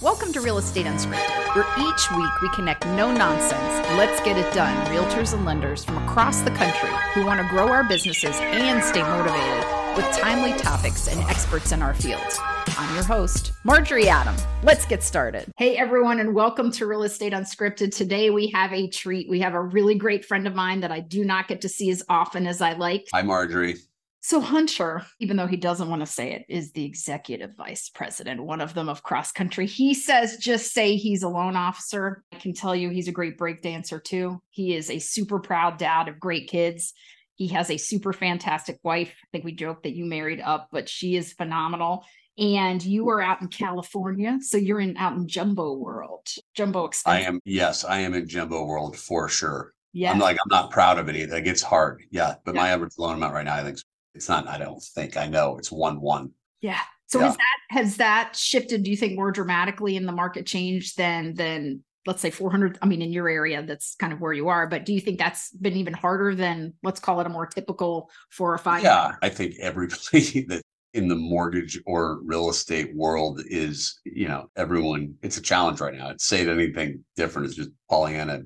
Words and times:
Welcome 0.00 0.32
to 0.34 0.40
Real 0.40 0.58
Estate 0.58 0.86
Unscripted, 0.86 1.56
where 1.56 1.66
each 1.76 2.12
week 2.12 2.40
we 2.40 2.48
connect 2.50 2.86
no 2.86 3.10
nonsense, 3.10 3.88
let's 3.98 4.20
get 4.20 4.36
it 4.38 4.54
done 4.54 4.72
realtors 4.86 5.34
and 5.34 5.44
lenders 5.44 5.84
from 5.84 5.98
across 6.06 6.40
the 6.42 6.52
country 6.52 6.88
who 7.14 7.26
want 7.26 7.40
to 7.40 7.48
grow 7.48 7.66
our 7.66 7.82
businesses 7.82 8.36
and 8.36 8.80
stay 8.84 9.02
motivated 9.02 9.64
with 9.96 10.06
timely 10.16 10.52
topics 10.52 11.08
and 11.08 11.20
experts 11.22 11.72
in 11.72 11.82
our 11.82 11.94
fields. 11.94 12.38
I'm 12.40 12.94
your 12.94 13.02
host, 13.02 13.50
Marjorie 13.64 14.08
Adam. 14.08 14.36
Let's 14.62 14.86
get 14.86 15.02
started. 15.02 15.50
Hey, 15.56 15.76
everyone, 15.76 16.20
and 16.20 16.32
welcome 16.32 16.70
to 16.72 16.86
Real 16.86 17.02
Estate 17.02 17.32
Unscripted. 17.32 17.92
Today 17.92 18.30
we 18.30 18.52
have 18.54 18.72
a 18.72 18.86
treat. 18.86 19.28
We 19.28 19.40
have 19.40 19.54
a 19.54 19.60
really 19.60 19.96
great 19.96 20.24
friend 20.24 20.46
of 20.46 20.54
mine 20.54 20.78
that 20.82 20.92
I 20.92 21.00
do 21.00 21.24
not 21.24 21.48
get 21.48 21.62
to 21.62 21.68
see 21.68 21.90
as 21.90 22.04
often 22.08 22.46
as 22.46 22.60
I 22.60 22.74
like. 22.74 23.08
Hi, 23.12 23.22
Marjorie. 23.22 23.78
So 24.20 24.40
Hunter, 24.40 25.06
even 25.20 25.36
though 25.36 25.46
he 25.46 25.56
doesn't 25.56 25.88
want 25.88 26.00
to 26.00 26.06
say 26.06 26.32
it, 26.32 26.44
is 26.48 26.72
the 26.72 26.84
executive 26.84 27.54
vice 27.56 27.88
president, 27.88 28.42
one 28.42 28.60
of 28.60 28.74
them 28.74 28.88
of 28.88 29.04
CrossCountry. 29.04 29.66
He 29.66 29.94
says 29.94 30.38
just 30.38 30.72
say 30.72 30.96
he's 30.96 31.22
a 31.22 31.28
loan 31.28 31.56
officer. 31.56 32.24
I 32.32 32.36
can 32.36 32.52
tell 32.52 32.74
you 32.74 32.90
he's 32.90 33.08
a 33.08 33.12
great 33.12 33.38
break 33.38 33.62
dancer 33.62 34.00
too. 34.00 34.42
He 34.50 34.74
is 34.74 34.90
a 34.90 34.98
super 34.98 35.38
proud 35.38 35.78
dad 35.78 36.08
of 36.08 36.18
great 36.18 36.48
kids. 36.48 36.94
He 37.36 37.48
has 37.48 37.70
a 37.70 37.76
super 37.76 38.12
fantastic 38.12 38.80
wife. 38.82 39.14
I 39.22 39.26
think 39.30 39.44
we 39.44 39.52
joked 39.52 39.84
that 39.84 39.94
you 39.94 40.04
married 40.04 40.40
up, 40.40 40.68
but 40.72 40.88
she 40.88 41.14
is 41.14 41.32
phenomenal. 41.32 42.04
And 42.36 42.84
you 42.84 43.08
are 43.10 43.20
out 43.20 43.40
in 43.40 43.48
California, 43.48 44.38
so 44.42 44.56
you're 44.56 44.80
in 44.80 44.96
out 44.96 45.16
in 45.16 45.26
Jumbo 45.26 45.74
World, 45.74 46.26
Jumbo 46.54 46.84
Expensive. 46.84 47.24
I 47.24 47.28
am 47.28 47.40
yes, 47.44 47.84
I 47.84 48.00
am 48.00 48.14
in 48.14 48.28
Jumbo 48.28 48.64
World 48.64 48.96
for 48.96 49.28
sure. 49.28 49.72
Yeah, 49.92 50.12
I'm 50.12 50.18
like 50.18 50.36
I'm 50.36 50.50
not 50.50 50.70
proud 50.70 50.98
of 50.98 51.08
it 51.08 51.16
either. 51.16 51.36
It 51.36 51.44
gets 51.44 51.62
hard. 51.62 52.02
Yeah, 52.10 52.34
but 52.44 52.54
yeah. 52.54 52.60
my 52.60 52.68
average 52.68 52.92
loan 52.96 53.16
amount 53.16 53.34
right 53.34 53.44
now, 53.44 53.56
I 53.56 53.64
think 53.64 53.78
it's 54.18 54.28
not, 54.28 54.48
I 54.48 54.58
don't 54.58 54.82
think, 54.82 55.16
I 55.16 55.28
know 55.28 55.56
it's 55.58 55.70
one, 55.70 56.00
one. 56.00 56.32
Yeah. 56.60 56.80
So 57.06 57.20
yeah. 57.20 57.26
has 57.26 57.36
that, 57.36 57.58
has 57.70 57.96
that 57.98 58.36
shifted, 58.36 58.82
do 58.82 58.90
you 58.90 58.96
think 58.96 59.14
more 59.14 59.30
dramatically 59.30 59.94
in 59.94 60.06
the 60.06 60.12
market 60.12 60.44
change 60.44 60.96
than, 60.96 61.34
than 61.34 61.84
let's 62.06 62.22
say 62.22 62.30
400 62.30 62.78
i 62.80 62.86
mean 62.86 63.02
in 63.02 63.12
your 63.12 63.28
area 63.28 63.62
that's 63.62 63.94
kind 63.96 64.14
of 64.14 64.20
where 64.20 64.32
you 64.32 64.48
are 64.48 64.66
but 64.66 64.86
do 64.86 64.94
you 64.94 65.00
think 65.00 65.18
that's 65.18 65.50
been 65.50 65.76
even 65.76 65.92
harder 65.92 66.34
than 66.34 66.72
let's 66.82 67.00
call 67.00 67.20
it 67.20 67.26
a 67.26 67.28
more 67.28 67.44
typical 67.44 68.08
four 68.30 68.54
or 68.54 68.56
five 68.56 68.82
yeah 68.82 69.16
i 69.20 69.28
think 69.28 69.56
everybody 69.60 70.40
that 70.48 70.62
in 70.94 71.08
the 71.08 71.14
mortgage 71.14 71.78
or 71.84 72.20
real 72.24 72.48
estate 72.48 72.96
world 72.96 73.42
is 73.46 74.00
you 74.06 74.26
know 74.26 74.48
everyone 74.56 75.14
it's 75.22 75.36
a 75.36 75.42
challenge 75.42 75.82
right 75.82 75.94
now 75.94 76.08
it's 76.08 76.24
say 76.24 76.48
anything 76.48 77.04
different 77.14 77.46
is 77.46 77.54
just 77.54 77.70
pollyanna 77.90 78.40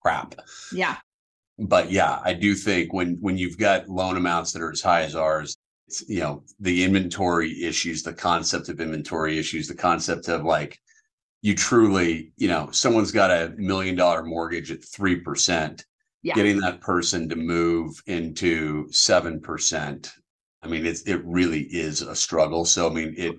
crap 0.00 0.36
yeah 0.72 0.96
but 1.58 1.90
yeah, 1.90 2.20
I 2.24 2.34
do 2.34 2.54
think 2.54 2.92
when 2.92 3.16
when 3.20 3.36
you've 3.36 3.58
got 3.58 3.88
loan 3.88 4.16
amounts 4.16 4.52
that 4.52 4.62
are 4.62 4.70
as 4.70 4.80
high 4.80 5.02
as 5.02 5.16
ours, 5.16 5.56
it's, 5.88 6.08
you 6.08 6.20
know, 6.20 6.44
the 6.60 6.84
inventory 6.84 7.64
issues, 7.64 8.02
the 8.02 8.12
concept 8.12 8.68
of 8.68 8.80
inventory 8.80 9.38
issues, 9.38 9.66
the 9.66 9.74
concept 9.74 10.28
of 10.28 10.44
like 10.44 10.78
you 11.42 11.54
truly, 11.54 12.32
you 12.36 12.48
know, 12.48 12.68
someone's 12.70 13.12
got 13.12 13.30
a 13.30 13.54
million 13.56 13.96
dollar 13.96 14.22
mortgage 14.22 14.70
at 14.70 14.84
three 14.84 15.16
percent. 15.16 15.84
Yeah. 16.22 16.34
Getting 16.34 16.58
that 16.60 16.80
person 16.80 17.28
to 17.28 17.36
move 17.36 18.02
into 18.06 18.90
seven 18.90 19.40
percent. 19.40 20.12
I 20.62 20.68
mean, 20.68 20.84
it's 20.84 21.02
it 21.02 21.22
really 21.24 21.62
is 21.62 22.02
a 22.02 22.14
struggle. 22.14 22.64
So 22.64 22.90
I 22.90 22.92
mean, 22.92 23.14
it 23.16 23.36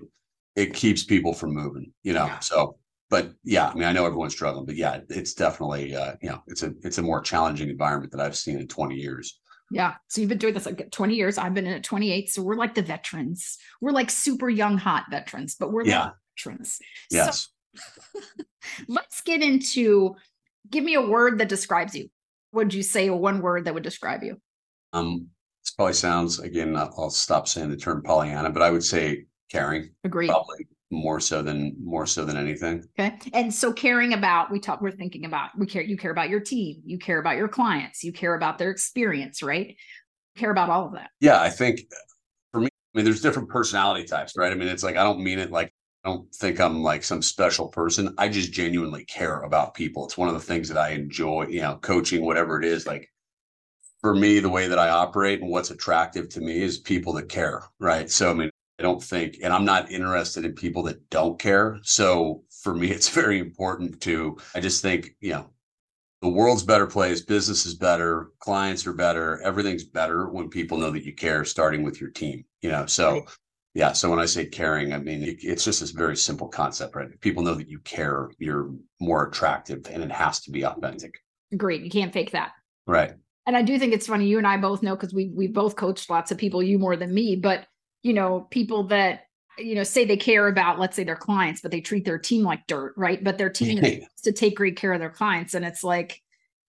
it 0.56 0.74
keeps 0.74 1.04
people 1.04 1.32
from 1.32 1.54
moving, 1.54 1.92
you 2.02 2.12
know. 2.12 2.26
Yeah. 2.26 2.38
So 2.40 2.76
but 3.10 3.32
yeah, 3.42 3.68
I 3.68 3.74
mean, 3.74 3.84
I 3.84 3.92
know 3.92 4.06
everyone's 4.06 4.32
struggling, 4.32 4.64
but 4.64 4.76
yeah, 4.76 5.00
it's 5.08 5.34
definitely 5.34 5.94
uh, 5.94 6.14
you 6.22 6.30
know, 6.30 6.42
it's 6.46 6.62
a 6.62 6.72
it's 6.82 6.98
a 6.98 7.02
more 7.02 7.20
challenging 7.20 7.68
environment 7.68 8.12
that 8.12 8.20
I've 8.20 8.36
seen 8.36 8.58
in 8.58 8.68
20 8.68 8.94
years. 8.94 9.40
Yeah. 9.72 9.94
So 10.08 10.20
you've 10.20 10.30
been 10.30 10.38
doing 10.38 10.54
this 10.54 10.66
like 10.66 10.90
20 10.90 11.14
years. 11.14 11.36
I've 11.36 11.54
been 11.54 11.66
in 11.66 11.74
at 11.74 11.84
28. 11.84 12.30
So 12.30 12.42
we're 12.42 12.56
like 12.56 12.74
the 12.74 12.82
veterans. 12.82 13.58
We're 13.80 13.92
like 13.92 14.10
super 14.10 14.48
young, 14.48 14.78
hot 14.78 15.04
veterans, 15.10 15.54
but 15.54 15.72
we're 15.72 15.84
yeah. 15.84 16.10
veterans. 16.38 16.78
Yes. 17.10 17.48
So 17.76 18.20
let's 18.88 19.20
get 19.22 19.42
into 19.42 20.14
give 20.70 20.84
me 20.84 20.94
a 20.94 21.02
word 21.02 21.38
that 21.38 21.48
describes 21.48 21.94
you. 21.94 22.10
Would 22.52 22.74
you 22.74 22.82
say 22.82 23.10
one 23.10 23.42
word 23.42 23.64
that 23.64 23.74
would 23.74 23.84
describe 23.84 24.22
you? 24.22 24.40
Um, 24.92 25.28
this 25.64 25.70
probably 25.70 25.94
sounds 25.94 26.40
again, 26.40 26.76
I'll 26.76 27.10
stop 27.10 27.46
saying 27.46 27.70
the 27.70 27.76
term 27.76 28.02
Pollyanna, 28.02 28.50
but 28.50 28.62
I 28.62 28.70
would 28.70 28.84
say 28.84 29.26
caring. 29.50 29.90
Agree. 30.04 30.26
Probably 30.26 30.66
more 30.90 31.20
so 31.20 31.42
than 31.42 31.76
more 31.82 32.06
so 32.06 32.24
than 32.24 32.36
anything. 32.36 32.84
Okay. 32.98 33.16
And 33.32 33.52
so 33.54 33.72
caring 33.72 34.12
about 34.12 34.50
we 34.50 34.58
talk 34.58 34.80
we're 34.80 34.90
thinking 34.90 35.24
about 35.24 35.50
we 35.56 35.66
care 35.66 35.82
you 35.82 35.96
care 35.96 36.10
about 36.10 36.28
your 36.28 36.40
team, 36.40 36.82
you 36.84 36.98
care 36.98 37.20
about 37.20 37.36
your 37.36 37.48
clients, 37.48 38.02
you 38.02 38.12
care 38.12 38.34
about 38.34 38.58
their 38.58 38.70
experience, 38.70 39.42
right? 39.42 39.68
You 39.68 40.40
care 40.40 40.50
about 40.50 40.68
all 40.68 40.86
of 40.86 40.92
that. 40.94 41.10
Yeah, 41.20 41.40
I 41.40 41.50
think 41.50 41.82
for 42.52 42.60
me 42.60 42.68
I 42.94 42.98
mean 42.98 43.04
there's 43.04 43.22
different 43.22 43.48
personality 43.48 44.04
types, 44.04 44.34
right? 44.36 44.52
I 44.52 44.56
mean 44.56 44.68
it's 44.68 44.82
like 44.82 44.96
I 44.96 45.04
don't 45.04 45.22
mean 45.22 45.38
it 45.38 45.52
like 45.52 45.72
I 46.04 46.08
don't 46.08 46.34
think 46.34 46.60
I'm 46.60 46.82
like 46.82 47.04
some 47.04 47.22
special 47.22 47.68
person. 47.68 48.14
I 48.18 48.28
just 48.28 48.52
genuinely 48.52 49.04
care 49.04 49.42
about 49.42 49.74
people. 49.74 50.06
It's 50.06 50.18
one 50.18 50.28
of 50.28 50.34
the 50.34 50.40
things 50.40 50.68
that 50.68 50.78
I 50.78 50.90
enjoy, 50.90 51.46
you 51.48 51.60
know, 51.60 51.76
coaching 51.76 52.24
whatever 52.24 52.58
it 52.58 52.64
is 52.64 52.86
like 52.86 53.08
for 54.00 54.14
me 54.14 54.40
the 54.40 54.48
way 54.48 54.66
that 54.66 54.78
I 54.78 54.88
operate 54.88 55.40
and 55.40 55.50
what's 55.50 55.70
attractive 55.70 56.28
to 56.30 56.40
me 56.40 56.62
is 56.62 56.78
people 56.78 57.12
that 57.12 57.28
care, 57.28 57.62
right? 57.78 58.10
So 58.10 58.30
I 58.30 58.34
mean 58.34 58.50
I 58.80 58.82
don't 58.82 59.02
think, 59.02 59.36
and 59.42 59.52
I'm 59.52 59.66
not 59.66 59.90
interested 59.90 60.46
in 60.46 60.54
people 60.54 60.82
that 60.84 61.10
don't 61.10 61.38
care. 61.38 61.78
So 61.82 62.44
for 62.62 62.74
me, 62.74 62.90
it's 62.90 63.10
very 63.10 63.38
important 63.38 64.00
to, 64.02 64.38
I 64.54 64.60
just 64.60 64.80
think, 64.80 65.10
you 65.20 65.32
know, 65.32 65.50
the 66.22 66.30
world's 66.30 66.62
better 66.62 66.86
place, 66.86 67.20
business 67.20 67.66
is 67.66 67.74
better, 67.74 68.30
clients 68.40 68.86
are 68.86 68.94
better, 68.94 69.40
everything's 69.42 69.84
better 69.84 70.30
when 70.30 70.48
people 70.48 70.78
know 70.78 70.90
that 70.90 71.04
you 71.04 71.14
care, 71.14 71.44
starting 71.44 71.82
with 71.82 72.00
your 72.00 72.10
team, 72.10 72.44
you 72.62 72.70
know. 72.70 72.86
So, 72.86 73.12
right. 73.12 73.28
yeah. 73.74 73.92
So 73.92 74.08
when 74.08 74.18
I 74.18 74.26
say 74.26 74.46
caring, 74.46 74.94
I 74.94 74.98
mean, 74.98 75.22
it, 75.22 75.38
it's 75.42 75.64
just 75.64 75.80
this 75.80 75.90
very 75.90 76.16
simple 76.16 76.48
concept, 76.48 76.94
right? 76.94 77.10
If 77.10 77.20
people 77.20 77.42
know 77.42 77.54
that 77.54 77.68
you 77.68 77.80
care, 77.80 78.30
you're 78.38 78.70
more 78.98 79.28
attractive 79.28 79.86
and 79.90 80.02
it 80.02 80.12
has 80.12 80.40
to 80.42 80.50
be 80.50 80.64
authentic. 80.64 81.22
Great. 81.56 81.82
You 81.82 81.90
can't 81.90 82.12
fake 82.12 82.32
that. 82.32 82.52
Right. 82.86 83.12
And 83.46 83.56
I 83.56 83.62
do 83.62 83.78
think 83.78 83.94
it's 83.94 84.06
funny. 84.06 84.26
You 84.26 84.38
and 84.38 84.46
I 84.46 84.58
both 84.58 84.82
know 84.82 84.94
because 84.94 85.14
we 85.14 85.32
we 85.34 85.48
both 85.48 85.74
coached 85.74 86.10
lots 86.10 86.30
of 86.30 86.38
people, 86.38 86.62
you 86.62 86.78
more 86.78 86.96
than 86.96 87.12
me, 87.12 87.36
but 87.36 87.66
you 88.02 88.12
know, 88.12 88.46
people 88.50 88.84
that 88.84 89.26
you 89.58 89.74
know 89.74 89.82
say 89.82 90.04
they 90.04 90.16
care 90.16 90.48
about 90.48 90.78
let's 90.78 90.96
say 90.96 91.04
their 91.04 91.16
clients 91.16 91.60
but 91.60 91.70
they 91.70 91.80
treat 91.80 92.04
their 92.04 92.18
team 92.18 92.42
like 92.42 92.66
dirt 92.66 92.94
right? 92.96 93.22
But 93.22 93.38
their 93.38 93.50
team 93.50 93.84
is 93.84 94.22
to 94.22 94.32
take 94.32 94.56
great 94.56 94.76
care 94.76 94.92
of 94.92 95.00
their 95.00 95.10
clients 95.10 95.54
and 95.54 95.64
it's 95.64 95.84
like 95.84 96.22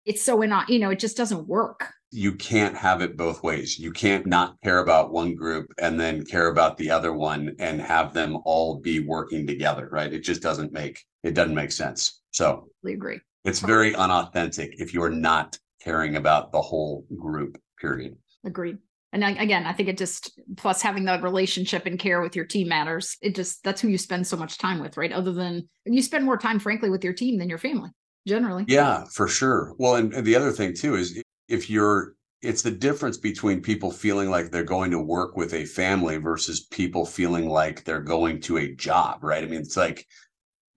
it's 0.06 0.24
so 0.24 0.42
in 0.42 0.54
you 0.68 0.80
know 0.80 0.90
it 0.90 1.00
just 1.00 1.18
doesn't 1.18 1.48
work. 1.48 1.92
You 2.12 2.34
can't 2.34 2.76
have 2.76 3.04
it 3.04 3.16
both 3.16 3.44
ways. 3.44 3.78
You 3.78 3.92
can't 3.92 4.26
not 4.26 4.56
care 4.64 4.80
about 4.80 5.12
one 5.12 5.36
group 5.36 5.72
and 5.80 6.00
then 6.00 6.26
care 6.26 6.48
about 6.48 6.78
the 6.78 6.90
other 6.90 7.14
one 7.14 7.56
and 7.60 7.80
have 7.80 8.14
them 8.14 8.40
all 8.46 8.80
be 8.80 9.00
working 9.02 9.46
together 9.46 9.90
right? 9.92 10.12
It 10.12 10.24
just 10.24 10.42
doesn't 10.42 10.74
make 10.74 11.04
it 11.24 11.34
doesn't 11.34 11.56
make 11.56 11.72
sense. 11.72 12.22
So 12.32 12.70
I 12.86 12.92
agree. 12.92 13.20
it's 13.46 13.60
very 13.60 13.94
unauthentic 13.96 14.76
if 14.80 14.94
you're 14.94 15.10
not 15.10 15.60
caring 15.82 16.16
about 16.16 16.52
the 16.52 16.62
whole 16.62 17.06
group 17.18 17.58
period. 17.80 18.18
Agreed 18.46 18.78
and 19.12 19.24
again 19.24 19.66
i 19.66 19.74
think 19.74 19.90
it 19.90 19.98
just 19.98 20.40
plus 20.58 20.82
having 20.82 21.06
that 21.06 21.24
relationship 21.24 21.86
and 21.86 22.00
care 22.00 22.22
with 22.22 22.36
your 22.36 22.46
team 22.46 22.68
matters. 22.68 23.18
It 23.22 23.36
just 23.36 23.64
that's 23.64 23.82
who 23.82 23.88
you 23.88 23.98
spend 23.98 24.26
so 24.28 24.38
much 24.38 24.58
time 24.58 24.80
with 24.80 24.98
right? 24.98 25.12
Other 25.12 25.32
than 25.32 25.70
you 25.86 26.02
spend 26.02 26.26
more 26.26 26.38
time 26.38 26.60
frankly 26.60 26.90
with 26.90 27.04
your 27.04 27.14
team 27.14 27.38
than 27.38 27.50
your 27.50 27.58
family 27.58 27.90
generally. 28.28 28.66
Yeah 28.68 29.06
for 29.12 29.28
sure. 29.28 29.74
Well 29.78 29.96
and, 29.96 30.14
and 30.14 30.26
the 30.26 30.36
other 30.36 30.52
thing 30.52 30.74
too 30.74 30.96
is 30.96 31.22
if 31.48 31.70
you're 31.70 32.16
it's 32.42 32.62
the 32.62 32.72
difference 32.72 33.18
between 33.18 33.62
people 33.62 33.92
feeling 33.92 34.30
like 34.30 34.50
they're 34.50 34.64
going 34.64 34.92
to 34.92 35.00
work 35.00 35.36
with 35.36 35.54
a 35.54 35.66
family 35.66 36.18
versus 36.18 36.68
people 36.68 37.06
feeling 37.06 37.50
like 37.50 37.84
they're 37.84 38.02
going 38.02 38.42
to 38.42 38.58
a 38.58 38.74
job 38.76 39.24
right? 39.24 39.44
I 39.44 39.48
mean 39.48 39.62
it's 39.62 39.78
like 39.78 40.06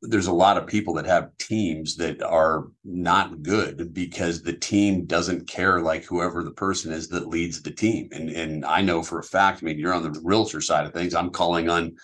there's 0.02 0.26
a 0.26 0.32
lot 0.32 0.56
of 0.56 0.66
people 0.66 0.94
that 0.94 1.06
have 1.06 1.36
teams 1.38 1.96
that 1.96 2.22
are 2.22 2.68
not 2.84 3.42
good 3.42 3.94
because 3.94 4.42
the 4.42 4.52
team 4.52 5.06
doesn't 5.06 5.46
care 5.48 5.80
like 5.80 6.04
whoever 6.04 6.42
the 6.42 6.50
person 6.50 6.92
is 6.92 7.08
that 7.08 7.28
leads 7.28 7.62
the 7.62 7.70
team. 7.70 8.08
And 8.12 8.28
and 8.30 8.64
I 8.64 8.82
know 8.82 9.02
for 9.02 9.20
a 9.20 9.24
fact, 9.24 9.62
I 9.62 9.66
mean, 9.66 9.78
you're 9.78 9.94
on 9.94 10.02
the 10.02 10.20
realtor 10.24 10.60
side 10.60 10.86
of 10.86 10.92
things. 10.92 11.14
I'm 11.14 11.30
calling 11.30 11.68
on 11.68 11.94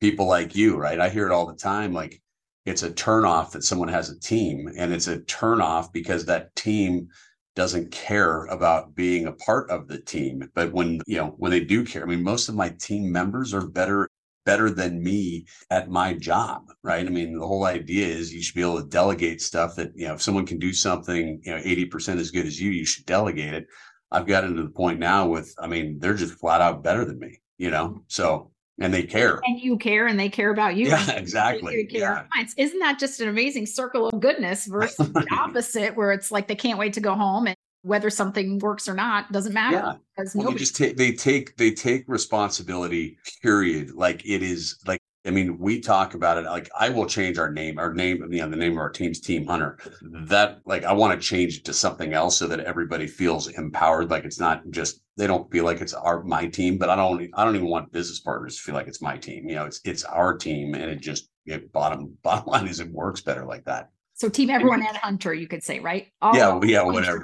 people 0.00 0.26
like 0.26 0.54
you, 0.54 0.76
right? 0.76 1.00
I 1.00 1.08
hear 1.08 1.26
it 1.26 1.32
all 1.32 1.46
the 1.46 1.56
time. 1.56 1.92
Like 1.92 2.22
it's 2.64 2.84
a 2.84 2.90
turnoff 2.90 3.50
that 3.52 3.64
someone 3.64 3.88
has 3.88 4.10
a 4.10 4.20
team, 4.20 4.70
and 4.76 4.92
it's 4.92 5.08
a 5.08 5.18
turnoff 5.20 5.92
because 5.92 6.24
that 6.26 6.54
team 6.54 7.08
doesn't 7.56 7.90
care 7.90 8.44
about 8.46 8.94
being 8.94 9.26
a 9.26 9.32
part 9.32 9.68
of 9.68 9.88
the 9.88 9.98
team. 9.98 10.48
But 10.54 10.72
when 10.72 11.00
you 11.06 11.16
know 11.16 11.34
when 11.38 11.50
they 11.50 11.60
do 11.64 11.84
care, 11.84 12.04
I 12.04 12.06
mean, 12.06 12.22
most 12.22 12.48
of 12.48 12.54
my 12.54 12.68
team 12.68 13.10
members 13.10 13.52
are 13.52 13.66
better 13.66 14.08
better 14.48 14.70
than 14.70 15.02
me 15.02 15.44
at 15.68 15.90
my 15.90 16.14
job, 16.14 16.72
right? 16.82 17.04
I 17.06 17.10
mean, 17.10 17.38
the 17.38 17.46
whole 17.46 17.66
idea 17.66 18.06
is 18.06 18.32
you 18.32 18.42
should 18.42 18.54
be 18.54 18.62
able 18.62 18.80
to 18.80 18.88
delegate 18.88 19.42
stuff 19.42 19.76
that, 19.76 19.90
you 19.94 20.08
know, 20.08 20.14
if 20.14 20.22
someone 20.22 20.46
can 20.46 20.58
do 20.58 20.72
something, 20.72 21.42
you 21.44 21.54
know, 21.54 21.60
80% 21.60 22.18
as 22.18 22.30
good 22.30 22.46
as 22.46 22.58
you, 22.58 22.70
you 22.70 22.86
should 22.86 23.04
delegate 23.04 23.52
it. 23.52 23.66
I've 24.10 24.26
gotten 24.26 24.56
to 24.56 24.62
the 24.62 24.70
point 24.70 25.00
now 25.00 25.28
with, 25.28 25.54
I 25.58 25.66
mean, 25.66 25.98
they're 25.98 26.14
just 26.14 26.40
flat 26.40 26.62
out 26.62 26.82
better 26.82 27.04
than 27.04 27.18
me, 27.18 27.42
you 27.58 27.70
know? 27.70 27.88
Mm-hmm. 27.88 27.98
So, 28.06 28.52
and 28.80 28.94
they 28.94 29.02
care. 29.02 29.38
And 29.44 29.60
you 29.60 29.76
care 29.76 30.06
and 30.06 30.18
they 30.18 30.30
care 30.30 30.50
about 30.50 30.76
you. 30.76 30.86
Yeah, 30.86 31.10
exactly. 31.10 31.86
Yeah. 31.90 32.24
Isn't 32.56 32.78
that 32.78 32.98
just 32.98 33.20
an 33.20 33.28
amazing 33.28 33.66
circle 33.66 34.08
of 34.08 34.18
goodness 34.18 34.64
versus 34.64 35.12
the 35.12 35.26
opposite 35.38 35.94
where 35.94 36.12
it's 36.12 36.30
like 36.30 36.48
they 36.48 36.54
can't 36.54 36.78
wait 36.78 36.94
to 36.94 37.00
go 37.00 37.14
home 37.14 37.48
and 37.48 37.56
whether 37.82 38.10
something 38.10 38.58
works 38.58 38.88
or 38.88 38.94
not 38.94 39.30
doesn't 39.32 39.54
matter 39.54 39.76
yeah. 39.76 39.94
because 40.16 40.34
well, 40.34 40.44
nobody- 40.44 40.60
just 40.60 40.76
take 40.76 40.96
they 40.96 41.12
take 41.12 41.56
they 41.56 41.70
take 41.70 42.04
responsibility 42.08 43.18
period 43.42 43.92
like 43.94 44.24
it 44.26 44.42
is 44.42 44.78
like 44.86 44.98
I 45.28 45.30
mean, 45.30 45.58
we 45.58 45.80
talk 45.80 46.14
about 46.14 46.38
it 46.38 46.44
like 46.44 46.70
I 46.78 46.88
will 46.88 47.04
change 47.04 47.36
our 47.38 47.50
name, 47.50 47.78
our 47.78 47.92
name, 47.92 48.26
you 48.32 48.40
know, 48.40 48.48
the 48.48 48.56
name 48.56 48.72
of 48.72 48.78
our 48.78 48.88
team's 48.88 49.20
Team 49.20 49.46
Hunter. 49.46 49.76
Mm-hmm. 50.02 50.24
That 50.24 50.60
like 50.64 50.84
I 50.84 50.92
want 50.92 51.20
to 51.20 51.26
change 51.26 51.58
it 51.58 51.64
to 51.66 51.74
something 51.74 52.14
else 52.14 52.38
so 52.38 52.46
that 52.46 52.60
everybody 52.60 53.06
feels 53.06 53.48
empowered. 53.48 54.10
Like 54.10 54.24
it's 54.24 54.40
not 54.40 54.62
just 54.70 55.02
they 55.18 55.26
don't 55.26 55.50
feel 55.50 55.64
like 55.64 55.82
it's 55.82 55.92
our 55.92 56.22
my 56.22 56.46
team, 56.46 56.78
but 56.78 56.88
I 56.88 56.96
don't 56.96 57.28
I 57.34 57.44
don't 57.44 57.56
even 57.56 57.68
want 57.68 57.92
business 57.92 58.20
partners 58.20 58.56
to 58.56 58.62
feel 58.62 58.74
like 58.74 58.86
it's 58.88 59.02
my 59.02 59.18
team. 59.18 59.46
You 59.48 59.56
know, 59.56 59.66
it's 59.66 59.80
it's 59.84 60.04
our 60.04 60.34
team, 60.34 60.74
and 60.74 60.84
it 60.84 61.00
just 61.00 61.28
it 61.44 61.72
bottom 61.72 62.16
bottom 62.22 62.46
line 62.46 62.66
is 62.66 62.80
it 62.80 62.90
works 62.90 63.20
better 63.20 63.44
like 63.44 63.64
that. 63.66 63.90
So 64.14 64.30
team 64.30 64.48
everyone 64.48 64.80
and 64.82 64.96
Hunter, 64.96 65.34
you 65.34 65.46
could 65.46 65.62
say, 65.62 65.78
right? 65.78 66.08
All 66.22 66.34
yeah, 66.34 66.58
yeah, 66.64 66.82
whatever. 66.82 67.22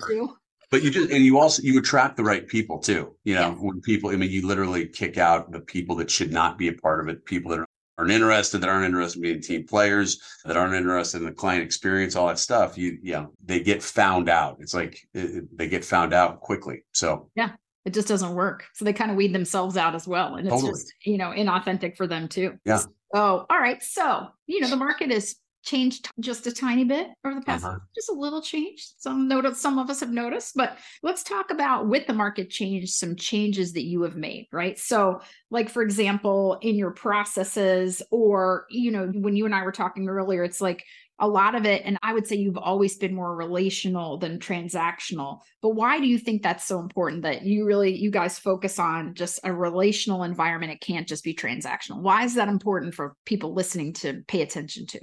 But 0.70 0.82
you 0.82 0.90
just 0.90 1.10
and 1.10 1.24
you 1.24 1.38
also 1.38 1.62
you 1.62 1.78
attract 1.78 2.16
the 2.16 2.24
right 2.24 2.46
people 2.46 2.78
too. 2.78 3.14
You 3.24 3.34
know, 3.34 3.52
when 3.52 3.80
people, 3.80 4.10
I 4.10 4.16
mean, 4.16 4.30
you 4.30 4.46
literally 4.46 4.86
kick 4.86 5.18
out 5.18 5.52
the 5.52 5.60
people 5.60 5.96
that 5.96 6.10
should 6.10 6.32
not 6.32 6.58
be 6.58 6.68
a 6.68 6.72
part 6.72 7.00
of 7.00 7.08
it, 7.08 7.24
people 7.24 7.50
that 7.50 7.60
are 7.60 7.66
aren't 7.98 8.10
interested, 8.10 8.58
that 8.58 8.68
aren't 8.68 8.84
interested 8.84 9.18
in 9.18 9.22
being 9.22 9.40
team 9.40 9.66
players, 9.66 10.20
that 10.44 10.56
aren't 10.56 10.74
interested 10.74 11.18
in 11.18 11.26
the 11.26 11.32
client 11.32 11.62
experience, 11.62 12.16
all 12.16 12.26
that 12.26 12.38
stuff, 12.38 12.76
you, 12.76 12.98
you 13.02 13.12
know, 13.12 13.32
they 13.44 13.60
get 13.60 13.82
found 13.82 14.28
out. 14.28 14.56
It's 14.60 14.74
like 14.74 14.98
it, 15.14 15.56
they 15.56 15.68
get 15.68 15.84
found 15.84 16.12
out 16.12 16.40
quickly. 16.40 16.84
So, 16.92 17.30
yeah, 17.36 17.50
it 17.84 17.94
just 17.94 18.08
doesn't 18.08 18.34
work. 18.34 18.64
So 18.74 18.84
they 18.84 18.92
kind 18.92 19.10
of 19.10 19.16
weed 19.16 19.32
themselves 19.32 19.76
out 19.76 19.94
as 19.94 20.08
well. 20.08 20.34
And 20.36 20.46
it's 20.46 20.54
totally. 20.54 20.72
just, 20.72 20.92
you 21.04 21.18
know, 21.18 21.30
inauthentic 21.30 21.96
for 21.96 22.06
them 22.06 22.28
too. 22.28 22.58
Yeah. 22.64 22.82
Oh, 23.14 23.46
all 23.48 23.58
right. 23.58 23.80
So, 23.82 24.26
you 24.46 24.60
know, 24.60 24.68
the 24.68 24.76
market 24.76 25.12
is 25.12 25.36
changed 25.64 26.08
just 26.20 26.46
a 26.46 26.52
tiny 26.52 26.84
bit 26.84 27.08
over 27.24 27.34
the 27.34 27.44
past 27.44 27.64
uh-huh. 27.64 27.78
just 27.94 28.10
a 28.10 28.14
little 28.14 28.42
change. 28.42 28.86
Some 28.98 29.28
notice 29.28 29.60
some 29.60 29.78
of 29.78 29.90
us 29.90 30.00
have 30.00 30.10
noticed 30.10 30.54
but 30.54 30.78
let's 31.02 31.22
talk 31.22 31.50
about 31.50 31.88
with 31.88 32.06
the 32.06 32.12
market 32.12 32.50
change 32.50 32.90
some 32.90 33.16
changes 33.16 33.72
that 33.72 33.84
you 33.84 34.02
have 34.02 34.16
made 34.16 34.48
right? 34.52 34.78
So 34.78 35.20
like 35.50 35.68
for 35.68 35.82
example 35.82 36.58
in 36.62 36.76
your 36.76 36.90
processes 36.90 38.02
or 38.10 38.66
you 38.70 38.90
know 38.90 39.06
when 39.14 39.36
you 39.36 39.46
and 39.46 39.54
i 39.54 39.62
were 39.62 39.72
talking 39.72 40.08
earlier 40.08 40.42
it's 40.42 40.60
like 40.60 40.84
a 41.20 41.28
lot 41.28 41.54
of 41.54 41.64
it 41.64 41.82
and 41.84 41.96
i 42.02 42.12
would 42.12 42.26
say 42.26 42.34
you've 42.34 42.58
always 42.58 42.96
been 42.96 43.14
more 43.14 43.36
relational 43.36 44.18
than 44.18 44.38
transactional. 44.38 45.40
But 45.62 45.70
why 45.70 46.00
do 46.00 46.06
you 46.06 46.18
think 46.18 46.42
that's 46.42 46.64
so 46.64 46.80
important 46.80 47.22
that 47.22 47.42
you 47.42 47.64
really 47.64 47.96
you 47.96 48.10
guys 48.10 48.38
focus 48.38 48.78
on 48.78 49.14
just 49.14 49.40
a 49.44 49.52
relational 49.52 50.24
environment? 50.24 50.72
It 50.72 50.80
can't 50.80 51.08
just 51.08 51.24
be 51.24 51.34
transactional. 51.34 52.02
Why 52.02 52.24
is 52.24 52.34
that 52.34 52.48
important 52.48 52.94
for 52.94 53.14
people 53.24 53.54
listening 53.54 53.92
to 53.94 54.22
pay 54.26 54.42
attention 54.42 54.86
to 54.88 55.00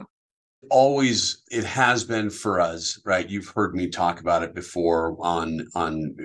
always 0.70 1.44
it 1.50 1.64
has 1.64 2.04
been 2.04 2.30
for 2.30 2.60
us 2.60 3.00
right? 3.06 3.30
You've 3.30 3.50
heard 3.50 3.76
me 3.76 3.90
talk 3.90 4.20
about 4.20 4.44
it 4.44 4.54
before 4.54 5.18
on 5.20 5.68
on 5.76 6.16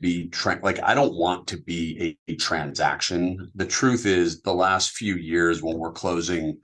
the 0.00 0.28
tra- 0.28 0.60
like 0.62 0.82
i 0.82 0.94
don't 0.94 1.14
want 1.14 1.46
to 1.46 1.56
be 1.56 2.16
a, 2.28 2.32
a, 2.32 2.36
transaction. 2.36 3.50
The 3.54 3.66
truth 3.66 4.04
is 4.04 4.42
the 4.42 4.52
last 4.52 4.90
few 4.90 5.14
years 5.14 5.62
when 5.62 5.78
we're 5.78 5.92
closing 5.92 6.58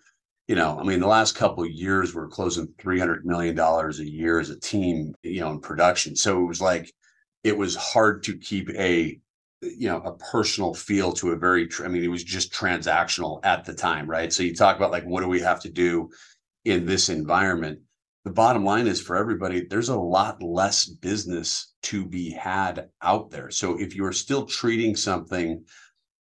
you 0.49 0.57
know 0.57 0.79
i 0.79 0.83
mean 0.83 1.01
the 1.01 1.07
last 1.07 1.37
couple 1.37 1.65
of 1.65 1.71
years 1.71 2.15
we're 2.15 2.29
closing 2.29 2.69
300 2.81 3.25
million 3.25 3.55
dollars 3.55 4.01
a 4.01 4.11
year 4.11 4.41
as 4.41 4.51
a 4.51 4.59
team 4.61 5.15
you 5.23 5.41
know 5.41 5.51
in 5.53 5.61
production. 5.61 6.17
So 6.17 6.43
it 6.43 6.47
was 6.47 6.61
like 6.61 6.93
it 7.45 7.57
was 7.57 7.77
hard 7.77 8.25
to 8.25 8.37
keep 8.37 8.69
a 8.71 9.19
you 9.63 9.89
know 9.89 9.99
a 10.03 10.13
personal 10.15 10.75
feel 10.75 11.13
to 11.13 11.31
a 11.31 11.37
very 11.37 11.69
i 11.85 11.89
mean 11.89 12.03
it 12.03 12.09
was 12.09 12.25
just 12.25 12.53
transactional 12.53 13.41
at 13.45 13.65
the 13.65 13.75
time 13.75 14.11
right? 14.11 14.33
So 14.33 14.43
you 14.43 14.55
talk 14.55 14.77
about 14.77 14.91
like 14.91 15.05
what 15.05 15.21
do 15.21 15.29
we 15.29 15.41
have 15.41 15.61
to 15.61 15.71
do 15.71 16.11
in 16.69 16.87
this 16.87 17.09
environment 17.09 17.81
the 18.29 18.35
bottom 18.35 18.63
line 18.63 18.87
is 18.87 19.01
for 19.01 19.17
everybody 19.17 19.65
there's 19.65 19.89
a 19.89 19.99
lot 19.99 20.43
less 20.43 20.85
business 20.85 21.73
to 21.83 22.05
be 22.05 22.31
had 22.31 22.91
out 23.01 23.31
there. 23.31 23.51
So 23.51 23.81
if 23.81 23.95
you're 23.95 24.13
still 24.13 24.45
treating 24.45 24.95
something 24.97 25.65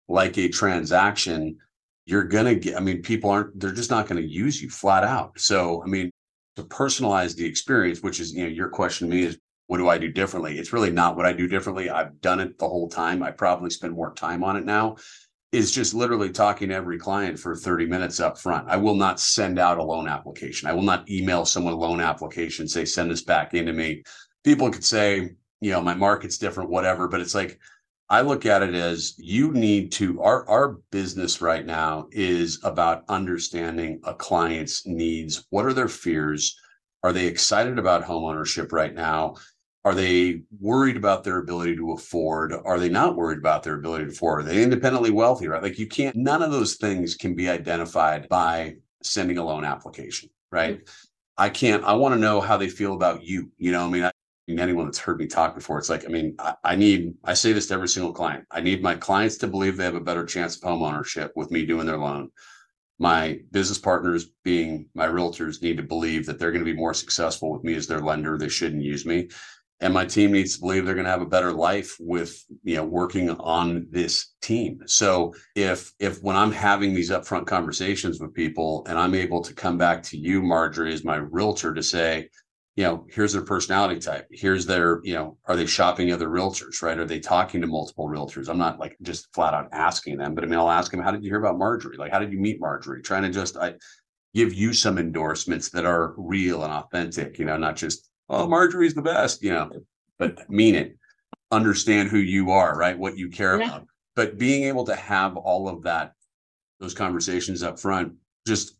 like 0.08 0.38
a 0.38 0.48
transaction 0.48 1.58
you're 2.06 2.24
going 2.24 2.46
to 2.46 2.54
get 2.54 2.78
i 2.78 2.80
mean 2.80 3.02
people 3.02 3.28
aren't 3.28 3.60
they're 3.60 3.72
just 3.72 3.90
not 3.90 4.08
going 4.08 4.22
to 4.22 4.26
use 4.26 4.62
you 4.62 4.70
flat 4.70 5.04
out. 5.04 5.38
So 5.38 5.82
i 5.82 5.86
mean 5.86 6.10
to 6.56 6.62
personalize 6.62 7.36
the 7.36 7.44
experience 7.44 8.00
which 8.00 8.20
is 8.20 8.32
you 8.32 8.44
know 8.44 8.48
your 8.48 8.70
question 8.70 9.10
to 9.10 9.14
me 9.14 9.24
is 9.24 9.38
what 9.66 9.76
do 9.76 9.88
i 9.88 9.98
do 9.98 10.10
differently? 10.10 10.58
It's 10.58 10.72
really 10.72 10.90
not 10.90 11.14
what 11.14 11.26
i 11.26 11.32
do 11.34 11.46
differently. 11.46 11.90
I've 11.90 12.22
done 12.22 12.40
it 12.40 12.58
the 12.58 12.68
whole 12.68 12.88
time. 12.88 13.22
I 13.22 13.32
probably 13.32 13.68
spend 13.68 13.92
more 13.92 14.14
time 14.14 14.42
on 14.42 14.56
it 14.56 14.64
now 14.64 14.96
is 15.52 15.72
just 15.72 15.94
literally 15.94 16.30
talking 16.30 16.68
to 16.68 16.74
every 16.74 16.98
client 16.98 17.38
for 17.38 17.56
30 17.56 17.86
minutes 17.86 18.20
up 18.20 18.38
front. 18.38 18.68
I 18.68 18.76
will 18.76 18.94
not 18.94 19.18
send 19.18 19.58
out 19.58 19.78
a 19.78 19.82
loan 19.82 20.06
application. 20.06 20.68
I 20.68 20.74
will 20.74 20.82
not 20.82 21.08
email 21.08 21.44
someone 21.46 21.72
a 21.72 21.76
loan 21.76 22.00
application, 22.00 22.68
say, 22.68 22.84
send 22.84 23.10
this 23.10 23.22
back 23.22 23.54
into 23.54 23.72
me. 23.72 24.02
People 24.44 24.70
could 24.70 24.84
say, 24.84 25.30
you 25.60 25.70
know, 25.70 25.80
my 25.80 25.94
market's 25.94 26.38
different, 26.38 26.70
whatever, 26.70 27.08
but 27.08 27.20
it's 27.20 27.34
like, 27.34 27.58
I 28.10 28.22
look 28.22 28.46
at 28.46 28.62
it 28.62 28.74
as 28.74 29.14
you 29.18 29.52
need 29.52 29.92
to, 29.92 30.22
our, 30.22 30.48
our 30.48 30.78
business 30.90 31.42
right 31.42 31.64
now 31.64 32.08
is 32.10 32.58
about 32.62 33.04
understanding 33.08 34.00
a 34.04 34.14
client's 34.14 34.86
needs. 34.86 35.46
What 35.50 35.66
are 35.66 35.74
their 35.74 35.88
fears? 35.88 36.58
Are 37.02 37.12
they 37.12 37.26
excited 37.26 37.78
about 37.78 38.04
homeownership 38.04 38.72
right 38.72 38.94
now? 38.94 39.36
Are 39.84 39.94
they 39.94 40.42
worried 40.60 40.96
about 40.96 41.24
their 41.24 41.38
ability 41.38 41.76
to 41.76 41.92
afford? 41.92 42.52
Are 42.52 42.78
they 42.78 42.88
not 42.88 43.16
worried 43.16 43.38
about 43.38 43.62
their 43.62 43.76
ability 43.76 44.04
to 44.06 44.10
afford? 44.10 44.40
Are 44.40 44.48
they 44.48 44.62
independently 44.62 45.10
wealthy? 45.10 45.48
Right? 45.48 45.62
Like 45.62 45.78
you 45.78 45.86
can't, 45.86 46.16
none 46.16 46.42
of 46.42 46.50
those 46.50 46.76
things 46.76 47.14
can 47.14 47.34
be 47.34 47.48
identified 47.48 48.28
by 48.28 48.76
sending 49.02 49.38
a 49.38 49.44
loan 49.44 49.64
application, 49.64 50.30
right? 50.50 50.76
Mm-hmm. 50.76 50.92
I 51.38 51.48
can't, 51.48 51.84
I 51.84 51.94
want 51.94 52.14
to 52.14 52.20
know 52.20 52.40
how 52.40 52.56
they 52.56 52.68
feel 52.68 52.94
about 52.94 53.22
you. 53.22 53.50
You 53.56 53.70
know, 53.70 53.86
I 53.86 53.88
mean, 53.88 54.02
I, 54.02 54.10
anyone 54.48 54.86
that's 54.86 54.98
heard 54.98 55.20
me 55.20 55.26
talk 55.26 55.54
before, 55.54 55.78
it's 55.78 55.90
like, 55.90 56.04
I 56.04 56.08
mean, 56.08 56.34
I, 56.38 56.54
I, 56.64 56.74
need, 56.74 57.14
I 57.24 57.34
say 57.34 57.52
this 57.52 57.68
to 57.68 57.74
every 57.74 57.88
single 57.88 58.12
client. 58.12 58.44
I 58.50 58.60
need 58.60 58.82
my 58.82 58.96
clients 58.96 59.36
to 59.38 59.46
believe 59.46 59.76
they 59.76 59.84
have 59.84 59.94
a 59.94 60.00
better 60.00 60.24
chance 60.24 60.56
of 60.56 60.62
home 60.62 60.82
ownership 60.82 61.32
with 61.36 61.50
me 61.52 61.64
doing 61.64 61.86
their 61.86 61.98
loan. 61.98 62.30
My 62.98 63.38
business 63.52 63.78
partners, 63.78 64.30
being 64.42 64.88
my 64.94 65.06
realtors, 65.06 65.62
need 65.62 65.76
to 65.76 65.84
believe 65.84 66.26
that 66.26 66.40
they're 66.40 66.50
going 66.50 66.64
to 66.64 66.70
be 66.70 66.76
more 66.76 66.94
successful 66.94 67.52
with 67.52 67.62
me 67.62 67.74
as 67.74 67.86
their 67.86 68.00
lender. 68.00 68.36
They 68.36 68.48
shouldn't 68.48 68.82
use 68.82 69.06
me 69.06 69.28
and 69.80 69.94
my 69.94 70.04
team 70.04 70.32
needs 70.32 70.54
to 70.54 70.60
believe 70.60 70.84
they're 70.84 70.94
going 70.94 71.04
to 71.04 71.10
have 71.10 71.22
a 71.22 71.26
better 71.26 71.52
life 71.52 71.96
with 72.00 72.44
you 72.64 72.76
know 72.76 72.84
working 72.84 73.30
on 73.30 73.86
this 73.90 74.34
team. 74.42 74.80
So 74.86 75.34
if 75.54 75.92
if 75.98 76.22
when 76.22 76.36
i'm 76.36 76.52
having 76.52 76.94
these 76.94 77.10
upfront 77.10 77.46
conversations 77.46 78.20
with 78.20 78.34
people 78.34 78.84
and 78.88 78.98
i'm 78.98 79.14
able 79.14 79.42
to 79.42 79.54
come 79.54 79.78
back 79.78 80.02
to 80.04 80.16
you 80.16 80.42
marjorie 80.42 80.92
as 80.92 81.04
my 81.04 81.16
realtor 81.16 81.74
to 81.74 81.82
say 81.82 82.28
you 82.76 82.84
know 82.84 83.04
here's 83.10 83.32
their 83.32 83.42
personality 83.42 83.98
type. 83.98 84.26
Here's 84.30 84.64
their 84.64 85.00
you 85.02 85.14
know 85.14 85.36
are 85.46 85.56
they 85.56 85.66
shopping 85.66 86.12
other 86.12 86.28
realtors 86.28 86.80
right? 86.82 86.98
Are 86.98 87.04
they 87.04 87.20
talking 87.20 87.60
to 87.60 87.66
multiple 87.66 88.08
realtors? 88.08 88.48
I'm 88.48 88.58
not 88.58 88.78
like 88.78 88.96
just 89.02 89.32
flat 89.34 89.54
out 89.54 89.68
asking 89.72 90.18
them 90.18 90.34
but 90.34 90.44
i 90.44 90.46
mean 90.46 90.58
i'll 90.58 90.70
ask 90.70 90.90
them 90.90 91.00
how 91.00 91.10
did 91.10 91.24
you 91.24 91.30
hear 91.30 91.40
about 91.40 91.58
marjorie? 91.58 91.96
Like 91.96 92.12
how 92.12 92.20
did 92.20 92.32
you 92.32 92.38
meet 92.38 92.60
marjorie? 92.60 93.02
Trying 93.02 93.22
to 93.22 93.30
just 93.30 93.56
i 93.56 93.74
give 94.34 94.52
you 94.54 94.72
some 94.72 94.98
endorsements 94.98 95.70
that 95.70 95.86
are 95.86 96.14
real 96.16 96.62
and 96.62 96.72
authentic 96.72 97.38
you 97.38 97.44
know 97.44 97.56
not 97.56 97.76
just 97.76 98.07
Oh, 98.28 98.44
oh, 98.44 98.48
Marjorie's 98.48 98.94
the 98.94 99.02
best, 99.02 99.42
you 99.42 99.52
know, 99.52 99.70
but 100.18 100.48
mean 100.50 100.74
it. 100.74 100.96
Understand 101.50 102.08
who 102.08 102.18
you 102.18 102.50
are, 102.50 102.76
right? 102.76 102.98
What 102.98 103.16
you 103.16 103.30
care 103.30 103.58
yeah. 103.58 103.66
about. 103.66 103.86
But 104.14 104.38
being 104.38 104.64
able 104.64 104.84
to 104.84 104.96
have 104.96 105.36
all 105.36 105.68
of 105.68 105.82
that, 105.84 106.12
those 106.80 106.94
conversations 106.94 107.62
up 107.62 107.78
front, 107.78 108.14
just 108.46 108.78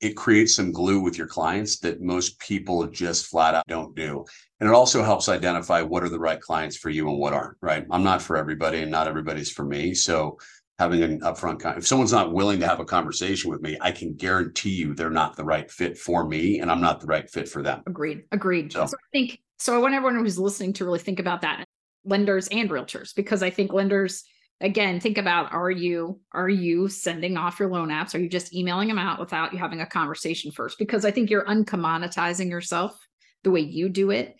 it 0.00 0.16
creates 0.16 0.56
some 0.56 0.72
glue 0.72 1.00
with 1.00 1.16
your 1.16 1.28
clients 1.28 1.78
that 1.78 2.02
most 2.02 2.38
people 2.40 2.84
just 2.88 3.26
flat 3.26 3.54
out 3.54 3.64
don't 3.68 3.94
do. 3.94 4.24
And 4.58 4.68
it 4.68 4.74
also 4.74 5.02
helps 5.02 5.28
identify 5.28 5.80
what 5.80 6.02
are 6.02 6.08
the 6.08 6.18
right 6.18 6.40
clients 6.40 6.76
for 6.76 6.90
you 6.90 7.08
and 7.08 7.18
what 7.18 7.32
aren't, 7.32 7.56
right? 7.60 7.86
I'm 7.88 8.02
not 8.02 8.20
for 8.20 8.36
everybody 8.36 8.82
and 8.82 8.90
not 8.90 9.06
everybody's 9.06 9.50
for 9.50 9.64
me. 9.64 9.94
So 9.94 10.38
having 10.78 11.02
an 11.02 11.20
upfront 11.20 11.60
con- 11.60 11.78
if 11.78 11.86
someone's 11.86 12.12
not 12.12 12.32
willing 12.32 12.58
to 12.60 12.66
have 12.66 12.80
a 12.80 12.84
conversation 12.84 13.50
with 13.50 13.60
me 13.60 13.76
i 13.80 13.90
can 13.90 14.14
guarantee 14.14 14.70
you 14.70 14.94
they're 14.94 15.10
not 15.10 15.36
the 15.36 15.44
right 15.44 15.70
fit 15.70 15.96
for 15.96 16.26
me 16.26 16.60
and 16.60 16.70
i'm 16.70 16.80
not 16.80 17.00
the 17.00 17.06
right 17.06 17.30
fit 17.30 17.48
for 17.48 17.62
them. 17.62 17.82
Agreed 17.86 18.22
agreed. 18.32 18.72
So, 18.72 18.86
so 18.86 18.96
i 18.96 19.08
think 19.12 19.40
so 19.58 19.74
i 19.74 19.78
want 19.78 19.94
everyone 19.94 20.22
who's 20.22 20.38
listening 20.38 20.72
to 20.74 20.84
really 20.84 20.98
think 20.98 21.20
about 21.20 21.42
that 21.42 21.64
lenders 22.04 22.48
and 22.48 22.70
realtors 22.70 23.14
because 23.14 23.42
i 23.42 23.50
think 23.50 23.72
lenders 23.72 24.24
again 24.62 25.00
think 25.00 25.18
about 25.18 25.52
are 25.52 25.70
you 25.70 26.20
are 26.32 26.48
you 26.48 26.88
sending 26.88 27.36
off 27.36 27.58
your 27.58 27.68
loan 27.68 27.88
apps? 27.88 28.14
Are 28.14 28.18
you 28.18 28.28
just 28.28 28.54
emailing 28.54 28.88
them 28.88 28.98
out 28.98 29.18
without 29.18 29.52
you 29.52 29.58
having 29.58 29.80
a 29.80 29.86
conversation 29.86 30.50
first? 30.52 30.78
Because 30.78 31.04
i 31.04 31.10
think 31.10 31.28
you're 31.28 31.44
uncommoditizing 31.44 32.48
yourself 32.48 32.96
the 33.42 33.50
way 33.50 33.60
you 33.60 33.88
do 33.88 34.10
it. 34.10 34.36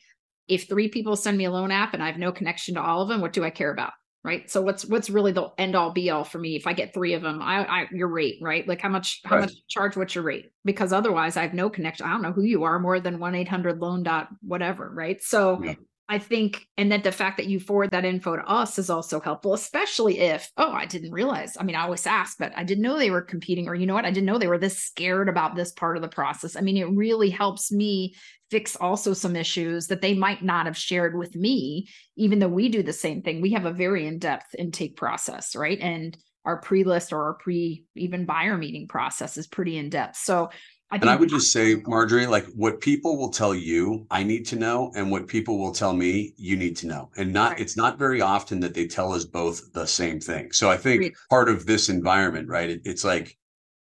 If 0.48 0.68
three 0.68 0.88
people 0.88 1.16
send 1.16 1.38
me 1.38 1.44
a 1.44 1.50
loan 1.50 1.70
app 1.70 1.92
and 1.92 2.02
i 2.02 2.06
have 2.06 2.18
no 2.18 2.32
connection 2.32 2.74
to 2.74 2.82
all 2.82 3.02
of 3.02 3.08
them 3.08 3.20
what 3.20 3.32
do 3.32 3.44
i 3.44 3.50
care 3.50 3.72
about 3.72 3.92
right? 4.24 4.50
So 4.50 4.62
what's 4.62 4.84
what's 4.84 5.10
really 5.10 5.32
the 5.32 5.48
end 5.58 5.74
all 5.74 5.90
be 5.90 6.10
all 6.10 6.24
for 6.24 6.38
me 6.38 6.56
if 6.56 6.66
i 6.66 6.72
get 6.72 6.94
three 6.94 7.14
of 7.14 7.22
them? 7.22 7.40
I 7.42 7.64
i 7.64 7.86
your 7.92 8.08
rate 8.08 8.38
right? 8.40 8.66
Like 8.66 8.80
how 8.80 8.88
much 8.88 9.20
how 9.24 9.36
right. 9.36 9.42
much 9.42 9.52
charge 9.68 9.96
what's 9.96 10.14
your 10.14 10.24
rate? 10.24 10.52
Because 10.64 10.92
otherwise 10.92 11.36
i 11.36 11.42
have 11.42 11.54
no 11.54 11.68
connection 11.68 12.06
i 12.06 12.10
don't 12.10 12.22
know 12.22 12.32
who 12.32 12.42
you 12.42 12.64
are 12.64 12.78
more 12.78 13.00
than 13.00 13.18
1-800 13.18 13.80
loan 13.80 14.02
dot 14.02 14.28
whatever 14.40 14.90
right? 14.94 15.22
So 15.22 15.62
yeah. 15.62 15.74
I 16.12 16.18
think, 16.18 16.66
and 16.76 16.92
that 16.92 17.04
the 17.04 17.10
fact 17.10 17.38
that 17.38 17.46
you 17.46 17.58
forward 17.58 17.90
that 17.92 18.04
info 18.04 18.36
to 18.36 18.42
us 18.42 18.78
is 18.78 18.90
also 18.90 19.18
helpful, 19.18 19.54
especially 19.54 20.18
if, 20.18 20.50
oh, 20.58 20.70
I 20.70 20.84
didn't 20.84 21.10
realize. 21.10 21.56
I 21.58 21.62
mean, 21.62 21.74
I 21.74 21.84
always 21.84 22.06
ask, 22.06 22.36
but 22.36 22.52
I 22.54 22.64
didn't 22.64 22.82
know 22.82 22.98
they 22.98 23.10
were 23.10 23.22
competing, 23.22 23.66
or 23.66 23.74
you 23.74 23.86
know 23.86 23.94
what? 23.94 24.04
I 24.04 24.10
didn't 24.10 24.26
know 24.26 24.36
they 24.36 24.46
were 24.46 24.58
this 24.58 24.76
scared 24.76 25.30
about 25.30 25.56
this 25.56 25.72
part 25.72 25.96
of 25.96 26.02
the 26.02 26.10
process. 26.10 26.54
I 26.54 26.60
mean, 26.60 26.76
it 26.76 26.90
really 26.90 27.30
helps 27.30 27.72
me 27.72 28.14
fix 28.50 28.76
also 28.76 29.14
some 29.14 29.36
issues 29.36 29.86
that 29.86 30.02
they 30.02 30.12
might 30.12 30.44
not 30.44 30.66
have 30.66 30.76
shared 30.76 31.16
with 31.16 31.34
me, 31.34 31.88
even 32.18 32.40
though 32.40 32.46
we 32.46 32.68
do 32.68 32.82
the 32.82 32.92
same 32.92 33.22
thing. 33.22 33.40
We 33.40 33.52
have 33.52 33.64
a 33.64 33.72
very 33.72 34.06
in 34.06 34.18
depth 34.18 34.54
intake 34.58 34.98
process, 34.98 35.56
right? 35.56 35.80
And 35.80 36.14
our 36.44 36.60
pre-list 36.60 37.14
or 37.14 37.24
our 37.24 37.34
pre 37.34 37.86
even 37.96 38.26
buyer 38.26 38.58
meeting 38.58 38.86
process 38.86 39.38
is 39.38 39.46
pretty 39.46 39.78
in 39.78 39.88
depth. 39.88 40.18
So 40.18 40.50
I 40.92 40.96
and 40.96 41.08
I 41.08 41.16
would 41.16 41.30
just 41.30 41.52
say, 41.52 41.76
Marjorie, 41.86 42.26
like 42.26 42.44
what 42.48 42.82
people 42.82 43.16
will 43.16 43.30
tell 43.30 43.54
you, 43.54 44.06
I 44.10 44.22
need 44.22 44.44
to 44.48 44.56
know, 44.56 44.92
and 44.94 45.10
what 45.10 45.26
people 45.26 45.58
will 45.58 45.72
tell 45.72 45.94
me, 45.94 46.34
you 46.36 46.54
need 46.54 46.76
to 46.78 46.86
know. 46.86 47.10
And 47.16 47.32
not, 47.32 47.52
right. 47.52 47.60
it's 47.60 47.78
not 47.78 47.98
very 47.98 48.20
often 48.20 48.60
that 48.60 48.74
they 48.74 48.86
tell 48.86 49.10
us 49.10 49.24
both 49.24 49.72
the 49.72 49.86
same 49.86 50.20
thing. 50.20 50.52
So 50.52 50.70
I 50.70 50.76
think 50.76 50.96
Agreed. 50.96 51.14
part 51.30 51.48
of 51.48 51.64
this 51.64 51.88
environment, 51.88 52.46
right? 52.46 52.68
It, 52.68 52.82
it's 52.84 53.04
like 53.04 53.38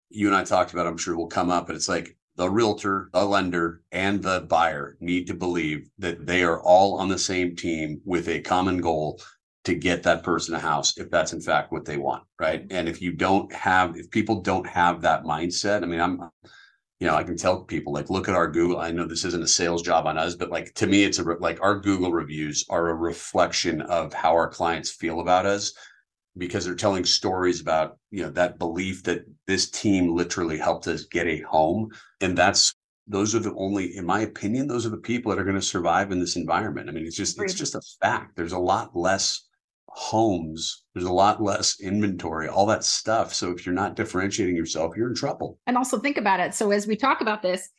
you 0.09 0.25
and 0.25 0.35
I 0.35 0.43
talked 0.43 0.74
about, 0.74 0.88
I'm 0.88 0.97
sure 0.97 1.15
will 1.15 1.27
come 1.27 1.51
up, 1.51 1.67
but 1.67 1.75
it's 1.75 1.88
like 1.88 2.17
the 2.38 2.50
realtor, 2.50 3.12
the 3.13 3.24
lender, 3.24 3.83
and 3.91 4.24
the 4.24 4.41
buyer 4.50 4.97
need 5.00 5.27
to 5.27 5.35
believe 5.35 5.88
that 6.00 6.25
they 6.25 6.43
are 6.43 6.59
all 6.59 6.95
on 6.97 7.07
the 7.07 7.19
same 7.19 7.55
team 7.55 8.01
with 8.03 8.27
a 8.29 8.41
common 8.41 8.81
goal 8.81 9.21
to 9.65 9.75
get 9.75 10.01
that 10.03 10.24
person 10.24 10.55
a 10.55 10.59
house 10.59 10.97
if 10.97 11.09
that's 11.09 11.33
in 11.33 11.41
fact 11.41 11.71
what 11.71 11.85
they 11.85 11.97
want 11.97 12.24
right 12.39 12.67
mm-hmm. 12.67 12.77
and 12.77 12.88
if 12.88 13.01
you 13.01 13.12
don't 13.12 13.51
have 13.51 13.97
if 13.97 14.12
people 14.12 14.41
don't 14.41 14.67
have 14.67 15.01
that 15.01 15.24
mindset 15.24 15.81
i 15.81 15.88
mean 15.88 16.00
i'm 16.00 16.29
you 16.99 17.07
know, 17.07 17.15
I 17.15 17.23
can 17.23 17.35
tell 17.35 17.63
people 17.63 17.93
like, 17.93 18.09
look 18.09 18.29
at 18.29 18.35
our 18.35 18.49
Google. 18.49 18.79
I 18.79 18.91
know 18.91 19.05
this 19.05 19.25
isn't 19.25 19.43
a 19.43 19.47
sales 19.47 19.81
job 19.81 20.07
on 20.07 20.17
us, 20.17 20.35
but 20.35 20.49
like 20.49 20.73
to 20.75 20.87
me, 20.87 21.03
it's 21.03 21.19
a 21.19 21.23
like 21.23 21.61
our 21.61 21.79
Google 21.79 22.11
reviews 22.11 22.65
are 22.69 22.89
a 22.89 22.95
reflection 22.95 23.81
of 23.81 24.13
how 24.13 24.33
our 24.33 24.49
clients 24.49 24.91
feel 24.91 25.19
about 25.19 25.45
us 25.45 25.73
because 26.37 26.65
they're 26.65 26.75
telling 26.75 27.05
stories 27.05 27.61
about 27.61 27.97
you 28.11 28.23
know 28.23 28.31
that 28.31 28.59
belief 28.59 29.03
that 29.03 29.25
this 29.47 29.69
team 29.69 30.15
literally 30.15 30.57
helped 30.57 30.87
us 30.87 31.05
get 31.05 31.27
a 31.27 31.41
home, 31.41 31.89
and 32.21 32.37
that's 32.37 32.73
those 33.07 33.35
are 33.35 33.39
the 33.39 33.53
only, 33.55 33.95
in 33.95 34.05
my 34.05 34.21
opinion, 34.21 34.67
those 34.67 34.85
are 34.85 34.89
the 34.89 34.97
people 34.97 35.31
that 35.31 35.39
are 35.39 35.43
going 35.43 35.55
to 35.55 35.61
survive 35.61 36.11
in 36.11 36.19
this 36.19 36.35
environment. 36.35 36.89
I 36.89 36.91
mean, 36.91 37.05
it's 37.05 37.15
just 37.15 37.39
it's 37.41 37.53
just 37.53 37.75
a 37.75 37.81
fact. 38.01 38.35
There's 38.35 38.53
a 38.53 38.59
lot 38.59 38.95
less 38.95 39.44
homes 39.97 40.83
there's 40.93 41.05
a 41.05 41.13
lot 41.13 41.41
less 41.41 41.79
inventory 41.79 42.49
all 42.49 42.65
that 42.65 42.83
stuff. 42.83 43.33
So 43.33 43.51
if 43.51 43.65
you're 43.65 43.73
not 43.73 43.95
differentiating 43.95 44.55
yourself 44.55 44.95
you're 44.97 45.09
in 45.09 45.15
trouble. 45.15 45.57
And 45.67 45.77
also 45.77 45.99
think 45.99 46.17
about 46.17 46.41
it. 46.41 46.53
So 46.53 46.71
as 46.71 46.85
we 46.85 46.95
talk 46.95 47.21
about 47.21 47.41
this 47.41 47.69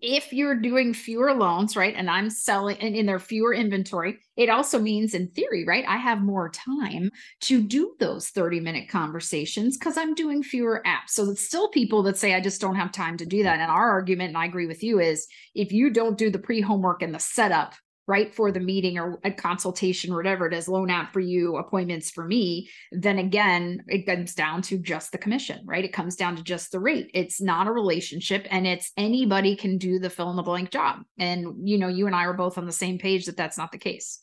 if 0.00 0.32
you're 0.32 0.56
doing 0.56 0.92
fewer 0.92 1.32
loans 1.32 1.76
right 1.76 1.94
and 1.96 2.10
i'm 2.10 2.28
selling 2.28 2.76
and 2.78 2.94
in 2.94 3.06
their 3.06 3.18
fewer 3.18 3.54
inventory 3.54 4.18
it 4.36 4.50
also 4.50 4.78
means 4.78 5.14
in 5.14 5.28
theory 5.28 5.64
right 5.64 5.84
i 5.88 5.96
have 5.96 6.20
more 6.20 6.50
time 6.50 7.10
to 7.40 7.62
do 7.62 7.94
those 8.00 8.28
30 8.28 8.60
minute 8.60 8.88
conversations 8.88 9.78
because 9.78 9.96
i'm 9.96 10.14
doing 10.14 10.42
fewer 10.42 10.82
apps. 10.86 11.10
So 11.10 11.30
it's 11.30 11.46
still 11.46 11.68
people 11.68 12.02
that 12.02 12.18
say 12.18 12.34
i 12.34 12.40
just 12.40 12.60
don't 12.60 12.74
have 12.74 12.92
time 12.92 13.16
to 13.18 13.26
do 13.26 13.42
that. 13.44 13.60
And 13.60 13.70
our 13.70 13.90
argument 13.90 14.28
and 14.28 14.38
i 14.38 14.44
agree 14.44 14.66
with 14.66 14.82
you 14.82 15.00
is 15.00 15.26
if 15.54 15.72
you 15.72 15.90
don't 15.90 16.18
do 16.18 16.30
the 16.30 16.38
pre 16.38 16.60
homework 16.60 17.02
and 17.02 17.14
the 17.14 17.18
setup 17.18 17.74
right 18.06 18.34
for 18.34 18.52
the 18.52 18.60
meeting 18.60 18.98
or 18.98 19.18
a 19.24 19.30
consultation 19.30 20.12
or 20.12 20.16
whatever 20.16 20.46
it 20.46 20.54
is 20.54 20.68
loan 20.68 20.90
out 20.90 21.12
for 21.12 21.20
you 21.20 21.56
appointments 21.56 22.10
for 22.10 22.24
me 22.24 22.68
then 22.92 23.18
again 23.18 23.82
it 23.88 24.06
comes 24.06 24.34
down 24.34 24.62
to 24.62 24.78
just 24.78 25.12
the 25.12 25.18
commission 25.18 25.64
right? 25.64 25.84
It 25.84 25.92
comes 25.92 26.16
down 26.16 26.36
to 26.36 26.42
just 26.42 26.72
the 26.72 26.80
rate. 26.80 27.10
It's 27.14 27.40
not 27.40 27.66
a 27.66 27.72
relationship 27.72 28.46
and 28.50 28.66
it's 28.66 28.92
anybody 28.96 29.56
can 29.56 29.78
do 29.78 29.98
the 29.98 30.10
fill 30.10 30.30
in 30.30 30.36
the 30.36 30.42
blank 30.42 30.70
job. 30.70 31.02
And 31.18 31.68
you 31.68 31.78
know 31.78 31.88
you 31.88 32.06
and 32.06 32.14
i 32.14 32.24
are 32.24 32.32
both 32.32 32.58
on 32.58 32.66
the 32.66 32.72
same 32.72 32.98
page 32.98 33.26
that 33.26 33.36
that's 33.36 33.58
not 33.58 33.72
the 33.72 33.78
case. 33.78 34.20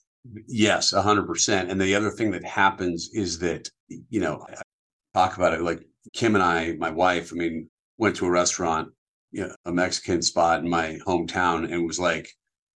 Yes 0.47 0.93
100% 0.93 1.69
and 1.69 1.81
the 1.81 1.95
other 1.95 2.11
thing 2.11 2.31
that 2.31 2.45
happens 2.45 3.09
is 3.13 3.39
that 3.39 3.69
you 3.87 4.19
know 4.19 4.45
talk 5.13 5.35
about 5.35 5.53
it 5.53 5.61
like 5.61 5.81
kim 6.13 6.35
and 6.35 6.43
i 6.43 6.73
my 6.73 6.89
wife 6.89 7.31
i 7.33 7.35
mean 7.35 7.69
went 7.97 8.15
to 8.15 8.25
a 8.25 8.31
restaurant 8.31 8.89
you 9.31 9.41
know, 9.41 9.53
a 9.65 9.71
mexican 9.71 10.21
spot 10.21 10.59
in 10.59 10.69
my 10.69 10.97
hometown 11.05 11.69
and 11.71 11.85
was 11.85 11.99
like 11.99 12.29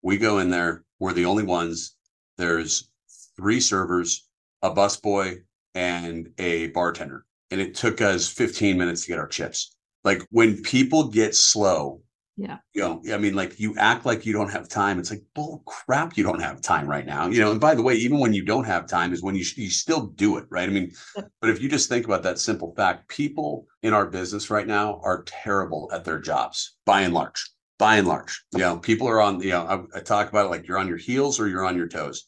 we 0.02 0.16
go 0.16 0.38
in 0.38 0.50
there 0.50 0.84
we're 1.02 1.12
the 1.12 1.26
only 1.26 1.42
ones. 1.42 1.96
There's 2.38 2.88
three 3.36 3.58
servers, 3.58 4.28
a 4.62 4.70
busboy, 4.70 5.38
and 5.74 6.28
a 6.38 6.68
bartender. 6.68 7.26
And 7.50 7.60
it 7.60 7.74
took 7.74 8.00
us 8.00 8.28
15 8.28 8.78
minutes 8.78 9.02
to 9.02 9.08
get 9.08 9.18
our 9.18 9.26
chips. 9.26 9.74
Like 10.04 10.22
when 10.30 10.62
people 10.62 11.08
get 11.08 11.34
slow, 11.34 12.02
yeah. 12.38 12.58
You 12.72 12.80
know, 12.80 13.02
I 13.12 13.18
mean, 13.18 13.34
like 13.34 13.60
you 13.60 13.74
act 13.76 14.06
like 14.06 14.24
you 14.24 14.32
don't 14.32 14.50
have 14.50 14.66
time. 14.66 14.98
It's 14.98 15.10
like 15.10 15.22
bull 15.34 15.62
crap. 15.66 16.16
You 16.16 16.24
don't 16.24 16.40
have 16.40 16.62
time 16.62 16.88
right 16.88 17.04
now. 17.04 17.28
You 17.28 17.40
know, 17.40 17.50
and 17.50 17.60
by 17.60 17.74
the 17.74 17.82
way, 17.82 17.94
even 17.94 18.20
when 18.20 18.32
you 18.32 18.42
don't 18.42 18.64
have 18.64 18.86
time 18.86 19.12
is 19.12 19.22
when 19.22 19.34
you 19.34 19.44
you 19.56 19.68
still 19.68 20.06
do 20.06 20.38
it, 20.38 20.46
right? 20.48 20.66
I 20.66 20.72
mean, 20.72 20.92
but 21.14 21.50
if 21.50 21.60
you 21.60 21.68
just 21.68 21.90
think 21.90 22.06
about 22.06 22.22
that 22.22 22.38
simple 22.38 22.72
fact, 22.74 23.06
people 23.08 23.66
in 23.82 23.92
our 23.92 24.06
business 24.06 24.48
right 24.48 24.66
now 24.66 24.98
are 25.04 25.24
terrible 25.24 25.90
at 25.92 26.06
their 26.06 26.18
jobs 26.18 26.74
by 26.86 27.02
and 27.02 27.12
large 27.12 27.52
by 27.82 27.96
and 27.96 28.06
large. 28.06 28.44
You 28.52 28.60
know, 28.60 28.78
people 28.78 29.08
are 29.08 29.20
on, 29.20 29.40
you 29.40 29.50
know, 29.50 29.88
I, 29.92 29.98
I, 29.98 30.00
talk 30.02 30.28
about 30.28 30.46
it 30.46 30.50
like 30.50 30.68
you're 30.68 30.78
on 30.78 30.86
your 30.86 30.98
heels 30.98 31.40
or 31.40 31.48
you're 31.48 31.64
on 31.64 31.76
your 31.76 31.88
toes. 31.88 32.26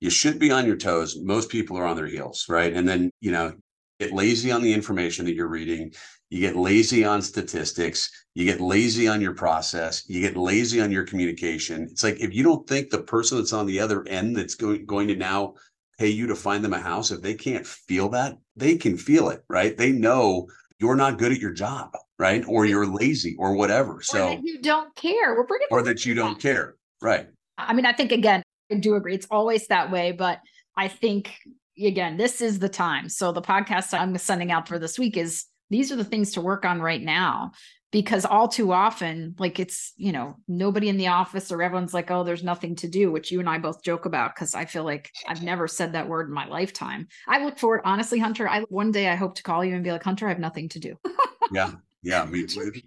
You 0.00 0.10
should 0.10 0.40
be 0.40 0.50
on 0.50 0.66
your 0.66 0.76
toes. 0.76 1.16
Most 1.22 1.50
people 1.50 1.78
are 1.78 1.84
on 1.84 1.94
their 1.94 2.08
heels, 2.08 2.46
right? 2.48 2.72
And 2.72 2.88
then, 2.88 3.12
you 3.20 3.30
know, 3.30 3.52
get 4.00 4.12
lazy 4.12 4.50
on 4.50 4.60
the 4.60 4.74
information 4.74 5.24
that 5.26 5.36
you're 5.36 5.46
reading. 5.46 5.92
You 6.30 6.40
get 6.40 6.56
lazy 6.56 7.04
on 7.04 7.22
statistics. 7.22 8.10
You 8.34 8.44
get 8.44 8.60
lazy 8.60 9.06
on 9.06 9.20
your 9.20 9.34
process. 9.34 10.02
You 10.08 10.20
get 10.20 10.36
lazy 10.36 10.80
on 10.80 10.90
your 10.90 11.04
communication. 11.04 11.86
It's 11.88 12.02
like 12.02 12.18
if 12.18 12.34
you 12.34 12.42
don't 12.42 12.68
think 12.68 12.90
the 12.90 13.04
person 13.04 13.38
that's 13.38 13.52
on 13.52 13.66
the 13.66 13.78
other 13.78 14.04
end 14.08 14.34
that's 14.34 14.56
going, 14.56 14.84
going 14.84 15.06
to 15.06 15.14
now 15.14 15.54
pay 15.96 16.08
you 16.08 16.26
to 16.26 16.34
find 16.34 16.64
them 16.64 16.74
a 16.74 16.80
house, 16.80 17.12
if 17.12 17.22
they 17.22 17.34
can't 17.34 17.64
feel 17.64 18.08
that, 18.08 18.36
they 18.56 18.76
can 18.76 18.96
feel 18.96 19.28
it, 19.28 19.44
right? 19.48 19.76
They 19.76 19.92
know 19.92 20.48
you're 20.78 20.96
not 20.96 21.18
good 21.18 21.32
at 21.32 21.38
your 21.38 21.52
job 21.52 21.94
right? 22.18 22.44
Or 22.46 22.66
you're 22.66 22.86
lazy 22.86 23.36
or 23.38 23.54
whatever. 23.54 24.00
So 24.02 24.28
or 24.28 24.40
you 24.42 24.60
don't 24.60 24.94
care. 24.96 25.34
We're 25.34 25.46
bringing 25.46 25.68
or 25.70 25.82
that 25.82 26.04
you 26.04 26.14
don't 26.14 26.40
care. 26.40 26.74
Right. 27.00 27.28
I 27.56 27.72
mean, 27.72 27.86
I 27.86 27.92
think 27.92 28.12
again, 28.12 28.42
I 28.70 28.76
do 28.76 28.96
agree. 28.96 29.14
It's 29.14 29.26
always 29.30 29.66
that 29.68 29.90
way, 29.90 30.12
but 30.12 30.40
I 30.76 30.88
think 30.88 31.34
again, 31.80 32.16
this 32.16 32.40
is 32.40 32.58
the 32.58 32.68
time. 32.68 33.08
So 33.08 33.32
the 33.32 33.42
podcast 33.42 33.98
I'm 33.98 34.16
sending 34.18 34.50
out 34.50 34.68
for 34.68 34.78
this 34.78 34.98
week 34.98 35.16
is 35.16 35.46
these 35.70 35.92
are 35.92 35.96
the 35.96 36.04
things 36.04 36.32
to 36.32 36.40
work 36.40 36.64
on 36.64 36.80
right 36.80 37.02
now 37.02 37.52
because 37.90 38.24
all 38.24 38.48
too 38.48 38.72
often 38.72 39.34
like 39.38 39.58
it's 39.58 39.92
you 39.96 40.12
know 40.12 40.36
nobody 40.46 40.88
in 40.88 40.96
the 40.96 41.08
office 41.08 41.50
or 41.50 41.62
everyone's 41.62 41.94
like 41.94 42.10
oh 42.10 42.22
there's 42.22 42.42
nothing 42.42 42.76
to 42.76 42.88
do 42.88 43.10
which 43.10 43.32
you 43.32 43.40
and 43.40 43.48
i 43.48 43.56
both 43.56 43.82
joke 43.82 44.04
about 44.04 44.34
because 44.34 44.54
i 44.54 44.64
feel 44.64 44.84
like 44.84 45.10
i've 45.26 45.42
never 45.42 45.66
said 45.66 45.92
that 45.92 46.08
word 46.08 46.28
in 46.28 46.34
my 46.34 46.46
lifetime 46.46 47.06
i 47.26 47.42
look 47.42 47.58
forward 47.58 47.80
honestly 47.84 48.18
hunter 48.18 48.48
i 48.48 48.60
one 48.68 48.90
day 48.90 49.08
i 49.08 49.14
hope 49.14 49.34
to 49.34 49.42
call 49.42 49.64
you 49.64 49.74
and 49.74 49.84
be 49.84 49.90
like 49.90 50.02
hunter 50.02 50.26
i 50.26 50.28
have 50.28 50.38
nothing 50.38 50.68
to 50.68 50.78
do 50.78 50.94
yeah 51.52 51.72
yeah, 52.02 52.22
I 52.22 52.26
mean, 52.26 52.46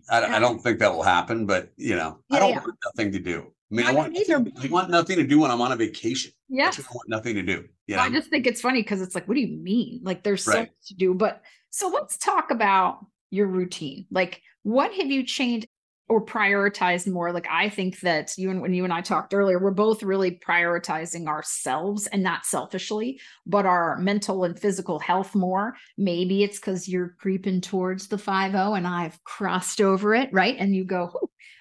I, 0.10 0.38
I 0.38 0.40
don't 0.40 0.60
think 0.60 0.80
that 0.80 0.94
will 0.94 1.04
happen, 1.04 1.46
but 1.46 1.72
you 1.76 1.96
know, 1.96 2.20
yeah, 2.30 2.38
I 2.38 2.40
don't 2.40 2.50
yeah. 2.52 2.60
want 2.60 2.76
nothing 2.86 3.12
to 3.12 3.20
do. 3.20 3.52
I 3.72 3.76
mean, 3.76 3.86
I, 3.86 3.90
I 3.90 3.94
want, 3.94 4.18
I 4.18 4.68
want 4.68 4.90
nothing 4.90 5.18
to 5.18 5.24
do 5.24 5.40
when 5.40 5.52
I'm 5.52 5.62
on 5.62 5.72
a 5.72 5.76
vacation. 5.76 6.32
Yeah. 6.50 6.72
I 6.76 6.82
want 6.94 7.08
nothing 7.08 7.36
to 7.36 7.42
do. 7.42 7.66
Yeah. 7.88 8.02
I 8.02 8.10
just 8.10 8.30
think 8.30 8.48
it's 8.48 8.60
funny 8.60 8.82
because 8.82 9.02
it's 9.02 9.16
like, 9.16 9.28
what 9.28 9.36
do 9.36 9.42
you 9.42 9.58
mean? 9.58 10.02
Like 10.04 10.24
there's 10.24 10.46
right. 10.48 10.54
so 10.54 10.60
much 10.62 10.88
to 10.88 10.94
do. 10.96 11.14
But 11.14 11.42
so 11.70 11.88
let's 11.88 12.18
talk 12.18 12.52
about 12.52 13.06
your 13.30 13.48
routine. 13.48 14.08
Like, 14.12 14.42
what 14.64 14.94
have 14.94 15.08
you 15.08 15.24
changed? 15.24 15.68
or 16.12 16.24
prioritized 16.24 17.08
more? 17.08 17.32
Like 17.32 17.48
i 17.50 17.70
think 17.70 18.02
that 18.02 18.34
you 18.38 18.52
and 18.52 18.62
when 18.62 18.74
you 18.74 18.84
and 18.84 18.92
i 18.92 19.00
talked 19.00 19.34
earlier 19.34 19.58
we're 19.58 19.72
both 19.72 20.04
really 20.04 20.40
prioritizing 20.46 21.28
ourselves 21.28 22.06
and 22.08 22.22
not 22.22 22.46
selfishly 22.46 23.20
but 23.46 23.66
our 23.66 23.98
mental 23.98 24.44
and 24.44 24.60
physical 24.60 25.00
health 25.00 25.34
more. 25.34 25.76
Maybe 25.98 26.44
it's 26.44 26.60
because 26.60 26.90
you're 26.90 27.16
creeping 27.20 27.62
towards 27.62 28.10
the 28.10 28.18
5 28.18 28.56
and 28.56 28.86
i've 28.86 29.24
crossed 29.24 29.80
over 29.80 30.14
it 30.14 30.30
right? 30.34 30.58
And 30.60 30.76
you 30.76 30.84
go 30.84 31.18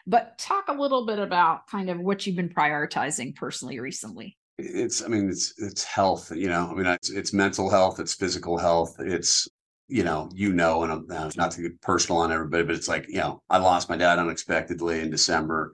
but 0.07 0.37
talk 0.39 0.65
a 0.67 0.73
little 0.73 1.07
bit 1.07 1.21
about 1.21 1.69
kind 1.69 1.89
of 1.89 2.01
what 2.01 2.27
you've 2.27 2.37
been 2.37 2.49
prioritizing 2.49 3.37
personally 3.37 3.79
recently. 3.79 4.37
It's 4.59 5.03
i 5.03 5.07
mean 5.07 5.29
it's 5.29 5.55
it's 5.59 5.85
health 5.85 6.33
you 6.35 6.49
know 6.49 6.69
i 6.71 6.75
mean 6.75 6.87
it's, 6.87 7.11
it's 7.11 7.33
mental 7.33 7.71
health 7.71 8.01
it's 8.01 8.15
physical 8.15 8.59
health 8.59 8.97
it's 8.99 9.49
you 9.91 10.05
know, 10.05 10.31
you 10.35 10.53
know, 10.53 10.83
and 10.85 10.93
I'm 10.93 11.07
uh, 11.11 11.31
not 11.37 11.51
to 11.53 11.63
get 11.63 11.81
personal 11.81 12.21
on 12.21 12.33
everybody, 12.33 12.65
but 12.65 12.75
it's 12.75 12.89
like, 12.89 13.07
you 13.09 13.19
know, 13.19 13.43
I 13.51 13.59
lost 13.59 13.89
my 13.89 13.97
dad 13.97 14.19
unexpectedly 14.19 15.01
in 15.01 15.11
December. 15.11 15.73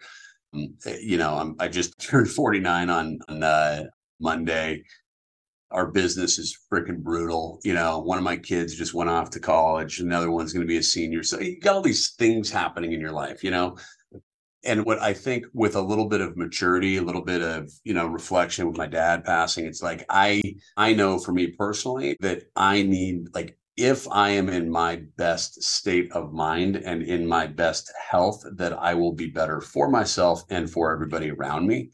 Um, 0.54 0.74
eh, 0.86 0.98
you 1.00 1.18
know, 1.18 1.34
I'm, 1.34 1.56
I 1.58 1.68
just 1.68 2.00
turned 2.00 2.30
49 2.30 2.90
on, 2.90 3.18
on 3.28 3.42
uh, 3.42 3.84
Monday. 4.20 4.82
Our 5.70 5.90
business 5.90 6.38
is 6.38 6.56
freaking 6.72 6.98
brutal. 6.98 7.60
You 7.64 7.74
know, 7.74 7.98
one 7.98 8.18
of 8.18 8.24
my 8.24 8.36
kids 8.36 8.74
just 8.74 8.94
went 8.94 9.10
off 9.10 9.30
to 9.30 9.40
college. 9.40 10.00
Another 10.00 10.30
one's 10.30 10.52
going 10.52 10.66
to 10.66 10.68
be 10.68 10.78
a 10.78 10.82
senior. 10.82 11.22
So 11.22 11.40
you 11.40 11.60
got 11.60 11.74
all 11.74 11.82
these 11.82 12.14
things 12.14 12.50
happening 12.50 12.92
in 12.92 13.00
your 13.00 13.12
life, 13.12 13.42
you 13.44 13.50
know, 13.50 13.76
and 14.66 14.84
what 14.84 15.00
I 15.00 15.12
think 15.12 15.46
with 15.54 15.76
a 15.76 15.80
little 15.80 16.06
bit 16.06 16.20
of 16.20 16.36
maturity, 16.36 16.96
a 16.96 17.02
little 17.02 17.22
bit 17.22 17.40
of, 17.40 17.70
you 17.84 17.94
know, 17.94 18.06
reflection 18.06 18.66
with 18.66 18.76
my 18.76 18.86
dad 18.86 19.24
passing, 19.24 19.64
it's 19.64 19.82
like 19.82 20.04
I 20.08 20.42
I 20.76 20.92
know 20.92 21.18
for 21.18 21.32
me 21.32 21.48
personally 21.48 22.16
that 22.20 22.44
I 22.56 22.82
need 22.82 23.28
like 23.34 23.56
if 23.76 24.08
I 24.10 24.30
am 24.30 24.48
in 24.48 24.70
my 24.70 25.02
best 25.16 25.62
state 25.62 26.10
of 26.12 26.32
mind 26.32 26.76
and 26.76 27.02
in 27.02 27.26
my 27.26 27.46
best 27.46 27.92
health, 28.10 28.42
that 28.54 28.72
I 28.72 28.94
will 28.94 29.12
be 29.12 29.26
better 29.26 29.60
for 29.60 29.88
myself 29.90 30.44
and 30.48 30.70
for 30.70 30.92
everybody 30.92 31.30
around 31.30 31.66
me. 31.66 31.90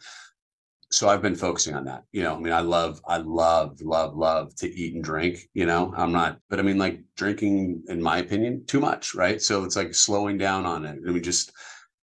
So 0.93 1.09
I've 1.09 1.23
been 1.23 1.35
focusing 1.35 1.75
on 1.75 1.85
that. 1.87 2.05
You 2.13 2.23
know, 2.23 2.37
I 2.37 2.39
mean, 2.39 2.53
I 2.53 2.61
love, 2.61 3.01
I 3.09 3.17
love, 3.17 3.81
love, 3.81 4.15
love 4.15 4.55
to 4.57 4.69
eat 4.69 4.95
and 4.95 5.03
drink. 5.03 5.39
You 5.55 5.65
know, 5.65 5.93
I'm 5.97 6.13
not, 6.13 6.39
but 6.51 6.59
I 6.59 6.63
mean, 6.63 6.79
like 6.79 7.01
drinking, 7.17 7.83
in 7.89 8.01
my 8.03 8.19
opinion, 8.19 8.65
too 8.67 8.79
much, 8.79 9.15
right? 9.15 9.41
So 9.41 9.65
it's 9.65 9.75
like 9.75 9.95
slowing 9.95 10.37
down 10.37 10.67
on 10.67 10.85
it. 10.85 10.99
I 11.07 11.11
mean, 11.11 11.23
just 11.23 11.53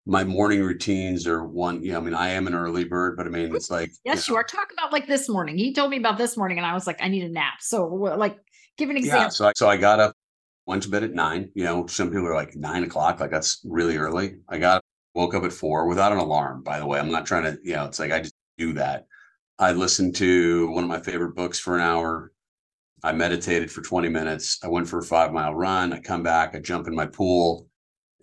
my 0.07 0.23
morning 0.23 0.63
routines 0.63 1.27
are 1.27 1.45
one, 1.45 1.83
you 1.83 1.91
know, 1.91 1.99
I 1.99 2.01
mean, 2.01 2.15
I 2.15 2.29
am 2.29 2.47
an 2.47 2.55
early 2.55 2.83
bird, 2.83 3.15
but 3.15 3.27
I 3.27 3.29
mean, 3.29 3.55
it's 3.55 3.69
like, 3.69 3.91
yes, 4.03 4.27
you, 4.27 4.33
know, 4.33 4.37
you 4.37 4.41
are. 4.41 4.43
Talk 4.43 4.69
about 4.73 4.91
like 4.91 5.05
this 5.05 5.29
morning. 5.29 5.55
He 5.55 5.71
told 5.71 5.91
me 5.91 5.97
about 5.97 6.17
this 6.17 6.35
morning 6.35 6.57
and 6.57 6.65
I 6.65 6.73
was 6.73 6.87
like, 6.87 6.99
I 6.99 7.09
need 7.09 7.23
a 7.23 7.29
nap. 7.29 7.55
So, 7.59 7.85
like, 7.85 8.39
Give 8.79 8.89
an 8.89 8.97
example. 8.97 9.23
Yeah, 9.23 9.29
so 9.29 9.47
I, 9.47 9.53
so 9.55 9.67
I 9.67 9.75
got 9.75 9.99
up 9.99 10.15
went 10.65 10.83
to 10.83 10.89
bed 10.89 11.03
at 11.03 11.13
nine. 11.13 11.51
You 11.53 11.65
know, 11.65 11.87
some 11.87 12.09
people 12.09 12.27
are 12.27 12.33
like 12.33 12.55
nine 12.55 12.83
o'clock, 12.83 13.19
like 13.19 13.31
that's 13.31 13.59
really 13.65 13.97
early. 13.97 14.37
I 14.47 14.57
got 14.57 14.81
woke 15.15 15.33
up 15.33 15.43
at 15.43 15.51
four 15.51 15.87
without 15.87 16.13
an 16.13 16.19
alarm, 16.19 16.63
by 16.63 16.79
the 16.79 16.85
way. 16.85 16.99
I'm 16.99 17.11
not 17.11 17.25
trying 17.25 17.43
to, 17.43 17.57
you 17.63 17.73
know, 17.73 17.85
it's 17.85 17.99
like 17.99 18.11
I 18.11 18.19
just 18.19 18.35
do 18.57 18.71
that. 18.73 19.05
I 19.57 19.73
listened 19.73 20.15
to 20.17 20.69
one 20.69 20.85
of 20.85 20.89
my 20.89 21.01
favorite 21.01 21.35
books 21.35 21.59
for 21.59 21.75
an 21.75 21.81
hour. 21.81 22.31
I 23.03 23.11
meditated 23.11 23.69
for 23.71 23.81
20 23.81 24.07
minutes. 24.09 24.59
I 24.63 24.67
went 24.67 24.87
for 24.87 24.99
a 24.99 25.03
five 25.03 25.33
mile 25.33 25.55
run. 25.55 25.91
I 25.91 25.99
come 25.99 26.23
back, 26.23 26.55
I 26.55 26.59
jump 26.59 26.87
in 26.87 26.95
my 26.95 27.07
pool, 27.07 27.67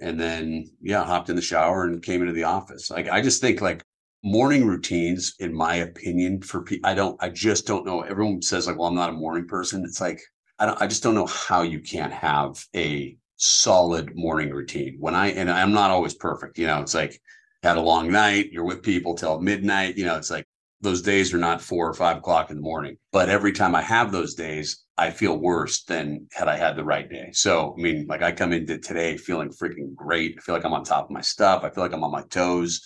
and 0.01 0.19
then 0.19 0.71
yeah, 0.81 1.05
hopped 1.05 1.29
in 1.29 1.37
the 1.37 1.43
shower 1.43 1.85
and 1.85 2.03
came 2.03 2.23
into 2.23 2.33
the 2.33 2.45
office. 2.45 2.91
Like 2.91 3.11
I 3.11 3.21
just 3.21 3.43
think 3.43 3.61
like 3.61 3.83
morning 4.23 4.67
routines, 4.67 5.35
in 5.41 5.53
my 5.53 5.75
opinion, 5.77 6.43
for 6.43 6.63
people, 6.63 6.89
I 6.89 6.95
don't, 6.95 7.23
I 7.23 7.29
just 7.29 7.67
don't 7.67 7.85
know. 7.85 8.03
Everyone 8.03 8.41
says 8.41 8.67
like, 8.67 8.79
well, 8.79 8.89
I'm 8.89 8.95
not 8.95 9.11
a 9.11 9.13
morning 9.13 9.47
person. 9.47 9.85
It's 9.85 10.01
like 10.01 10.21
I 10.59 10.67
don't, 10.67 10.83
I 10.83 10.87
just 10.87 11.03
don't 11.03 11.15
know 11.15 11.27
how 11.27 11.63
you 11.63 11.81
can't 11.81 12.13
have 12.13 12.65
a 12.75 13.17
solid 13.37 14.17
morning 14.17 14.51
routine. 14.51 14.97
When 14.99 15.15
I 15.15 15.29
and 15.29 15.51
I'm 15.51 15.73
not 15.73 15.91
always 15.91 16.15
perfect, 16.15 16.59
you 16.59 16.67
know, 16.67 16.81
it's 16.81 16.95
like 16.95 17.21
had 17.63 17.77
a 17.77 17.83
long 17.83 18.11
night, 18.11 18.53
you're 18.53 18.65
with 18.65 18.83
people 18.83 19.15
till 19.15 19.41
midnight, 19.41 19.97
you 19.97 20.05
know, 20.05 20.17
it's 20.17 20.31
like 20.31 20.47
those 20.81 21.03
days 21.03 21.33
are 21.35 21.39
not 21.39 21.61
four 21.61 21.89
or 21.89 21.95
five 21.95 22.19
o'clock 22.19 22.51
in 22.51 22.57
the 22.57 22.63
morning. 22.63 22.97
But 23.13 23.29
every 23.29 23.53
time 23.53 23.75
I 23.75 23.83
have 23.83 24.13
those 24.13 24.35
days, 24.35 24.85
I 24.99 25.11
feel 25.11 25.37
worse 25.37 25.85
than 25.85 26.27
had 26.33 26.49
I 26.49 26.57
had 26.57 26.77
the 26.77 26.85
right 26.85 27.09
day. 27.09 27.31
So, 27.33 27.75
I 27.77 27.83
mean, 27.83 28.07
like 28.07 28.23
I 28.23 28.33
come 28.33 28.53
into 28.53 28.79
today 28.79 29.17
feeling 29.17 29.51
freaking 29.51 29.95
great. 29.95 30.37
I 30.39 30.41
feel 30.41 30.55
like 30.55 30.65
I'm 30.65 30.73
on 30.73 30.85
top 30.85 31.05
of 31.05 31.11
my 31.11 31.21
stuff. 31.21 31.65
I 31.65 31.71
feel 31.71 31.85
like 31.85 31.93
I'm 31.93 32.05
on 32.05 32.11
my 32.11 32.23
toes, 32.25 32.83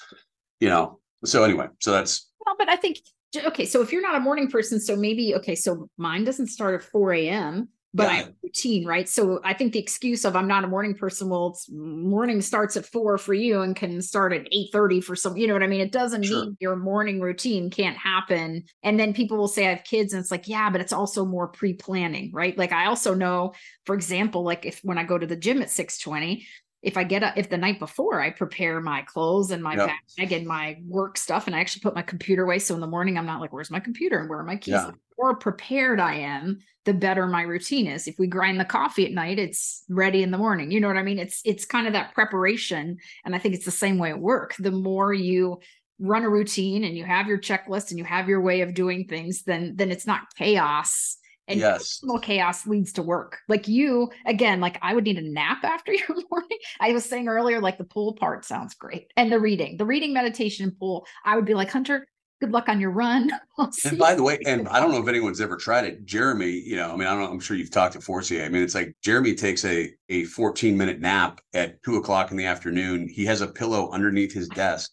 you 0.59 0.69
know. 0.69 0.99
So, 1.25 1.45
anyway, 1.45 1.67
so 1.81 1.93
that's. 1.93 2.29
Well, 2.45 2.57
but 2.59 2.69
I 2.69 2.77
think, 2.77 2.99
okay, 3.37 3.65
so 3.65 3.83
if 3.83 3.93
you're 3.93 4.03
not 4.03 4.17
a 4.17 4.21
morning 4.21 4.51
person, 4.51 4.81
so 4.81 4.97
maybe, 4.97 5.35
okay, 5.37 5.55
so 5.55 5.89
mine 5.97 6.25
doesn't 6.25 6.49
start 6.49 6.75
at 6.75 6.89
4 6.91 7.13
a.m 7.15 7.69
but 7.93 8.05
yeah. 8.05 8.09
I 8.09 8.15
have 8.17 8.33
routine, 8.43 8.87
right? 8.87 9.09
So 9.09 9.41
I 9.43 9.53
think 9.53 9.73
the 9.73 9.81
excuse 9.81 10.25
of 10.25 10.37
I'm 10.37 10.47
not 10.47 10.63
a 10.63 10.69
morning 10.69 10.95
person, 10.95 11.29
well, 11.29 11.49
it's 11.49 11.69
morning 11.71 12.41
starts 12.41 12.77
at 12.77 12.87
four 12.87 13.19
for 13.19 13.35
you 13.35 13.63
and 13.63 13.75
can 13.75 14.01
start 14.01 14.33
at 14.33 14.47
8 14.53 14.69
30 14.73 15.01
for 15.01 15.17
some, 15.17 15.37
you 15.37 15.49
know 15.49 15.55
what 15.55 15.63
I 15.63 15.67
mean? 15.67 15.81
It 15.81 15.91
doesn't 15.91 16.23
sure. 16.23 16.45
mean 16.45 16.57
your 16.61 16.77
morning 16.77 17.21
routine 17.21 17.69
can't 17.69 17.97
happen. 17.97 18.65
And 18.85 18.99
then 18.99 19.13
people 19.13 19.37
will 19.39 19.49
say 19.49 19.67
I 19.67 19.75
have 19.75 19.85
kids, 19.85 20.13
and 20.13 20.21
it's 20.21 20.31
like, 20.31 20.47
yeah, 20.47 20.71
but 20.71 20.81
it's 20.81 20.93
also 20.93 21.25
more 21.25 21.49
pre-planning, 21.49 22.31
right? 22.33 22.57
Like 22.57 22.73
I 22.73 22.87
also 22.87 23.15
know, 23.15 23.55
for 23.87 23.95
example, 23.95 24.45
like 24.45 24.67
if 24.67 24.81
when 24.85 24.99
I 24.99 25.05
go 25.05 25.19
to 25.19 25.27
the 25.27 25.37
gym 25.37 25.61
at 25.61 25.71
620, 25.71 26.47
if 26.83 26.97
I 26.97 27.05
get 27.05 27.23
up, 27.23 27.37
if 27.37 27.51
the 27.51 27.59
night 27.59 27.79
before 27.79 28.21
I 28.21 28.31
prepare 28.31 28.81
my 28.81 29.03
clothes 29.03 29.51
and 29.51 29.63
my 29.63 29.77
yep. 29.77 29.91
bag 30.17 30.33
and 30.33 30.47
my 30.47 30.79
work 30.87 31.19
stuff, 31.19 31.47
and 31.47 31.55
I 31.55 31.61
actually 31.61 31.83
put 31.83 31.95
my 31.95 32.03
computer 32.03 32.45
away. 32.45 32.59
So 32.59 32.75
in 32.75 32.81
the 32.81 32.87
morning, 32.87 33.19
I'm 33.19 33.27
not 33.27 33.41
like, 33.41 33.53
where's 33.53 33.71
my 33.71 33.81
computer 33.81 34.19
and 34.19 34.31
where 34.31 34.39
are 34.39 34.45
my 34.45 34.57
keys? 34.57 34.73
Yeah. 34.73 34.87
The 34.87 34.95
more 35.19 35.37
prepared 35.37 36.01
I 36.01 36.15
am, 36.15 36.59
the 36.87 36.95
better 36.95 37.27
my 37.27 37.43
routine 37.43 37.87
is. 37.87 38.09
If 38.09 38.19
we 38.19 38.27
grind 38.27 38.59
the 38.59 38.65
coffee 38.65 39.05
at 39.05 39.13
night, 39.13 39.39
it's 39.39 39.85
ready 39.91 40.23
in 40.23 40.31
the 40.31 40.39
morning. 40.39 40.71
You 40.71 40.81
know 40.81 40.89
what 40.89 40.97
I 40.97 41.03
mean? 41.03 41.19
It's 41.19 41.43
it's 41.45 41.67
kind 41.67 41.87
of 41.87 41.93
that 41.93 42.15
preparation. 42.15 42.97
And 43.25 43.35
I 43.35 43.39
think 43.39 43.55
it's 43.55 43.67
the 43.67 43.71
same 43.71 43.99
way 43.99 44.11
at 44.11 44.19
work. 44.19 44.55
The 44.59 44.71
more 44.71 45.13
you 45.13 45.61
run 45.99 46.25
a 46.25 46.31
routine 46.31 46.85
and 46.85 46.97
you 46.97 47.05
have 47.05 47.27
your 47.27 47.39
checklist 47.39 47.91
and 47.91 47.99
you 47.99 48.05
have 48.07 48.27
your 48.27 48.41
way 48.41 48.63
of 48.63 48.73
doing 48.73 49.05
things, 49.05 49.43
then 49.43 49.75
then 49.77 49.91
it's 49.91 50.07
not 50.07 50.35
chaos 50.35 51.19
and 51.49 51.59
yes. 51.59 52.03
chaos 52.23 52.67
leads 52.67 52.93
to 52.93 53.03
work. 53.03 53.39
Like 53.49 53.67
you, 53.67 54.11
again, 54.27 54.61
like 54.61 54.79
I 54.83 54.95
would 54.95 55.05
need 55.05 55.19
a 55.19 55.23
nap 55.23 55.59
after 55.65 55.93
your 55.93 56.17
morning. 56.31 56.59
I 56.81 56.93
was 56.93 57.05
saying 57.05 57.29
earlier, 57.29 57.61
like 57.61 57.79
the 57.79 57.85
pool 57.85 58.15
part 58.15 58.45
sounds 58.45 58.75
great. 58.75 59.11
And 59.17 59.31
the 59.31 59.41
reading, 59.41 59.77
the 59.77 59.87
reading 59.87 60.13
meditation 60.13 60.75
pool, 60.79 61.07
I 61.25 61.37
would 61.37 61.45
be 61.45 61.55
like, 61.55 61.71
Hunter, 61.71 62.07
good 62.41 62.53
luck 62.53 62.69
on 62.69 62.81
your 62.81 62.91
run. 62.91 63.31
and 63.85 63.99
by 63.99 64.15
the 64.15 64.23
way, 64.23 64.39
and 64.47 64.69
I 64.69 64.81
don't 64.81 64.93
know 64.93 65.03
if 65.03 65.09
anyone's 65.09 65.41
ever 65.41 65.57
tried 65.57 65.85
it. 65.85 66.05
Jeremy, 66.05 66.51
you 66.51 66.77
know, 66.77 66.91
I 66.91 66.97
mean, 66.97 67.07
I 67.07 67.13
don't 67.13 67.21
know, 67.21 67.31
I'm 67.31 67.41
sure 67.41 67.57
you've 67.57 67.71
talked 67.71 67.93
to 67.95 68.01
Forcier. 68.01 68.45
I 68.45 68.49
mean, 68.49 68.63
it's 68.63 68.75
like 68.75 68.95
Jeremy 69.03 69.35
takes 69.35 69.65
a 69.65 69.93
a 70.09 70.25
14 70.25 70.77
minute 70.77 71.01
nap 71.01 71.41
at 71.53 71.83
two 71.83 71.97
o'clock 71.97 72.31
in 72.31 72.37
the 72.37 72.47
afternoon. 72.47 73.09
He 73.09 73.25
has 73.27 73.41
a 73.41 73.49
pillow 73.49 73.91
underneath 73.93 74.33
his 74.33 74.49
desk. 74.49 74.91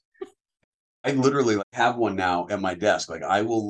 I 1.03 1.11
literally 1.11 1.61
have 1.71 1.95
one 1.95 2.15
now 2.15 2.47
at 2.49 2.59
my 2.59 2.73
desk. 2.73 3.09
Like 3.09 3.23
I 3.23 3.41
will 3.41 3.69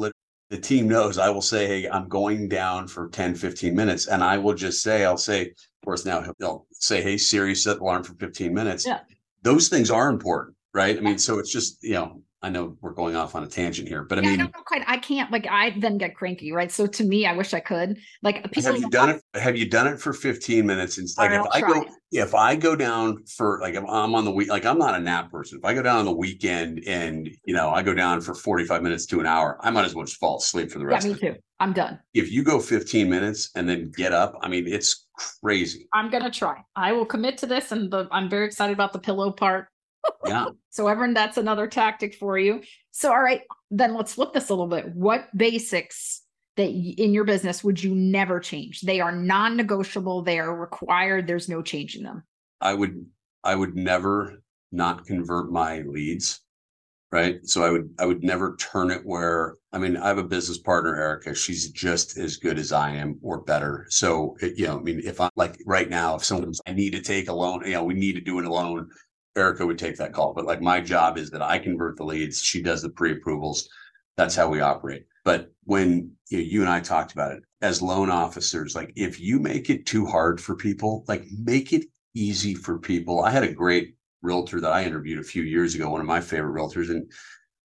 the 0.50 0.58
team 0.58 0.88
knows 0.88 1.18
I 1.18 1.30
will 1.30 1.42
say, 1.42 1.68
Hey, 1.68 1.90
I'm 1.90 2.08
going 2.08 2.48
down 2.48 2.88
for 2.88 3.10
10, 3.10 3.36
15 3.36 3.76
minutes. 3.76 4.08
And 4.08 4.24
I 4.24 4.38
will 4.38 4.54
just 4.54 4.82
say, 4.82 5.06
I'll 5.06 5.18
say, 5.18 5.42
of 5.42 5.56
course, 5.84 6.06
now 6.06 6.24
he'll 6.40 6.66
say, 6.72 7.02
Hey, 7.02 7.18
Siri, 7.18 7.56
set 7.56 7.78
the 7.78 7.84
alarm 7.84 8.04
for 8.04 8.14
15 8.16 8.54
minutes. 8.54 8.86
Yeah. 8.86 9.00
Those 9.44 9.68
things 9.68 9.92
are 9.92 10.10
important, 10.10 10.56
right? 10.74 10.98
I 10.98 11.02
mean, 11.02 11.18
so 11.18 11.40
it's 11.40 11.52
just, 11.52 11.84
you 11.84 11.94
know, 11.94 12.22
I 12.44 12.50
know 12.50 12.78
we're 12.82 12.94
going 12.94 13.16
off 13.16 13.34
on 13.34 13.44
a 13.44 13.48
tangent 13.48 13.88
here, 13.88 14.04
but 14.04 14.20
I 14.20 14.22
yeah, 14.22 14.30
mean, 14.30 14.40
I 14.40 14.44
don't 14.44 14.56
know 14.56 14.64
quite. 14.64 14.84
I 14.86 14.98
can't 14.98 15.32
like 15.32 15.48
I 15.50 15.76
then 15.80 15.98
get 15.98 16.16
cranky, 16.16 16.52
right? 16.52 16.72
So 16.72 16.86
to 16.86 17.04
me, 17.04 17.26
I 17.26 17.34
wish 17.34 17.54
I 17.56 17.60
could. 17.60 17.98
Like, 18.22 18.54
have 18.56 18.78
you 18.78 18.90
done 18.90 19.10
it? 19.10 19.24
Have 19.34 19.58
you 19.58 19.68
done 19.68 19.88
it 19.88 20.00
for 20.00 20.14
15 20.14 20.66
minutes? 20.66 21.00
And 21.00 21.08
like, 21.18 21.32
if 21.32 21.48
I 21.52 21.62
go, 21.62 21.86
if 22.12 22.36
I 22.36 22.56
go 22.56 22.76
down 22.76 23.24
for 23.26 23.60
like, 23.62 23.74
if 23.74 23.84
I'm 23.90 24.14
on 24.14 24.24
the 24.24 24.32
week, 24.32 24.50
like 24.50 24.66
I'm 24.66 24.78
not 24.78 24.94
a 24.94 25.00
nap 25.00 25.32
person. 25.32 25.58
If 25.58 25.66
I 25.66 25.74
go 25.74 25.82
down 25.82 25.98
on 25.98 26.06
the 26.06 26.14
weekend 26.14 26.84
and 26.86 27.28
you 27.46 27.56
know 27.56 27.72
I 27.72 27.82
go 27.82 27.96
down 27.96 28.22
for 28.22 28.36
45 28.36 28.84
minutes 28.84 29.08
to 29.08 29.20
an 29.20 29.26
hour, 29.26 29.58
I 29.62 29.72
might 29.72 29.86
as 29.86 29.96
well 29.96 30.06
just 30.06 30.20
fall 30.20 30.38
asleep 30.38 30.70
for 30.70 30.78
the 30.78 30.86
rest. 30.86 31.08
Yeah, 31.08 31.14
me 31.14 31.20
too. 31.20 31.36
I'm 31.60 31.74
done. 31.74 32.00
If 32.14 32.32
you 32.32 32.44
go 32.44 32.60
15 32.60 33.10
minutes 33.10 33.50
and 33.56 33.68
then 33.68 33.92
get 33.98 34.14
up, 34.14 34.36
I 34.44 34.48
mean, 34.48 34.68
it's 34.68 35.08
crazy. 35.42 35.88
I'm 35.92 36.12
gonna 36.12 36.30
try. 36.30 36.62
I 36.76 36.92
will 36.92 37.06
commit 37.06 37.40
to 37.40 37.48
this, 37.48 37.72
and 37.72 37.90
the, 37.92 38.08
I'm 38.12 38.30
very 38.30 38.46
excited 38.46 38.74
about 38.74 38.94
the 38.94 39.00
pillow 39.00 39.32
part 39.32 39.70
yeah. 40.26 40.48
so 40.70 40.88
everyone, 40.88 41.14
that's 41.14 41.38
another 41.38 41.68
tactic 41.68 42.16
for 42.16 42.38
you. 42.38 42.62
So, 42.92 43.12
all 43.12 43.22
right, 43.22 43.42
then 43.72 43.94
let's 43.94 44.14
flip 44.14 44.34
this 44.34 44.50
a 44.50 44.54
little 44.54 44.68
bit. 44.68 44.94
What 44.96 45.28
basics 45.36 46.22
that 46.56 46.70
in 46.70 47.14
your 47.14 47.24
business 47.24 47.64
would 47.64 47.82
you 47.82 47.94
never 47.94 48.40
change? 48.40 48.82
They 48.82 49.00
are 49.00 49.12
non-negotiable. 49.12 50.24
They 50.24 50.40
are 50.40 50.56
required. 50.56 51.28
There's 51.28 51.50
no 51.50 51.62
changing 51.62 52.04
them. 52.04 52.24
I 52.62 52.74
would, 52.74 53.06
I 53.44 53.56
would 53.56 53.76
never 53.76 54.42
not 54.72 55.06
convert 55.06 55.52
my 55.52 55.82
leads. 55.82 56.42
Right. 57.10 57.40
So 57.44 57.64
I 57.64 57.70
would, 57.70 57.90
I 58.00 58.06
would 58.06 58.22
never 58.22 58.58
turn 58.58 58.92
it 58.92 59.06
where, 59.06 59.56
I 59.72 59.78
mean, 59.78 59.96
I 59.96 60.10
have 60.10 60.18
a 60.18 60.24
business 60.24 60.58
partner, 60.58 60.94
Erica. 60.94 61.34
She's 61.34 61.72
just 61.72 62.18
as 62.18 62.36
good 62.36 62.60
as 62.60 62.74
I 62.74 62.90
am 62.90 63.18
or 63.22 63.40
better. 63.44 63.86
So, 63.90 64.36
it, 64.42 64.58
you 64.58 64.68
know, 64.68 64.80
I 64.80 64.82
mean, 64.82 65.02
if 65.06 65.22
I'm 65.22 65.30
like 65.38 65.58
right 65.66 65.90
now, 65.90 66.16
if 66.16 66.26
someone's, 66.26 66.60
I 66.68 66.74
need 66.74 66.92
to 66.92 67.02
take 67.02 67.30
a 67.30 67.34
loan, 67.34 67.62
you 67.66 67.72
know, 67.72 67.86
we 67.86 67.94
need 67.94 68.16
to 68.16 68.22
do 68.22 68.40
it 68.40 68.46
loan 68.46 68.90
Erica 69.38 69.66
would 69.66 69.78
take 69.78 69.98
that 69.98 70.14
call. 70.14 70.34
But 70.34 70.46
like 70.46 70.62
my 70.62 70.82
job 70.82 71.18
is 71.18 71.30
that 71.32 71.42
I 71.42 71.60
convert 71.60 71.98
the 71.98 72.04
leads, 72.04 72.42
she 72.42 72.62
does 72.62 72.82
the 72.82 72.90
pre-approvals. 72.90 73.70
That's 74.18 74.36
how 74.36 74.50
we 74.50 74.62
operate. 74.62 75.06
But 75.24 75.52
when 75.64 76.12
you, 76.30 76.38
know, 76.40 76.44
you 76.44 76.62
and 76.62 76.70
I 76.70 76.80
talked 76.80 77.14
about 77.14 77.34
it 77.34 77.44
as 77.62 77.82
loan 77.82 78.10
officers, 78.10 78.76
like 78.76 78.92
if 78.96 79.20
you 79.20 79.40
make 79.40 79.70
it 79.70 79.86
too 79.86 80.06
hard 80.06 80.42
for 80.42 80.56
people, 80.56 81.06
like 81.08 81.26
make 81.38 81.72
it 81.72 81.86
easy 82.16 82.56
for 82.56 82.80
people. 82.80 83.22
I 83.22 83.30
had 83.30 83.44
a 83.44 83.54
great 83.54 83.96
realtor 84.22 84.60
that 84.60 84.72
I 84.72 84.84
interviewed 84.84 85.20
a 85.20 85.24
few 85.24 85.44
years 85.44 85.76
ago, 85.76 85.90
one 85.90 86.02
of 86.02 86.08
my 86.08 86.20
favorite 86.20 86.60
realtors, 86.60 86.90
and 86.90 87.12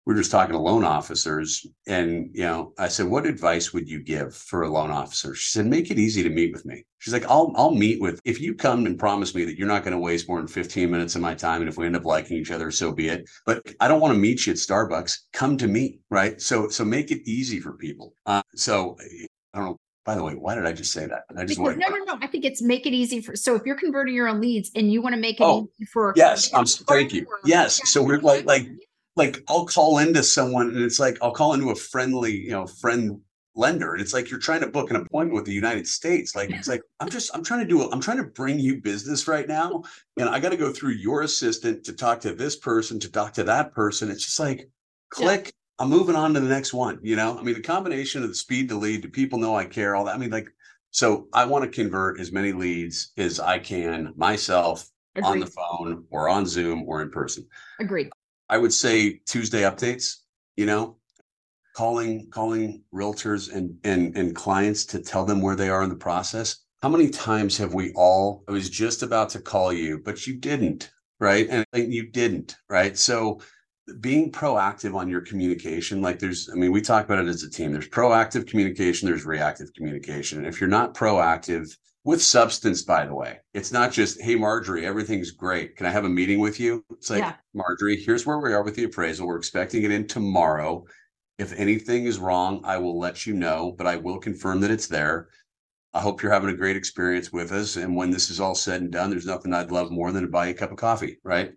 we 0.05 0.15
are 0.15 0.17
just 0.17 0.31
talking 0.31 0.53
to 0.53 0.59
loan 0.59 0.85
officers 0.85 1.67
and 1.87 2.31
you 2.33 2.43
know 2.43 2.73
i 2.79 2.89
said 2.89 3.07
what 3.07 3.27
advice 3.27 3.73
would 3.73 3.89
you 3.89 4.03
give 4.03 4.35
for 4.35 4.63
a 4.63 4.69
loan 4.69 4.91
officer 4.91 5.35
she 5.35 5.51
said 5.51 5.67
make 5.67 5.91
it 5.91 5.99
easy 5.99 6.23
to 6.23 6.31
meet 6.31 6.53
with 6.53 6.65
me 6.65 6.85
she's 6.99 7.13
like 7.13 7.29
i'll 7.29 7.53
i'll 7.57 7.75
meet 7.75 8.01
with 8.01 8.21
if 8.25 8.41
you 8.41 8.55
come 8.55 8.87
and 8.87 8.99
promise 8.99 9.35
me 9.35 9.45
that 9.45 9.59
you're 9.59 9.69
not 9.69 9.85
going 9.85 9.93
to 9.93 9.99
waste 9.99 10.29
more 10.29 10.39
than 10.39 10.49
15 10.49 10.91
minutes 10.91 11.15
of 11.15 11.21
my 11.21 11.35
time 11.35 11.61
and 11.61 11.69
if 11.69 11.77
we 11.77 11.87
end 11.87 11.97
up 11.97 12.05
liking 12.05 12.37
each 12.37 12.51
other 12.51 12.71
so 12.71 12.93
be 12.93 13.09
it 13.09 13.29
but 13.47 13.63
i 13.81 13.89
don't 13.89 14.01
want 14.01 14.13
to 14.13 14.19
meet 14.19 14.47
you 14.47 14.53
at 14.53 14.59
starbucks 14.59 15.19
come 15.33 15.57
to 15.57 15.69
me 15.69 16.01
right 16.11 16.41
so 16.41 16.69
so 16.69 16.85
make 16.85 17.11
it 17.11 17.21
easy 17.29 17.61
for 17.61 17.73
people 17.73 18.15
uh, 18.27 18.43
so 18.55 18.97
i 19.55 19.59
don't 19.59 19.67
know 19.67 19.79
by 20.05 20.17
the 20.17 20.25
way, 20.25 20.35
why 20.35 20.57
did 20.57 20.67
I 20.67 20.73
just 20.73 20.93
say 20.93 21.07
that? 21.07 21.23
I 21.37 21.45
just 21.45 21.61
want 21.61 21.79
no, 21.79 21.87
no, 21.87 21.97
no. 21.99 22.19
I 22.21 22.27
think 22.27 22.45
it's 22.45 22.61
make 22.61 22.87
it 22.87 22.93
easy 22.93 23.21
for. 23.21 23.37
So 23.37 23.55
if 23.55 23.63
you're 23.65 23.77
converting 23.77 24.17
your 24.17 24.27
own 24.27 24.41
leads 24.41 24.69
and 24.75 24.93
you 24.93 25.01
want 25.01 25.15
to 25.15 25.21
make 25.21 25.41
it 25.41 25.45
oh, 25.45 25.71
easy 25.79 25.87
for, 25.93 26.13
yes, 26.17 26.53
I'm, 26.53 26.67
thank 26.89 27.13
you. 27.13 27.25
Yes, 27.45 27.81
so 27.85 28.03
we're 28.03 28.19
like 28.19 28.45
like 28.45 28.67
like 29.17 29.43
I'll 29.49 29.67
call 29.67 29.99
into 29.99 30.23
someone 30.23 30.69
and 30.69 30.83
it's 30.83 31.01
like 31.01 31.19
I'll 31.23 31.33
call 31.33 31.55
into 31.55 31.71
a 31.71 31.75
friendly, 31.75 32.37
you 32.37 32.51
know, 32.51 32.67
friend 32.67 33.21
lender. 33.55 33.93
And 33.93 34.01
it's 34.01 34.15
like 34.15 34.31
you're 34.31 34.41
trying 34.41 34.61
to 34.61 34.67
book 34.67 34.91
an 34.91 34.97
appointment 34.97 35.35
with 35.35 35.45
the 35.45 35.53
United 35.53 35.87
States. 35.87 36.35
Like 36.35 36.51
it's 36.51 36.69
like 36.69 36.83
I'm 37.01 37.11
just 37.11 37.35
I'm 37.35 37.45
trying 37.45 37.61
to 37.61 37.67
do 37.67 37.91
I'm 37.91 38.01
trying 38.01 38.17
to 38.19 38.25
bring 38.25 38.59
you 38.59 38.81
business 38.81 39.29
right 39.29 39.47
now. 39.47 39.83
And 40.19 40.29
I 40.29 40.41
got 40.41 40.51
to 40.51 40.57
go 40.57 40.73
through 40.73 40.93
your 40.93 41.23
assistant 41.23 41.85
to 41.85 41.93
talk 41.93 42.21
to 42.21 42.35
this 42.35 42.57
person, 42.57 42.99
to 43.01 43.11
talk 43.11 43.33
to 43.35 43.45
that 43.45 43.73
person. 43.73 44.11
It's 44.11 44.25
just 44.25 44.41
like 44.41 44.69
click. 45.11 45.47
Yeah. 45.47 45.51
I'm 45.79 45.89
moving 45.89 46.15
on 46.15 46.33
to 46.35 46.41
the 46.41 46.49
next 46.49 46.73
one. 46.73 47.01
You 47.03 47.17
know, 47.17 47.39
I 47.39 47.43
mean, 47.43 47.55
the 47.55 47.61
combination 47.61 48.23
of 48.23 48.29
the 48.29 48.35
speed 48.35 48.69
to 48.69 48.77
lead, 48.77 49.03
do 49.03 49.09
people 49.09 49.39
know 49.39 49.57
I 49.57 49.65
care? 49.65 49.97
All 49.97 50.05
that. 50.05 50.15
I 50.15 50.19
mean, 50.19 50.31
like, 50.31 50.49
so 50.91 51.27
I 51.33 51.45
want 51.45 51.65
to 51.65 51.71
convert 51.71 52.21
as 52.21 52.31
many 52.31 52.53
leads 52.53 53.13
as 53.17 53.41
I 53.41 53.59
can 53.59 54.13
myself 54.17 54.89
Agreed. 55.17 55.29
on 55.29 55.41
the 55.41 55.47
phone 55.47 56.05
or 56.11 56.29
on 56.29 56.47
Zoom 56.47 56.85
or 56.87 57.03
in 57.03 57.11
person. 57.11 57.47
Agreed. 57.81 58.11
I 58.53 58.59
would 58.59 58.75
say 58.75 59.23
Tuesday 59.27 59.63
updates, 59.63 60.17
you 60.57 60.67
know, 60.67 60.99
calling 61.75 62.29
calling 62.31 62.85
realtors 62.93 63.51
and 63.51 63.79
and 63.83 64.15
and 64.15 64.37
clients 64.37 64.85
to 64.93 65.01
tell 65.01 65.25
them 65.25 65.41
where 65.41 65.57
they 65.57 65.71
are 65.71 65.83
in 65.83 65.89
the 65.89 66.05
process. 66.11 66.63
How 66.83 66.91
many 66.91 67.09
times 67.09 67.57
have 67.57 67.73
we 67.73 67.95
all 67.95 68.45
I 68.47 68.53
was 68.53 68.69
just 68.69 69.03
about 69.03 69.31
to 69.31 69.41
call 69.41 69.73
you, 69.73 70.01
but 70.05 70.27
you 70.27 70.37
didn't, 70.37 70.91
right? 71.19 71.49
And 71.49 71.65
you 71.73 72.11
didn't, 72.11 72.57
right? 72.69 72.99
So 72.99 73.41
being 74.01 74.31
proactive 74.31 74.95
on 74.95 75.09
your 75.09 75.23
communication, 75.23 76.03
like 76.03 76.19
there's, 76.19 76.51
I 76.53 76.55
mean, 76.55 76.73
we 76.73 76.83
talk 76.83 77.07
about 77.07 77.25
it 77.25 77.29
as 77.29 77.45
a 77.45 77.51
team. 77.51 77.73
There's 77.73 77.89
proactive 77.89 78.47
communication, 78.47 79.09
there's 79.09 79.25
reactive 79.25 79.73
communication. 79.73 80.45
If 80.45 80.61
you're 80.61 80.69
not 80.69 80.95
proactive, 80.95 81.75
with 82.05 82.23
substance, 82.23 82.83
by 82.83 83.07
the 83.07 83.15
way. 83.15 83.39
It's 83.55 83.73
not 83.73 83.93
just, 83.93 84.21
hey, 84.21 84.35
Marjorie, 84.35 84.85
everything's 84.85 85.31
great. 85.31 85.77
Can 85.77 85.87
I 85.87 85.91
have 85.91 86.05
a 86.05 86.09
meeting 86.09 86.41
with 86.41 86.59
you? 86.59 86.85
It's 86.91 87.11
like, 87.11 87.21
yeah. 87.21 87.35
Marjorie, 87.55 87.97
here's 87.97 88.27
where 88.27 88.39
we 88.39 88.53
are 88.53 88.65
with 88.65 88.75
the 88.75 88.85
appraisal. 88.85 89.27
We're 89.27 89.37
expecting 89.37 89.85
it 89.85 89.93
in 89.93 90.07
tomorrow. 90.07 90.85
If 91.39 91.53
anything 91.53 92.07
is 92.07 92.19
wrong, 92.19 92.61
I 92.65 92.79
will 92.79 92.99
let 92.99 93.27
you 93.27 93.35
know, 93.35 93.75
but 93.79 93.87
I 93.87 93.97
will 93.97 94.19
confirm 94.19 94.61
that 94.61 94.71
it's 94.71 94.89
there. 94.89 95.29
I 95.95 96.01
hope 96.01 96.23
you're 96.23 96.33
having 96.33 96.51
a 96.51 96.57
great 96.57 96.77
experience 96.77 97.33
with 97.33 97.53
us. 97.53 97.77
And 97.77 97.95
when 97.95 98.11
this 98.11 98.31
is 98.31 98.41
all 98.41 98.55
said 98.55 98.81
and 98.81 98.91
done, 98.91 99.11
there's 99.11 99.27
nothing 99.27 99.53
I'd 99.53 99.71
love 99.71 99.91
more 99.91 100.11
than 100.11 100.23
to 100.23 100.29
buy 100.29 100.47
you 100.47 100.53
a 100.53 100.55
cup 100.55 100.73
of 100.73 100.79
coffee, 100.79 101.19
right? 101.23 101.53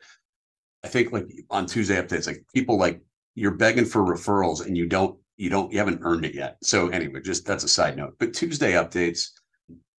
I 0.84 0.88
think 0.88 1.12
like 1.12 1.28
on 1.50 1.66
Tuesday 1.66 1.96
updates, 1.96 2.28
like 2.28 2.46
people 2.54 2.78
like 2.78 3.02
you're 3.34 3.52
begging 3.52 3.86
for 3.86 4.04
referrals 4.04 4.66
and 4.66 4.78
you 4.78 4.88
don't, 4.88 5.18
you 5.38 5.50
don't, 5.50 5.72
you 5.72 5.80
haven't 5.80 6.02
earned 6.04 6.26
it 6.26 6.36
yet. 6.36 6.58
So 6.62 6.90
anyway, 6.90 7.22
just 7.22 7.46
that's 7.46 7.64
a 7.64 7.70
side 7.70 7.98
note. 7.98 8.16
But 8.20 8.34
Tuesday 8.34 8.74
updates, 8.74 9.30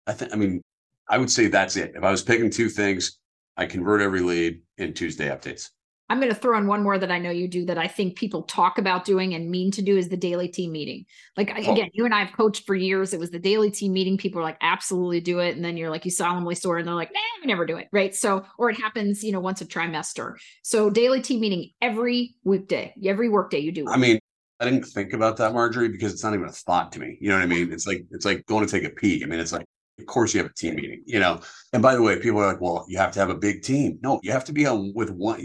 I 0.08 0.14
think, 0.14 0.34
I 0.34 0.36
mean, 0.36 0.62
I 1.08 1.18
would 1.18 1.32
say 1.32 1.48
that's 1.48 1.76
it. 1.76 1.94
If 1.96 2.04
I 2.04 2.12
was 2.12 2.24
picking 2.24 2.50
two 2.50 2.70
things, 2.70 3.20
I 3.58 3.66
convert 3.66 4.02
every 4.02 4.22
lead 4.22 4.62
in 4.78 4.94
Tuesday 4.94 5.30
updates. 5.30 5.70
I'm 6.08 6.20
going 6.20 6.32
to 6.32 6.40
throw 6.40 6.56
in 6.58 6.68
one 6.68 6.84
more 6.84 7.00
that 7.00 7.12
I 7.12 7.18
know 7.18 7.32
you 7.32 7.48
do 7.48 7.66
that 7.66 7.80
I 7.80 7.88
think 7.88 8.16
people 8.16 8.44
talk 8.44 8.78
about 8.78 9.06
doing 9.06 9.34
and 9.34 9.50
mean 9.50 9.72
to 9.72 9.82
do 9.82 9.98
is 9.98 10.08
the 10.08 10.18
daily 10.18 10.48
team 10.48 10.72
meeting. 10.72 11.06
Like 11.36 11.52
oh. 11.52 11.72
again, 11.72 11.90
you 11.94 12.06
and 12.06 12.14
I 12.14 12.24
have 12.24 12.36
coached 12.36 12.68
for 12.68 12.76
years. 12.76 13.12
It 13.12 13.20
was 13.20 13.32
the 13.32 13.40
daily 13.40 13.72
team 13.72 13.94
meeting. 13.94 14.16
People 14.16 14.40
are 14.40 14.44
like, 14.44 14.58
absolutely 14.62 15.20
do 15.20 15.40
it. 15.40 15.56
And 15.56 15.66
then 15.66 15.78
you're 15.78 15.90
like, 15.90 16.06
you 16.06 16.12
solemnly 16.12 16.54
swear, 16.54 16.78
and 16.78 16.88
they're 16.88 16.94
like, 16.94 17.12
nah, 17.12 17.20
we 17.42 17.48
never 17.48 17.66
do 17.66 17.78
it. 17.78 17.88
Right. 17.92 18.14
So, 18.14 18.46
or 18.60 18.70
it 18.70 18.80
happens, 18.80 19.24
you 19.24 19.32
know, 19.32 19.40
once 19.40 19.62
a 19.62 19.66
trimester. 19.66 20.36
So 20.62 20.92
daily 20.92 21.22
team 21.22 21.40
meeting 21.40 21.72
every 21.82 22.36
weekday, 22.44 22.94
every 23.04 23.30
workday 23.30 23.60
you 23.60 23.72
do. 23.72 23.90
I 23.90 23.98
mean, 23.98 24.20
I 24.60 24.66
didn't 24.66 24.84
think 24.84 25.14
about 25.14 25.38
that, 25.38 25.54
Marjorie, 25.54 25.90
because 25.90 26.14
it's 26.14 26.24
not 26.24 26.36
even 26.36 26.48
a 26.48 26.52
thought 26.52 26.92
to 26.94 27.00
me. 27.00 27.18
You 27.20 27.30
know 27.30 27.36
what 27.36 27.44
I 27.44 27.48
mean? 27.48 27.74
It's 27.74 27.88
like 27.88 28.06
it's 28.12 28.26
like 28.26 28.46
going 28.46 28.66
to 28.66 28.72
take 28.72 28.84
a 28.84 28.94
pee. 28.94 29.24
I 29.24 29.26
mean, 29.26 29.40
it's 29.40 29.52
like 29.52 29.66
of 30.00 30.06
course 30.06 30.34
you 30.34 30.42
have 30.42 30.50
a 30.50 30.54
team 30.54 30.76
meeting, 30.76 31.04
you 31.06 31.20
know. 31.20 31.40
And 31.74 31.82
by 31.82 31.96
the 31.96 32.02
way, 32.02 32.20
people 32.20 32.40
are 32.40 32.48
like, 32.48 32.62
well, 32.62 32.86
you 32.88 32.98
have 32.98 33.12
to 33.14 33.20
have 33.20 33.30
a 33.30 33.36
big 33.36 33.64
team. 33.64 34.00
No, 34.02 34.20
you 34.24 34.32
have 34.32 34.46
to 34.46 34.54
be 34.54 34.66
on 34.66 34.94
with 34.94 35.10
one 35.10 35.42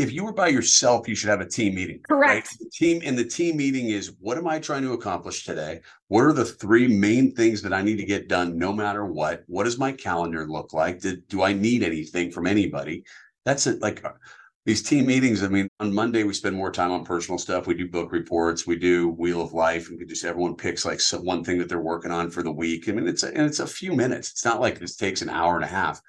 if 0.00 0.12
you 0.12 0.24
were 0.24 0.32
by 0.32 0.48
yourself, 0.48 1.06
you 1.06 1.14
should 1.14 1.28
have 1.28 1.42
a 1.42 1.46
team 1.46 1.74
meeting. 1.74 2.00
Correct. 2.08 2.32
Right? 2.32 2.58
The 2.58 2.70
team 2.72 3.02
and 3.04 3.18
the 3.18 3.24
team 3.24 3.58
meeting 3.58 3.90
is 3.90 4.14
what 4.18 4.38
am 4.38 4.48
I 4.48 4.58
trying 4.58 4.80
to 4.82 4.94
accomplish 4.94 5.44
today? 5.44 5.82
What 6.08 6.22
are 6.22 6.32
the 6.32 6.46
three 6.46 6.88
main 6.88 7.34
things 7.34 7.60
that 7.62 7.74
I 7.74 7.82
need 7.82 7.96
to 7.96 8.06
get 8.06 8.26
done 8.26 8.56
no 8.56 8.72
matter 8.72 9.04
what? 9.04 9.44
What 9.46 9.64
does 9.64 9.78
my 9.78 9.92
calendar 9.92 10.46
look 10.46 10.72
like? 10.72 11.00
Do, 11.00 11.16
do 11.28 11.42
I 11.42 11.52
need 11.52 11.82
anything 11.82 12.30
from 12.30 12.46
anybody? 12.46 13.04
That's 13.44 13.66
it. 13.66 13.82
Like 13.82 14.02
uh, 14.02 14.12
these 14.66 14.82
team 14.82 15.06
meetings. 15.06 15.42
I 15.42 15.48
mean, 15.48 15.68
on 15.80 15.94
Monday 15.94 16.22
we 16.22 16.34
spend 16.34 16.54
more 16.54 16.70
time 16.70 16.92
on 16.92 17.04
personal 17.04 17.38
stuff. 17.38 17.66
We 17.66 17.74
do 17.74 17.88
book 17.88 18.12
reports. 18.12 18.66
We 18.66 18.76
do 18.76 19.08
Wheel 19.08 19.40
of 19.40 19.52
Life, 19.52 19.88
and 19.88 19.98
we 19.98 20.04
just 20.04 20.24
everyone 20.24 20.54
picks 20.54 20.84
like 20.84 21.00
some, 21.00 21.24
one 21.24 21.42
thing 21.42 21.58
that 21.58 21.68
they're 21.68 21.80
working 21.80 22.10
on 22.10 22.30
for 22.30 22.42
the 22.42 22.52
week. 22.52 22.88
I 22.88 22.92
mean, 22.92 23.08
it's 23.08 23.22
a, 23.22 23.28
and 23.28 23.46
it's 23.46 23.60
a 23.60 23.66
few 23.66 23.92
minutes. 23.92 24.30
It's 24.30 24.44
not 24.44 24.60
like 24.60 24.78
this 24.78 24.96
takes 24.96 25.22
an 25.22 25.30
hour 25.30 25.56
and 25.56 25.64
a 25.64 25.68
half 25.68 26.00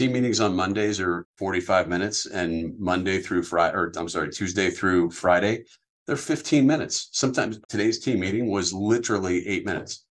team 0.00 0.12
meetings 0.12 0.40
on 0.40 0.56
Mondays 0.56 0.98
are 0.98 1.26
45 1.36 1.88
minutes 1.88 2.26
and 2.26 2.78
Monday 2.78 3.20
through 3.20 3.42
Friday, 3.42 3.76
or 3.76 3.92
I'm 3.96 4.08
sorry, 4.08 4.30
Tuesday 4.30 4.70
through 4.70 5.10
Friday, 5.10 5.64
they're 6.06 6.16
15 6.16 6.66
minutes. 6.66 7.08
Sometimes 7.12 7.60
today's 7.68 7.98
team 7.98 8.20
meeting 8.20 8.50
was 8.50 8.72
literally 8.72 9.46
eight 9.46 9.66
minutes. 9.66 10.06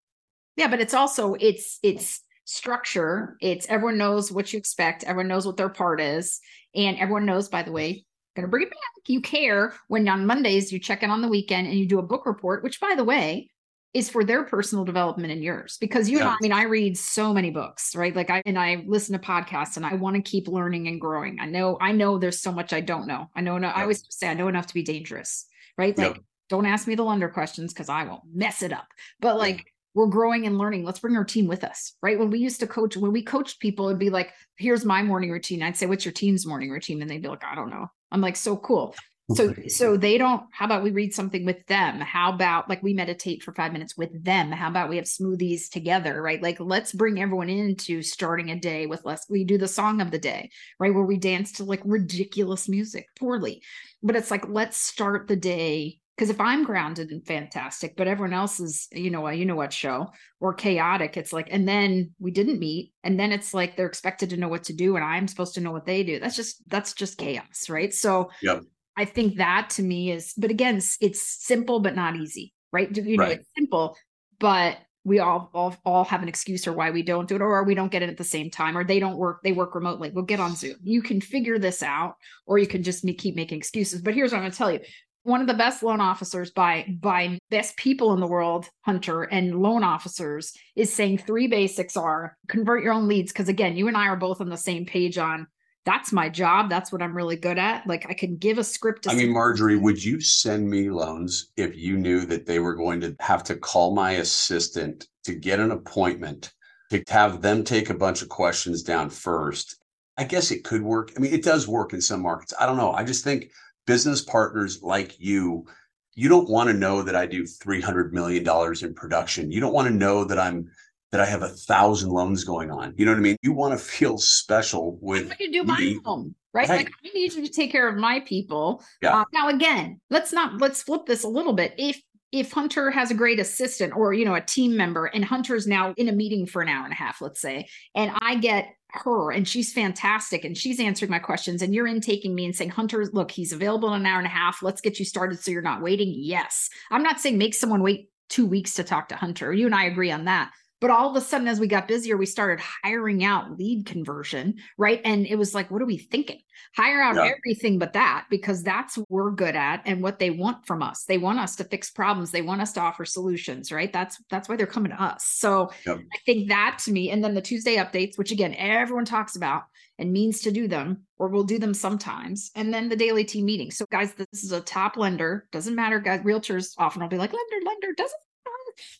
Yeah, 0.56 0.68
but 0.68 0.80
it's 0.80 0.94
also 0.94 1.34
it's 1.34 1.78
it's 1.82 2.20
structure. 2.48 3.36
It's 3.42 3.66
everyone 3.68 3.98
knows 3.98 4.32
what 4.32 4.52
you 4.52 4.58
expect. 4.58 5.04
Everyone 5.04 5.28
knows 5.28 5.44
what 5.46 5.58
their 5.58 5.68
part 5.68 6.00
is. 6.00 6.40
And 6.74 6.96
everyone 6.98 7.26
knows, 7.26 7.48
by 7.48 7.62
the 7.62 7.72
way, 7.72 8.06
gonna 8.34 8.48
bring 8.48 8.62
it 8.62 8.70
back. 8.70 8.78
You 9.06 9.20
care 9.20 9.74
when 9.88 10.08
on 10.08 10.26
Mondays 10.26 10.72
you 10.72 10.78
check 10.78 11.02
in 11.02 11.10
on 11.10 11.20
the 11.20 11.28
weekend 11.28 11.66
and 11.68 11.78
you 11.78 11.86
do 11.86 11.98
a 11.98 12.02
book 12.02 12.24
report, 12.24 12.62
which 12.62 12.80
by 12.80 12.94
the 12.96 13.04
way, 13.04 13.50
is 13.92 14.08
for 14.08 14.24
their 14.24 14.44
personal 14.44 14.84
development 14.84 15.32
and 15.32 15.42
yours 15.42 15.76
because 15.78 16.08
you 16.08 16.18
yeah. 16.18 16.24
know, 16.24 16.30
I 16.30 16.36
mean, 16.40 16.52
I 16.52 16.62
read 16.62 16.96
so 16.96 17.34
many 17.34 17.50
books, 17.50 17.94
right? 17.94 18.16
Like 18.16 18.30
I 18.30 18.42
and 18.46 18.58
I 18.58 18.82
listen 18.86 19.12
to 19.12 19.18
podcasts 19.18 19.76
and 19.76 19.84
I 19.84 19.94
want 19.94 20.16
to 20.16 20.22
keep 20.22 20.48
learning 20.48 20.88
and 20.88 21.00
growing. 21.00 21.38
I 21.40 21.46
know, 21.46 21.76
I 21.80 21.92
know 21.92 22.16
there's 22.16 22.40
so 22.40 22.52
much 22.52 22.72
I 22.72 22.80
don't 22.80 23.06
know. 23.06 23.28
I 23.34 23.42
know, 23.42 23.58
yeah. 23.58 23.72
I 23.72 23.82
always 23.82 24.04
say 24.08 24.28
I 24.28 24.34
know 24.34 24.48
enough 24.48 24.66
to 24.68 24.74
be 24.74 24.82
dangerous, 24.82 25.46
right? 25.76 25.96
Like, 25.96 26.16
yeah. 26.16 26.22
don't 26.48 26.66
ask 26.66 26.86
me 26.86 26.94
the 26.94 27.02
lender 27.02 27.28
questions 27.28 27.74
because 27.74 27.90
I 27.90 28.04
will 28.04 28.22
mess 28.32 28.62
it 28.62 28.72
up. 28.72 28.86
But 29.20 29.36
like 29.36 29.66
we're 29.94 30.06
growing 30.06 30.46
and 30.46 30.58
learning. 30.58 30.84
Let's 30.84 31.00
bring 31.00 31.16
our 31.16 31.24
team 31.24 31.46
with 31.46 31.64
us, 31.64 31.94
right? 32.02 32.18
When 32.18 32.30
we 32.30 32.38
used 32.38 32.60
to 32.60 32.66
coach, 32.66 32.96
when 32.96 33.12
we 33.12 33.22
coached 33.22 33.60
people, 33.60 33.88
it'd 33.88 33.98
be 33.98 34.10
like, 34.10 34.32
here's 34.56 34.84
my 34.84 35.02
morning 35.02 35.30
routine. 35.30 35.62
I'd 35.62 35.76
say, 35.76 35.86
what's 35.86 36.04
your 36.04 36.12
team's 36.12 36.46
morning 36.46 36.70
routine? 36.70 37.00
And 37.02 37.10
they'd 37.10 37.22
be 37.22 37.28
like, 37.28 37.44
I 37.44 37.54
don't 37.54 37.70
know. 37.70 37.86
I'm 38.10 38.20
like, 38.20 38.36
so 38.36 38.56
cool 38.56 38.94
so 39.34 39.54
so 39.66 39.96
they 39.96 40.16
don't 40.16 40.42
how 40.52 40.64
about 40.64 40.82
we 40.82 40.90
read 40.90 41.12
something 41.12 41.44
with 41.44 41.64
them 41.66 42.00
how 42.00 42.32
about 42.32 42.68
like 42.68 42.82
we 42.82 42.94
meditate 42.94 43.42
for 43.42 43.52
five 43.52 43.72
minutes 43.72 43.96
with 43.96 44.24
them 44.24 44.50
how 44.50 44.68
about 44.68 44.88
we 44.88 44.96
have 44.96 45.04
smoothies 45.04 45.68
together 45.68 46.22
right 46.22 46.42
like 46.42 46.58
let's 46.60 46.92
bring 46.92 47.20
everyone 47.20 47.50
into 47.50 48.00
starting 48.02 48.50
a 48.50 48.58
day 48.58 48.86
with 48.86 49.04
less 49.04 49.26
we 49.28 49.44
do 49.44 49.58
the 49.58 49.68
song 49.68 50.00
of 50.00 50.10
the 50.10 50.18
day 50.18 50.48
right 50.78 50.94
where 50.94 51.04
we 51.04 51.18
dance 51.18 51.52
to 51.52 51.64
like 51.64 51.82
ridiculous 51.84 52.68
music 52.68 53.06
poorly 53.18 53.62
but 54.02 54.16
it's 54.16 54.30
like 54.30 54.48
let's 54.48 54.78
start 54.78 55.28
the 55.28 55.36
day 55.36 55.98
because 56.18 56.30
if 56.30 56.40
i'm 56.40 56.64
grounded 56.64 57.10
and 57.10 57.24
fantastic 57.24 57.96
but 57.96 58.08
everyone 58.08 58.34
else 58.34 58.58
is 58.58 58.88
you 58.92 59.10
know 59.10 59.28
you 59.28 59.44
know 59.44 59.54
what 59.54 59.72
show 59.72 60.08
or 60.40 60.52
chaotic 60.52 61.16
it's 61.16 61.32
like 61.32 61.48
and 61.50 61.68
then 61.68 62.10
we 62.18 62.32
didn't 62.32 62.58
meet 62.58 62.92
and 63.04 63.20
then 63.20 63.30
it's 63.30 63.54
like 63.54 63.76
they're 63.76 63.86
expected 63.86 64.30
to 64.30 64.36
know 64.36 64.48
what 64.48 64.64
to 64.64 64.72
do 64.72 64.96
and 64.96 65.04
i'm 65.04 65.28
supposed 65.28 65.54
to 65.54 65.60
know 65.60 65.70
what 65.70 65.86
they 65.86 66.02
do 66.02 66.18
that's 66.18 66.36
just 66.36 66.62
that's 66.68 66.92
just 66.92 67.18
chaos 67.18 67.70
right 67.70 67.94
so 67.94 68.30
yep 68.42 68.62
I 68.98 69.04
think 69.04 69.36
that 69.36 69.70
to 69.76 69.82
me 69.82 70.10
is, 70.10 70.34
but 70.36 70.50
again, 70.50 70.82
it's 71.00 71.46
simple 71.46 71.78
but 71.78 71.94
not 71.94 72.16
easy, 72.16 72.52
right? 72.72 72.94
You 72.94 73.16
know, 73.16 73.22
right. 73.22 73.38
it's 73.38 73.48
simple, 73.56 73.96
but 74.40 74.78
we 75.04 75.20
all, 75.20 75.50
all 75.54 75.76
all 75.84 76.04
have 76.04 76.20
an 76.20 76.28
excuse 76.28 76.66
or 76.66 76.72
why 76.72 76.90
we 76.90 77.04
don't 77.04 77.28
do 77.28 77.36
it, 77.36 77.40
or 77.40 77.62
we 77.62 77.76
don't 77.76 77.92
get 77.92 78.02
it 78.02 78.08
at 78.08 78.16
the 78.16 78.24
same 78.24 78.50
time, 78.50 78.76
or 78.76 78.82
they 78.82 78.98
don't 78.98 79.16
work, 79.16 79.38
they 79.44 79.52
work 79.52 79.76
remotely. 79.76 80.10
We'll 80.10 80.24
get 80.24 80.40
on 80.40 80.56
Zoom. 80.56 80.74
You 80.82 81.00
can 81.00 81.20
figure 81.20 81.60
this 81.60 81.80
out, 81.80 82.16
or 82.44 82.58
you 82.58 82.66
can 82.66 82.82
just 82.82 83.06
keep 83.18 83.36
making 83.36 83.58
excuses. 83.58 84.02
But 84.02 84.14
here's 84.14 84.32
what 84.32 84.38
I'm 84.38 84.42
going 84.42 84.52
to 84.52 84.58
tell 84.58 84.72
you: 84.72 84.80
one 85.28 85.42
of 85.42 85.46
the 85.46 85.54
best 85.54 85.82
loan 85.82 86.00
officers 86.00 86.50
by 86.50 86.86
by 87.00 87.38
best 87.50 87.76
people 87.76 88.14
in 88.14 88.20
the 88.20 88.26
world, 88.26 88.66
Hunter, 88.82 89.24
and 89.24 89.60
loan 89.60 89.84
officers 89.84 90.54
is 90.74 90.92
saying 90.92 91.18
three 91.18 91.46
basics 91.46 91.96
are 91.96 92.36
convert 92.48 92.82
your 92.82 92.94
own 92.94 93.06
leads. 93.06 93.30
Because 93.30 93.48
again, 93.48 93.76
you 93.76 93.88
and 93.88 93.96
I 93.96 94.08
are 94.08 94.16
both 94.16 94.40
on 94.40 94.48
the 94.48 94.56
same 94.56 94.86
page 94.86 95.18
on 95.18 95.46
that's 95.84 96.12
my 96.12 96.28
job. 96.28 96.68
That's 96.68 96.92
what 96.92 97.00
I'm 97.00 97.16
really 97.16 97.36
good 97.36 97.58
at. 97.58 97.86
Like 97.86 98.06
I 98.08 98.14
can 98.14 98.36
give 98.36 98.58
a 98.58 98.64
script. 98.64 99.08
I 99.08 99.14
mean, 99.14 99.32
Marjorie, 99.32 99.76
would 99.76 100.02
you 100.02 100.20
send 100.20 100.68
me 100.68 100.90
loans 100.90 101.52
if 101.56 101.76
you 101.76 101.96
knew 101.96 102.26
that 102.26 102.46
they 102.46 102.58
were 102.58 102.74
going 102.74 103.00
to 103.02 103.16
have 103.20 103.44
to 103.44 103.56
call 103.56 103.94
my 103.94 104.12
assistant 104.12 105.06
to 105.24 105.34
get 105.34 105.60
an 105.60 105.70
appointment 105.70 106.52
to 106.90 107.02
have 107.08 107.42
them 107.42 107.64
take 107.64 107.90
a 107.90 107.94
bunch 107.94 108.22
of 108.22 108.28
questions 108.28 108.82
down 108.82 109.08
first? 109.08 109.76
I 110.18 110.24
guess 110.24 110.50
it 110.50 110.64
could 110.64 110.82
work. 110.82 111.12
I 111.16 111.20
mean, 111.20 111.32
it 111.32 111.44
does 111.44 111.68
work 111.68 111.92
in 111.92 112.00
some 112.00 112.22
markets. 112.22 112.52
I 112.58 112.66
don't 112.66 112.76
know. 112.76 112.92
I 112.92 113.04
just 113.04 113.24
think 113.24 113.50
business 113.88 114.20
partners 114.20 114.82
like 114.82 115.18
you, 115.18 115.66
you 116.14 116.28
don't 116.28 116.48
want 116.48 116.68
to 116.68 116.74
know 116.74 117.02
that 117.02 117.16
I 117.16 117.24
do 117.24 117.44
$300 117.44 118.12
million 118.12 118.46
in 118.82 118.94
production. 118.94 119.50
You 119.50 119.60
don't 119.60 119.72
want 119.72 119.88
to 119.88 119.94
know 119.94 120.24
that 120.24 120.38
I'm 120.38 120.70
that 121.10 121.22
I 121.22 121.24
have 121.24 121.40
a 121.40 121.48
thousand 121.48 122.10
loans 122.10 122.44
going 122.44 122.70
on. 122.70 122.92
You 122.98 123.06
know 123.06 123.12
what 123.12 123.18
I 123.18 123.22
mean? 123.22 123.36
You 123.40 123.54
want 123.54 123.72
to 123.72 123.82
feel 123.84 124.18
special 124.18 124.98
with 125.00 125.32
you 125.40 125.50
do 125.50 125.64
my 125.64 125.96
home, 126.04 126.34
right? 126.52 126.68
right? 126.68 126.84
Like 126.84 126.92
I 127.02 127.08
need 127.14 127.32
you 127.32 127.46
to 127.46 127.50
take 127.50 127.72
care 127.72 127.88
of 127.88 127.96
my 127.96 128.20
people. 128.20 128.84
Yeah. 129.00 129.20
Uh, 129.20 129.24
now 129.32 129.48
again, 129.48 130.00
let's 130.10 130.32
not 130.32 130.60
let's 130.60 130.82
flip 130.82 131.06
this 131.06 131.24
a 131.24 131.28
little 131.28 131.54
bit. 131.54 131.74
If 131.78 131.98
if 132.30 132.52
Hunter 132.52 132.90
has 132.90 133.10
a 133.10 133.14
great 133.14 133.40
assistant 133.40 133.96
or 133.96 134.12
you 134.12 134.26
know 134.26 134.34
a 134.34 134.42
team 134.42 134.76
member 134.76 135.06
and 135.06 135.24
Hunter's 135.24 135.66
now 135.66 135.94
in 135.96 136.10
a 136.10 136.12
meeting 136.12 136.46
for 136.46 136.60
an 136.60 136.68
hour 136.68 136.84
and 136.84 136.92
a 136.92 136.96
half, 136.96 137.22
let's 137.22 137.40
say, 137.40 137.68
and 137.94 138.12
I 138.20 138.34
get 138.36 138.68
her 138.90 139.30
and 139.30 139.46
she's 139.46 139.72
fantastic 139.72 140.44
and 140.44 140.56
she's 140.56 140.80
answering 140.80 141.10
my 141.10 141.18
questions 141.18 141.62
and 141.62 141.74
you're 141.74 141.86
in 141.86 142.00
taking 142.00 142.34
me 142.34 142.44
and 142.44 142.56
saying 142.56 142.70
hunter 142.70 143.04
look 143.12 143.30
he's 143.30 143.52
available 143.52 143.92
in 143.92 144.00
an 144.00 144.06
hour 144.06 144.18
and 144.18 144.26
a 144.26 144.30
half. 144.30 144.62
Let's 144.62 144.80
get 144.80 144.98
you 144.98 145.04
started 145.04 145.40
so 145.40 145.50
you're 145.50 145.62
not 145.62 145.82
waiting. 145.82 146.14
Yes. 146.16 146.70
I'm 146.90 147.02
not 147.02 147.20
saying 147.20 147.38
make 147.38 147.54
someone 147.54 147.82
wait 147.82 148.10
two 148.28 148.46
weeks 148.46 148.74
to 148.74 148.84
talk 148.84 149.08
to 149.08 149.16
hunter. 149.16 149.52
You 149.52 149.66
and 149.66 149.74
i 149.74 149.84
agree 149.84 150.10
on 150.10 150.24
that 150.24 150.52
but 150.80 150.90
all 150.90 151.10
of 151.10 151.16
a 151.16 151.20
sudden, 151.20 151.48
as 151.48 151.58
we 151.58 151.66
got 151.66 151.88
busier, 151.88 152.16
we 152.16 152.26
started 152.26 152.62
hiring 152.84 153.24
out 153.24 153.58
lead 153.58 153.86
conversion, 153.86 154.54
right? 154.76 155.00
And 155.04 155.26
it 155.26 155.36
was 155.36 155.54
like, 155.54 155.70
what 155.70 155.82
are 155.82 155.86
we 155.86 155.98
thinking? 155.98 156.40
Hire 156.76 157.00
out 157.02 157.16
yeah. 157.16 157.32
everything 157.36 157.78
but 157.78 157.94
that 157.94 158.26
because 158.30 158.62
that's 158.62 158.96
what 158.96 159.10
we're 159.10 159.30
good 159.32 159.56
at 159.56 159.82
and 159.86 160.02
what 160.02 160.18
they 160.18 160.30
want 160.30 160.66
from 160.66 160.82
us. 160.82 161.04
They 161.04 161.18
want 161.18 161.40
us 161.40 161.56
to 161.56 161.64
fix 161.64 161.90
problems. 161.90 162.30
They 162.30 162.42
want 162.42 162.60
us 162.60 162.72
to 162.74 162.80
offer 162.80 163.04
solutions, 163.04 163.72
right? 163.72 163.92
That's 163.92 164.22
that's 164.30 164.48
why 164.48 164.56
they're 164.56 164.66
coming 164.66 164.92
to 164.92 165.02
us. 165.02 165.24
So 165.24 165.70
yep. 165.86 165.98
I 165.98 166.18
think 166.26 166.48
that 166.48 166.78
to 166.84 166.92
me, 166.92 167.10
and 167.10 167.24
then 167.24 167.34
the 167.34 167.42
Tuesday 167.42 167.76
updates, 167.76 168.16
which 168.16 168.32
again 168.32 168.54
everyone 168.54 169.04
talks 169.04 169.36
about 169.36 169.64
and 169.98 170.12
means 170.12 170.40
to 170.42 170.52
do 170.52 170.68
them, 170.68 171.02
or 171.18 171.28
we'll 171.28 171.42
do 171.42 171.58
them 171.58 171.74
sometimes, 171.74 172.52
and 172.54 172.72
then 172.72 172.88
the 172.88 172.96
daily 172.96 173.24
team 173.24 173.44
meeting. 173.44 173.70
So 173.70 173.84
guys, 173.90 174.14
this 174.14 174.44
is 174.44 174.52
a 174.52 174.60
top 174.60 174.96
lender. 174.96 175.48
Doesn't 175.50 175.74
matter, 175.74 175.98
guys. 175.98 176.20
Realtors 176.20 176.74
often 176.78 177.02
will 177.02 177.08
be 177.08 177.18
like, 177.18 177.32
lender, 177.32 177.66
lender 177.66 177.94
doesn't 177.96 178.20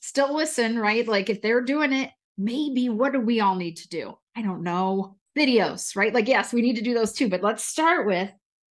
still 0.00 0.34
listen, 0.34 0.78
right? 0.78 1.06
Like 1.06 1.30
if 1.30 1.42
they're 1.42 1.62
doing 1.62 1.92
it, 1.92 2.10
maybe 2.36 2.88
what 2.88 3.12
do 3.12 3.20
we 3.20 3.40
all 3.40 3.54
need 3.54 3.76
to 3.78 3.88
do? 3.88 4.16
I 4.36 4.42
don't 4.42 4.62
know. 4.62 5.16
Videos, 5.36 5.94
right? 5.94 6.12
Like, 6.12 6.26
yes, 6.26 6.52
we 6.52 6.62
need 6.62 6.76
to 6.76 6.82
do 6.82 6.94
those 6.94 7.12
too, 7.12 7.28
but 7.28 7.42
let's 7.42 7.62
start 7.62 8.06
with 8.06 8.30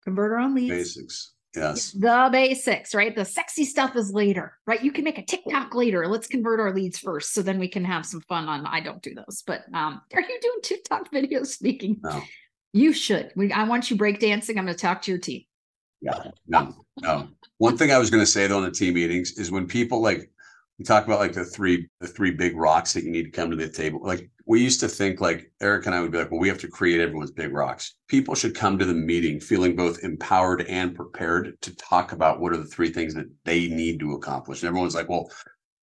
converter 0.03 0.37
on 0.37 0.45
own 0.45 0.55
leads. 0.55 0.95
Basics. 0.95 1.33
Yes. 1.55 1.91
The 1.91 2.29
basics, 2.31 2.93
right? 2.93 3.15
The 3.15 3.25
sexy 3.25 3.65
stuff 3.65 3.95
is 3.95 4.11
later, 4.11 4.53
right? 4.67 4.83
You 4.83 4.91
can 4.91 5.03
make 5.03 5.17
a 5.17 5.25
TikTok 5.25 5.73
later. 5.73 6.07
Let's 6.07 6.27
convert 6.27 6.59
our 6.59 6.73
leads 6.73 6.99
first. 6.99 7.33
So 7.33 7.41
then 7.41 7.59
we 7.59 7.67
can 7.67 7.83
have 7.83 8.05
some 8.05 8.21
fun 8.21 8.47
on. 8.47 8.65
I 8.67 8.81
don't 8.81 9.01
do 9.01 9.15
those, 9.15 9.43
but 9.47 9.61
um, 9.73 10.01
are 10.13 10.21
you 10.21 10.39
doing 10.41 10.59
TikTok 10.63 11.11
videos? 11.11 11.47
Speaking, 11.47 11.99
no. 12.03 12.21
you 12.73 12.93
should. 12.93 13.31
We, 13.35 13.51
I 13.51 13.63
want 13.63 13.89
you 13.89 13.97
break 13.97 14.19
dancing. 14.19 14.57
I'm 14.57 14.65
going 14.65 14.75
to 14.75 14.81
talk 14.81 15.01
to 15.03 15.11
your 15.11 15.19
team. 15.19 15.43
Yeah, 16.01 16.31
no, 16.47 16.85
no. 17.01 17.27
One 17.57 17.77
thing 17.77 17.91
I 17.91 17.97
was 17.97 18.09
going 18.09 18.23
to 18.23 18.31
say 18.31 18.47
though 18.47 18.59
in 18.59 18.63
the 18.63 18.71
team 18.71 18.93
meetings 18.93 19.33
is 19.33 19.51
when 19.51 19.67
people 19.67 20.01
like 20.01 20.31
we 20.79 20.85
talk 20.85 21.05
about 21.05 21.19
like 21.19 21.33
the 21.33 21.43
three 21.43 21.87
the 21.99 22.07
three 22.07 22.31
big 22.31 22.55
rocks 22.55 22.93
that 22.93 23.03
you 23.03 23.11
need 23.11 23.25
to 23.25 23.31
come 23.31 23.51
to 23.51 23.57
the 23.57 23.67
table. 23.67 23.99
Like 24.01 24.29
we 24.45 24.63
used 24.63 24.79
to 24.79 24.87
think 24.87 25.19
like 25.19 25.51
Eric 25.61 25.85
and 25.85 25.93
I 25.93 25.99
would 25.99 26.11
be 26.11 26.17
like, 26.17 26.31
well, 26.31 26.39
we 26.39 26.47
have 26.47 26.57
to 26.59 26.69
create 26.69 27.01
everyone's 27.01 27.31
big 27.31 27.53
rocks. 27.53 27.95
People 28.07 28.33
should 28.33 28.55
come 28.55 28.79
to 28.79 28.85
the 28.85 28.93
meeting 28.93 29.41
feeling 29.41 29.75
both 29.75 30.03
empowered 30.03 30.61
and 30.63 30.95
prepared 30.95 31.61
to 31.61 31.75
talk 31.75 32.13
about 32.13 32.39
what 32.39 32.53
are 32.53 32.57
the 32.57 32.65
three 32.65 32.89
things 32.89 33.13
that 33.13 33.29
they 33.43 33.67
need 33.67 33.99
to 33.99 34.13
accomplish. 34.13 34.61
And 34.61 34.69
everyone's 34.69 34.95
like, 34.95 35.09
well, 35.09 35.29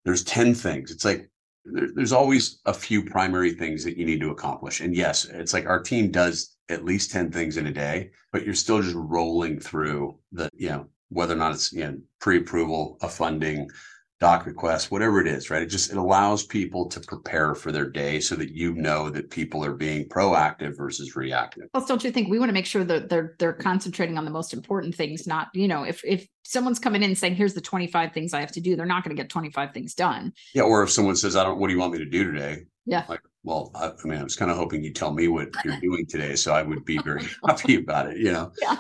there's 0.05 0.25
10 0.25 0.55
things. 0.55 0.91
It's 0.91 1.05
like 1.05 1.31
there, 1.67 1.89
there's 1.95 2.13
always 2.13 2.61
a 2.65 2.73
few 2.73 3.05
primary 3.05 3.53
things 3.53 3.85
that 3.85 3.99
you 3.99 4.07
need 4.07 4.21
to 4.21 4.31
accomplish. 4.31 4.81
And 4.81 4.97
yes, 4.97 5.27
it's 5.27 5.53
like 5.53 5.67
our 5.67 5.83
team 5.83 6.11
does 6.11 6.57
at 6.71 6.87
least 6.87 7.13
10 7.13 7.31
things 7.31 7.59
in 7.59 7.67
a 7.67 7.73
day, 7.73 8.11
but 8.33 8.47
you're 8.47 8.55
still 8.55 8.81
just 8.81 8.97
rolling 8.97 9.61
through 9.61 10.19
the, 10.33 10.49
you 10.55 10.71
know, 10.71 10.89
whether 11.09 11.35
or 11.35 11.39
not 11.39 11.53
it's 11.53 11.73
you 11.73 11.85
know 11.85 11.97
pre-approval, 12.21 12.99
a 13.01 13.09
funding, 13.09 13.69
doc 14.19 14.47
requests, 14.47 14.91
whatever 14.91 15.21
it 15.21 15.27
is, 15.27 15.51
right? 15.51 15.63
It 15.63 15.67
just 15.67 15.91
it 15.91 15.97
allows 15.97 16.45
people 16.45 16.89
to 16.89 17.01
prepare 17.01 17.55
for 17.55 17.71
their 17.71 17.89
day 17.89 18.21
so 18.21 18.35
that 18.37 18.53
you 18.53 18.75
know 18.75 19.11
that 19.11 19.31
people 19.31 19.65
are 19.65 19.75
being 19.75 20.09
proactive 20.09 20.77
versus 20.77 21.15
reactive. 21.15 21.65
Plus, 21.73 21.87
don't 21.87 22.03
you 22.03 22.11
think 22.11 22.29
we 22.29 22.39
want 22.39 22.49
to 22.49 22.55
make 22.55 22.67
sure 22.67 22.85
that 22.85 23.09
they're 23.11 23.37
they're 23.39 23.53
concentrating 23.53 24.17
on 24.17 24.25
the 24.25 24.31
most 24.31 24.55
important 24.55 24.95
things, 24.95 25.27
not, 25.27 25.49
you 25.53 25.69
know, 25.69 25.83
if 25.83 26.03
if 26.05 26.27
someone's 26.45 26.79
coming 26.79 27.03
in 27.03 27.15
saying, 27.15 27.35
here's 27.35 27.55
the 27.55 27.61
25 27.61 28.13
things 28.13 28.33
I 28.33 28.41
have 28.41 28.53
to 28.53 28.61
do, 28.61 28.75
they're 28.75 28.87
not 28.87 29.05
going 29.05 29.15
to 29.15 29.21
get 29.21 29.29
25 29.29 29.75
things 29.75 29.95
done. 29.95 30.33
Yeah. 30.55 30.63
Or 30.63 30.83
if 30.83 30.91
someone 30.91 31.17
says, 31.17 31.37
I 31.37 31.45
don't 31.45 31.59
what 31.59 31.69
do 31.69 31.75
you 31.75 31.81
want 31.81 31.93
me 31.93 31.99
to 31.99 32.07
do 32.07 32.31
today? 32.33 32.65
Yeah. 32.87 33.05
Like, 33.09 33.21
well, 33.43 33.71
I, 33.75 33.89
I 33.89 34.09
mean, 34.09 34.19
I 34.19 34.23
was 34.23 34.37
kind 34.37 34.51
of 34.51 34.57
hoping 34.57 34.83
you'd 34.83 34.97
tell 34.97 35.13
me 35.13 35.29
what 35.29 35.49
you're 35.65 35.79
doing 35.81 36.07
today. 36.07 36.37
So 36.37 36.55
I 36.55 36.63
would 36.63 36.85
be 36.85 36.99
very 36.99 37.23
happy 37.47 37.77
about 37.77 38.11
it, 38.11 38.19
you 38.19 38.33
know. 38.33 38.53
Yeah. 38.63 38.77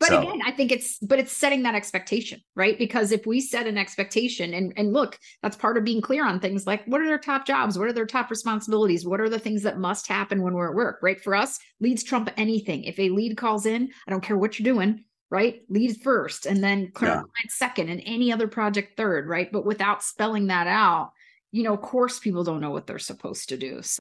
But 0.00 0.10
So- 0.10 0.20
again, 0.20 0.40
I 0.44 0.52
think 0.52 0.70
it's 0.70 0.98
but 0.98 1.18
it's 1.18 1.32
setting 1.32 1.64
that 1.64 1.74
expectation, 1.74 2.40
right? 2.54 2.78
Because 2.78 3.10
if 3.10 3.26
we 3.26 3.40
set 3.40 3.66
an 3.66 3.76
expectation 3.76 4.54
and 4.54 4.72
and 4.76 4.92
look, 4.92 5.18
that's 5.42 5.56
part 5.56 5.76
of 5.76 5.84
being 5.84 6.00
clear 6.00 6.24
on 6.24 6.38
things 6.38 6.66
like 6.66 6.84
what 6.86 7.00
are 7.00 7.06
their 7.06 7.18
top 7.18 7.46
jobs, 7.46 7.76
what 7.78 7.88
are 7.88 7.92
their 7.92 8.06
top 8.06 8.30
responsibilities, 8.30 9.04
what 9.06 9.20
are 9.20 9.28
the 9.28 9.40
things 9.40 9.62
that 9.64 9.78
must 9.78 10.06
happen 10.06 10.42
when 10.42 10.54
we're 10.54 10.70
at 10.70 10.76
work, 10.76 11.00
right? 11.02 11.20
For 11.20 11.34
us, 11.34 11.58
leads 11.80 12.04
trump 12.04 12.30
anything. 12.36 12.84
If 12.84 12.98
a 12.98 13.08
lead 13.10 13.36
calls 13.36 13.66
in, 13.66 13.90
I 14.06 14.10
don't 14.12 14.22
care 14.22 14.38
what 14.38 14.58
you're 14.58 14.72
doing, 14.72 15.04
right? 15.30 15.62
Lead 15.68 16.00
first 16.00 16.46
and 16.46 16.62
then 16.62 16.92
current 16.92 17.14
Yeah. 17.14 17.22
client 17.22 17.50
second 17.50 17.88
and 17.88 18.00
any 18.06 18.32
other 18.32 18.46
project 18.46 18.96
third, 18.96 19.26
right? 19.28 19.50
But 19.50 19.66
without 19.66 20.04
spelling 20.04 20.46
that 20.46 20.68
out, 20.68 21.10
you 21.50 21.64
know, 21.64 21.74
of 21.74 21.80
course 21.82 22.20
people 22.20 22.44
don't 22.44 22.60
know 22.60 22.70
what 22.70 22.86
they're 22.86 22.98
supposed 23.00 23.48
to 23.48 23.56
do. 23.56 23.82
So, 23.82 23.98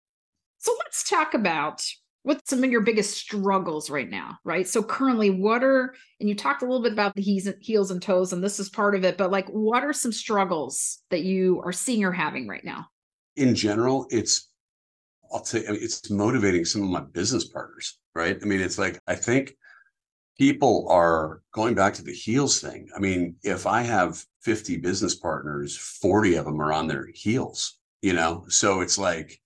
so 0.60 0.76
let's 0.80 1.10
talk 1.10 1.34
about 1.34 1.82
what's 2.28 2.50
some 2.50 2.64
of 2.64 2.72
your 2.72 2.82
biggest 2.82 3.18
struggles 3.18 3.90
right 3.90 4.10
now, 4.10 4.38
right? 4.44 4.68
So 4.68 4.84
currently, 4.84 5.30
what 5.30 5.64
are 5.64 5.96
and 6.20 6.28
you 6.30 6.36
talked 6.36 6.62
a 6.62 6.66
little 6.66 6.84
bit 6.84 6.94
about 6.94 7.16
the 7.16 7.22
heels, 7.22 7.48
heels 7.62 7.92
and 7.92 8.02
toes, 8.02 8.34
and 8.34 8.44
this 8.44 8.60
is 8.60 8.70
part 8.70 8.96
of 8.96 9.04
it, 9.04 9.18
but 9.18 9.32
like, 9.32 9.48
what 9.50 9.84
are 9.84 9.94
some 9.94 10.12
struggles 10.12 11.00
that 11.10 11.22
you 11.22 11.62
are 11.66 11.72
seeing 11.72 12.04
or 12.04 12.12
having 12.12 12.48
right 12.48 12.64
now? 12.64 12.88
in 13.38 13.56
general, 13.56 14.08
it's 14.10 14.50
I'll 15.32 15.46
say 15.46 15.66
I 15.68 15.72
mean, 15.72 15.80
it's 15.82 16.10
motivating 16.10 16.66
some 16.66 16.84
of 16.84 16.90
my 16.90 17.02
business 17.02 17.46
partners, 17.48 18.00
right? 18.14 18.38
I 18.42 18.46
mean, 18.46 18.60
it's 18.60 18.78
like 18.78 19.00
I 19.08 19.16
think 19.16 19.54
people 20.38 20.88
are 20.90 21.42
going 21.54 21.76
back 21.76 21.94
to 21.96 22.04
the 22.04 22.14
heels 22.14 22.60
thing. 22.60 22.90
I 22.96 23.00
mean, 23.00 23.36
if 23.44 23.66
I 23.66 23.82
have 23.82 24.24
50 24.42 24.78
business 24.78 25.16
partners, 25.16 25.78
40 25.78 26.36
of 26.36 26.46
them 26.46 26.62
are 26.62 26.74
on 26.74 26.88
their 26.88 27.08
heels, 27.14 27.80
you 28.02 28.14
know? 28.14 28.46
So 28.50 28.82
it's 28.82 28.98
like 28.98 29.40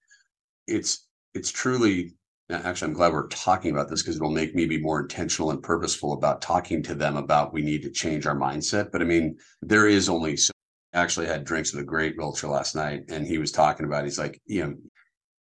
it's 0.68 1.08
it's 1.34 1.52
truly 1.52 2.14
actually 2.52 2.90
I'm 2.90 2.94
glad 2.94 3.14
we're 3.14 3.28
talking 3.28 3.72
about 3.72 3.90
this 3.90 4.02
because 4.02 4.16
it'll 4.16 4.32
make 4.32 4.56
me 4.56 4.66
be 4.66 4.80
more 4.80 5.02
intentional 5.02 5.52
and 5.52 5.62
purposeful 5.62 6.14
about 6.14 6.42
talking 6.42 6.84
to 6.84 6.96
them 6.96 7.16
about 7.16 7.54
we 7.54 7.62
need 7.62 7.82
to 7.84 7.92
change 7.92 8.26
our 8.26 8.36
mindset. 8.36 8.92
But 8.92 9.02
I 9.02 9.06
mean, 9.06 9.38
there 9.62 9.88
is 9.88 10.10
only 10.10 10.38
so 10.38 10.52
actually 10.94 11.26
had 11.26 11.46
drinks 11.46 11.74
with 11.74 11.82
a 11.82 11.86
great 11.86 12.18
realtor 12.18 12.48
last 12.48 12.76
night 12.76 13.04
and 13.10 13.26
he 13.26 13.38
was 13.38 13.52
talking 13.52 13.86
about 13.86 14.04
he's 14.04 14.20
like 14.20 14.42
you 14.46 14.62
know 14.62 14.76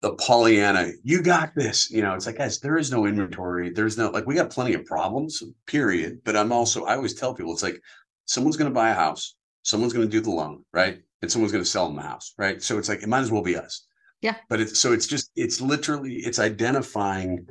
the 0.02 0.14
pollyanna 0.14 0.92
you 1.04 1.22
got 1.22 1.54
this. 1.56 1.92
You 1.92 2.02
know 2.02 2.14
it's 2.14 2.26
like 2.26 2.38
guys 2.38 2.60
there 2.60 2.78
is 2.78 2.92
no 2.92 3.06
inventory. 3.06 3.70
There's 3.72 3.98
no 3.98 4.10
like 4.10 4.26
we 4.26 4.36
got 4.36 4.50
plenty 4.50 4.74
of 4.74 4.86
problems 4.86 5.44
period. 5.68 6.20
But 6.24 6.38
i'm 6.38 6.52
also 6.52 6.86
i 6.86 6.96
always 6.96 7.14
tell 7.14 7.34
people 7.34 7.54
it's 7.54 7.64
like 7.64 7.82
someone's 8.26 8.58
going 8.58 8.70
to 8.70 8.76
buy 8.76 8.90
a 8.90 8.96
house 8.96 9.36
someone's 9.64 9.94
going 9.94 10.08
to 10.08 10.12
do 10.12 10.22
the 10.22 10.32
loan 10.32 10.64
right? 10.74 11.00
And 11.22 11.32
someone's 11.32 11.52
going 11.52 11.64
to 11.64 11.70
sell 11.70 11.88
them 11.88 11.96
the 11.96 12.04
house 12.04 12.34
right? 12.38 12.62
So 12.62 12.78
it's 12.78 12.90
like 12.90 13.04
it 13.04 13.10
might 13.10 13.22
as 13.22 13.32
well 13.32 13.44
be 13.44 13.58
us 13.58 13.86
Yeah. 14.26 14.38
but 14.50 14.60
it's 14.60 14.80
so 14.80 14.92
it's 14.92 15.06
just 15.06 15.30
it's 15.36 15.62
literally 15.62 16.16
it's 16.16 16.40
identifying 16.40 17.46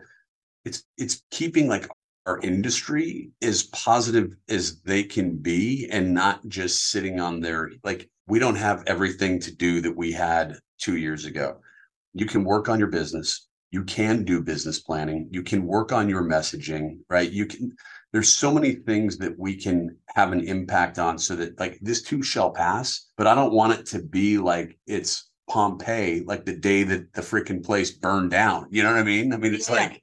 it's 0.64 0.82
it's 0.98 1.22
keeping 1.30 1.68
like 1.68 1.88
our 2.26 2.40
industry 2.40 3.30
as 3.42 3.62
positive 3.64 4.34
as 4.48 4.80
they 4.80 5.04
can 5.04 5.36
be 5.36 5.88
and 5.92 6.12
not 6.12 6.46
just 6.48 6.90
sitting 6.90 7.20
on 7.20 7.38
their 7.38 7.70
like 7.84 8.10
we 8.26 8.40
don't 8.40 8.56
have 8.56 8.82
everything 8.88 9.38
to 9.38 9.54
do 9.54 9.80
that 9.82 9.96
we 9.96 10.10
had 10.10 10.58
two 10.78 10.96
years 10.96 11.26
ago. 11.26 11.58
You 12.12 12.26
can 12.26 12.42
work 12.42 12.68
on 12.68 12.80
your 12.80 12.88
business. 12.88 13.46
You 13.70 13.84
can 13.84 14.24
do 14.24 14.42
business 14.42 14.80
planning. 14.80 15.28
You 15.30 15.42
can 15.44 15.66
work 15.66 15.92
on 15.92 16.08
your 16.08 16.24
messaging 16.24 16.98
right? 17.08 17.30
You 17.30 17.46
can 17.46 17.72
there's 18.12 18.32
so 18.32 18.52
many 18.52 18.74
things 18.74 19.18
that 19.18 19.36
we 19.38 19.56
can 19.56 19.96
have 20.14 20.32
an 20.32 20.40
impact 20.40 21.00
on 21.00 21.18
so 21.18 21.34
that 21.36 21.58
like 21.58 21.78
this 21.82 22.00
too 22.00 22.22
shall 22.22 22.52
pass 22.52 23.10
but 23.16 23.26
i 23.26 23.34
don't 23.34 23.52
want 23.52 23.72
it 23.72 23.84
to 23.84 24.00
be 24.00 24.38
like 24.38 24.78
it's 24.86 25.30
pompeii 25.48 26.22
like 26.26 26.44
the 26.44 26.56
day 26.56 26.82
that 26.82 27.12
the 27.12 27.20
freaking 27.20 27.64
place 27.64 27.90
burned 27.90 28.30
down 28.30 28.66
you 28.70 28.82
know 28.82 28.90
what 28.90 28.98
i 28.98 29.02
mean 29.04 29.32
i 29.32 29.36
mean 29.36 29.54
it's 29.54 29.68
Yeah. 29.68 29.76
like 29.76 30.02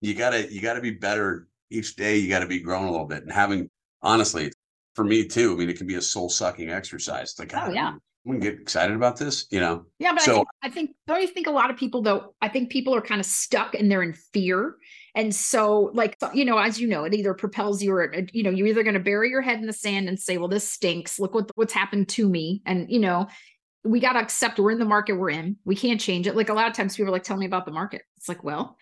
you 0.00 0.14
gotta 0.14 0.52
you 0.52 0.60
gotta 0.60 0.80
be 0.80 0.90
better 0.90 1.48
each 1.70 1.96
day 1.96 2.18
you 2.18 2.28
gotta 2.28 2.46
be 2.46 2.60
growing 2.60 2.88
a 2.88 2.90
little 2.90 3.06
bit 3.06 3.22
and 3.22 3.32
having 3.32 3.70
honestly 4.02 4.52
for 4.94 5.04
me 5.04 5.26
too 5.26 5.52
i 5.52 5.56
mean 5.56 5.70
it 5.70 5.78
can 5.78 5.86
be 5.86 5.94
a 5.94 6.02
soul 6.02 6.28
sucking 6.28 6.68
exercise 6.70 7.30
It's 7.30 7.38
like 7.38 7.52
Oh, 7.54 7.72
yeah. 7.72 7.94
we 8.24 8.32
can 8.32 8.40
get 8.40 8.60
excited 8.60 8.94
about 8.94 9.16
this 9.16 9.46
you 9.50 9.60
know 9.60 9.86
Yeah, 9.98 10.12
but 10.12 10.22
I, 10.22 10.24
think, 10.34 10.48
I 10.64 10.68
think 10.70 10.90
don't 11.06 11.20
you 11.22 11.28
think 11.28 11.46
a 11.46 11.50
lot 11.50 11.70
of 11.70 11.76
people 11.78 12.02
though? 12.02 12.34
I 12.42 12.48
think 12.48 12.70
people 12.70 12.94
are 12.94 13.00
kind 13.00 13.20
of 13.20 13.26
stuck 13.26 13.74
and 13.74 13.90
they're 13.90 14.02
in 14.02 14.12
fear, 14.12 14.76
and 15.14 15.34
so 15.34 15.90
like 15.94 16.16
you 16.34 16.44
know, 16.44 16.56
as 16.58 16.80
you 16.80 16.86
know, 16.88 17.04
it 17.04 17.12
either 17.14 17.34
propels 17.34 17.82
you 17.82 17.92
or 17.92 18.14
you 18.32 18.42
know, 18.42 18.50
you're 18.50 18.66
either 18.68 18.82
going 18.82 18.94
to 18.94 19.00
bury 19.00 19.28
your 19.30 19.42
head 19.42 19.58
in 19.58 19.66
the 19.66 19.72
sand 19.72 20.08
and 20.08 20.18
say, 20.18 20.38
"Well, 20.38 20.48
this 20.48 20.66
stinks. 20.66 21.18
Look 21.18 21.34
what 21.34 21.50
what's 21.54 21.72
happened 21.74 22.08
to 22.10 22.28
me," 22.28 22.62
and 22.66 22.90
you 22.90 22.98
know. 23.00 23.26
We 23.84 24.00
got 24.00 24.12
to 24.12 24.20
accept 24.20 24.58
we're 24.58 24.70
in 24.70 24.78
the 24.78 24.84
market 24.84 25.14
we're 25.14 25.30
in. 25.30 25.56
We 25.64 25.74
can't 25.74 26.00
change 26.00 26.26
it. 26.26 26.36
Like 26.36 26.48
a 26.48 26.54
lot 26.54 26.68
of 26.68 26.74
times 26.74 26.96
people 26.96 27.08
are 27.08 27.12
like, 27.12 27.24
tell 27.24 27.36
me 27.36 27.46
about 27.46 27.66
the 27.66 27.72
market. 27.72 28.02
It's 28.16 28.28
like, 28.28 28.44
well, 28.44 28.76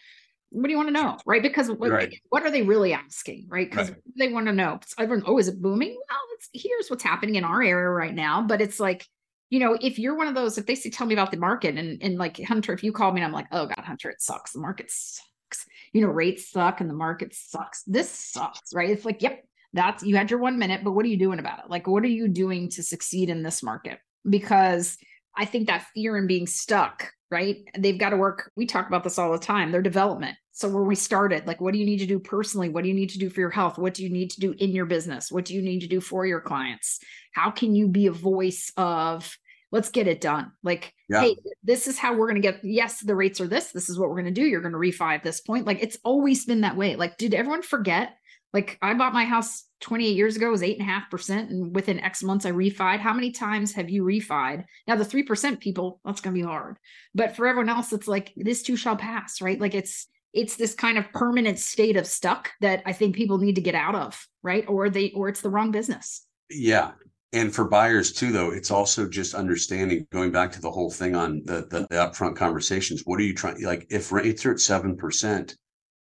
what 0.51 0.65
do 0.65 0.71
you 0.71 0.77
want 0.77 0.89
to 0.89 0.93
know? 0.93 1.17
Right. 1.25 1.43
Because 1.43 1.71
what, 1.71 1.91
Right. 1.91 2.15
what 2.29 2.43
are 2.43 2.51
they 2.51 2.63
really 2.63 2.93
asking? 2.93 3.47
Right. 3.49 3.71
Because 3.71 3.91
Right. 3.91 4.01
they 4.19 4.29
want 4.33 4.47
to 4.47 4.53
know. 4.53 4.81
Everyone, 4.99 5.25
oh, 5.27 5.39
is 5.39 5.49
it 5.49 5.63
booming? 5.63 5.99
Well, 6.09 6.19
it's, 6.35 6.49
here's 6.53 6.89
what's 6.91 7.05
happening 7.05 7.37
in 7.37 7.45
our 7.45 7.63
area 7.63 7.89
right 7.89 8.15
now. 8.15 8.43
But 8.43 8.61
it's 8.61 8.79
like, 8.81 9.07
you 9.49 9.59
know, 9.59 9.79
if 9.81 9.99
you're 9.99 10.17
one 10.17 10.29
of 10.29 10.35
those, 10.35 10.59
if 10.59 10.67
they 10.67 10.75
say, 10.75 10.91
tell 10.91 11.07
me 11.07 11.15
about 11.15 11.31
the 11.31 11.37
market 11.37 11.77
and, 11.77 12.03
and 12.03 12.19
like 12.19 12.41
Hunter, 12.43 12.73
if 12.73 12.85
you 12.85 12.93
call 12.93 13.13
me 13.13 13.21
and 13.21 13.27
I'm 13.27 13.33
like, 13.33 13.47
oh 13.53 13.67
God, 13.67 13.85
Hunter, 13.85 14.11
it 14.11 14.21
sucks. 14.21 14.53
The 14.53 14.61
market 14.61 14.91
sucks. 14.91 15.67
You 15.93 16.03
know, 16.03 16.09
rates 16.09 16.51
suck 16.51 16.81
and 16.81 16.91
the 16.91 16.95
market 16.95 17.35
sucks. 17.35 17.83
This 17.85 18.11
sucks, 18.11 18.75
right? 18.75 18.91
It's 18.91 19.05
like, 19.05 19.23
yep, 19.23 19.45
that's 19.73 20.03
you 20.05 20.17
had 20.17 20.31
your 20.31 20.41
one 20.41 20.59
minute, 20.59 20.83
but 20.85 20.93
what 20.93 21.05
are 21.05 21.09
you 21.09 21.17
doing 21.17 21.39
about 21.39 21.61
it? 21.61 21.71
Like, 21.71 21.87
what 21.87 22.03
are 22.05 22.09
you 22.09 22.29
doing 22.29 22.69
to 22.71 22.83
succeed 22.83 23.29
in 23.31 23.43
this 23.43 23.63
market? 23.63 23.99
Because 24.29 24.99
I 25.37 25.45
think 25.45 25.67
that 25.67 25.87
fear 25.95 26.17
and 26.17 26.29
being 26.29 26.47
stuck, 26.47 27.11
right? 27.31 27.59
They've 27.79 27.99
got 27.99 28.11
to 28.11 28.17
work. 28.17 28.51
We 28.57 28.67
talk 28.67 28.89
about 28.89 29.05
this 29.05 29.19
all 29.19 29.33
the 29.33 29.39
time, 29.39 29.73
their 29.73 29.83
development. 29.83 30.37
So 30.53 30.69
where 30.69 30.83
we 30.83 30.95
started, 30.97 31.47
like, 31.47 31.61
what 31.61 31.73
do 31.73 31.79
you 31.79 31.87
need 31.87 32.01
to 32.01 32.07
do 32.07 32.19
personally? 32.19 32.69
What 32.69 32.83
do 32.83 32.89
you 32.89 32.95
need 32.95 33.11
to 33.11 33.19
do 33.19 33.31
for 33.31 33.41
your 33.41 33.51
health? 33.51 33.79
What 33.79 33.95
do 33.95 34.03
you 34.03 34.11
need 34.11 34.31
to 34.33 34.41
do 34.41 34.55
in 34.59 34.73
your 34.73 34.85
business? 34.85 35.33
What 35.33 35.47
do 35.47 35.55
you 35.55 35.63
need 35.63 35.81
to 35.81 35.87
do 35.87 36.01
for 36.01 36.27
your 36.27 36.41
clients? 36.41 36.99
How 37.33 37.51
can 37.51 37.75
you 37.75 37.89
be 37.89 38.09
a 38.09 38.13
voice 38.13 38.71
of 38.77 39.39
let's 39.73 39.89
get 39.89 40.09
it 40.09 40.21
done? 40.21 40.53
Like, 40.63 40.93
Yeah. 41.09 41.23
hey, 41.23 41.37
this 41.63 41.87
is 41.87 41.99
how 41.99 42.15
we're 42.15 42.29
going 42.29 42.43
to 42.43 42.47
get, 42.47 42.61
yes, 42.63 43.01
the 43.01 43.15
rates 43.15 43.41
are 43.41 43.47
this. 43.47 43.73
This 43.73 43.89
is 43.89 43.99
what 43.99 44.11
we're 44.11 44.21
going 44.21 44.35
to 44.35 44.41
do. 44.41 44.47
You're 44.47 44.61
going 44.61 44.73
to 44.73 44.79
refi 44.79 45.15
at 45.15 45.23
this 45.23 45.41
point. 45.41 45.65
Like, 45.65 45.83
it's 45.83 45.97
always 46.05 46.45
been 46.45 46.63
that 46.63 46.77
way. 46.77 46.97
Like, 46.97 47.17
did 47.17 47.33
everyone 47.33 47.63
forget? 47.63 48.17
Like, 48.53 48.79
I 48.83 48.95
bought 48.95 49.13
my 49.13 49.25
house 49.25 49.65
28 49.81 50.17
years 50.17 50.37
ago, 50.37 50.49
it 50.49 50.51
was 50.51 50.63
eight 50.63 50.79
and 50.79 50.89
a 50.89 50.93
half 50.93 51.11
percent. 51.11 51.51
And 51.51 51.75
within 51.75 52.01
X 52.01 52.23
months, 52.23 52.45
I 52.45 52.53
refied. 52.53 52.99
How 52.99 53.13
many 53.13 53.31
times 53.31 53.73
have 53.75 53.89
you 53.89 54.03
refied? 54.03 54.65
Now, 54.87 54.97
the 54.97 55.05
3% 55.05 55.61
people, 55.61 56.01
that's 56.05 56.21
going 56.21 56.35
to 56.35 56.41
be 56.41 56.47
hard. 56.47 56.77
But 57.15 57.37
for 57.37 57.47
everyone 57.47 57.69
else, 57.69 57.93
it's 57.93 58.09
like, 58.09 58.33
this 58.37 58.63
too 58.63 58.77
shall 58.77 58.97
pass, 58.97 59.41
right? 59.41 59.61
Like, 59.61 59.75
it's, 59.75 60.07
it's 60.33 60.57
this 60.57 60.75
kind 60.75 60.99
of 60.99 61.11
permanent 61.13 61.59
state 61.59 61.97
of 61.97 62.07
stuck 62.07 62.51
that 62.61 62.83
I 62.87 62.93
think 62.93 63.17
people 63.17 63.39
need 63.39 63.57
to 63.57 63.61
get 63.61 63.75
out 63.75 63.95
of, 63.95 64.27
right? 64.43 64.65
Or 64.69 64.91
they, 64.91 65.11
or 65.13 65.29
it's 65.29 65.41
the 65.41 65.51
wrong 65.51 65.71
business. 65.71 66.27
Yeah. 66.51 66.93
And 67.33 67.55
for 67.55 67.69
buyers 67.69 68.13
too, 68.13 68.33
though, 68.33 68.51
it's 68.51 68.71
also 68.71 69.09
just 69.09 69.35
understanding 69.35 70.07
going 70.11 70.33
back 70.33 70.51
to 70.53 70.61
the 70.61 70.71
whole 70.71 70.91
thing 70.91 71.15
on 71.15 71.43
the, 71.45 71.67
the, 71.71 71.87
the 71.89 71.97
upfront 71.97 72.37
conversations. 72.37 73.03
What 73.05 73.21
are 73.21 73.25
you 73.25 73.35
trying 73.35 73.63
like 73.63 73.87
if 73.89 74.11
rates 74.11 74.45
are 74.47 74.53
at 74.53 74.61
seven 74.61 74.97
percent 74.97 75.57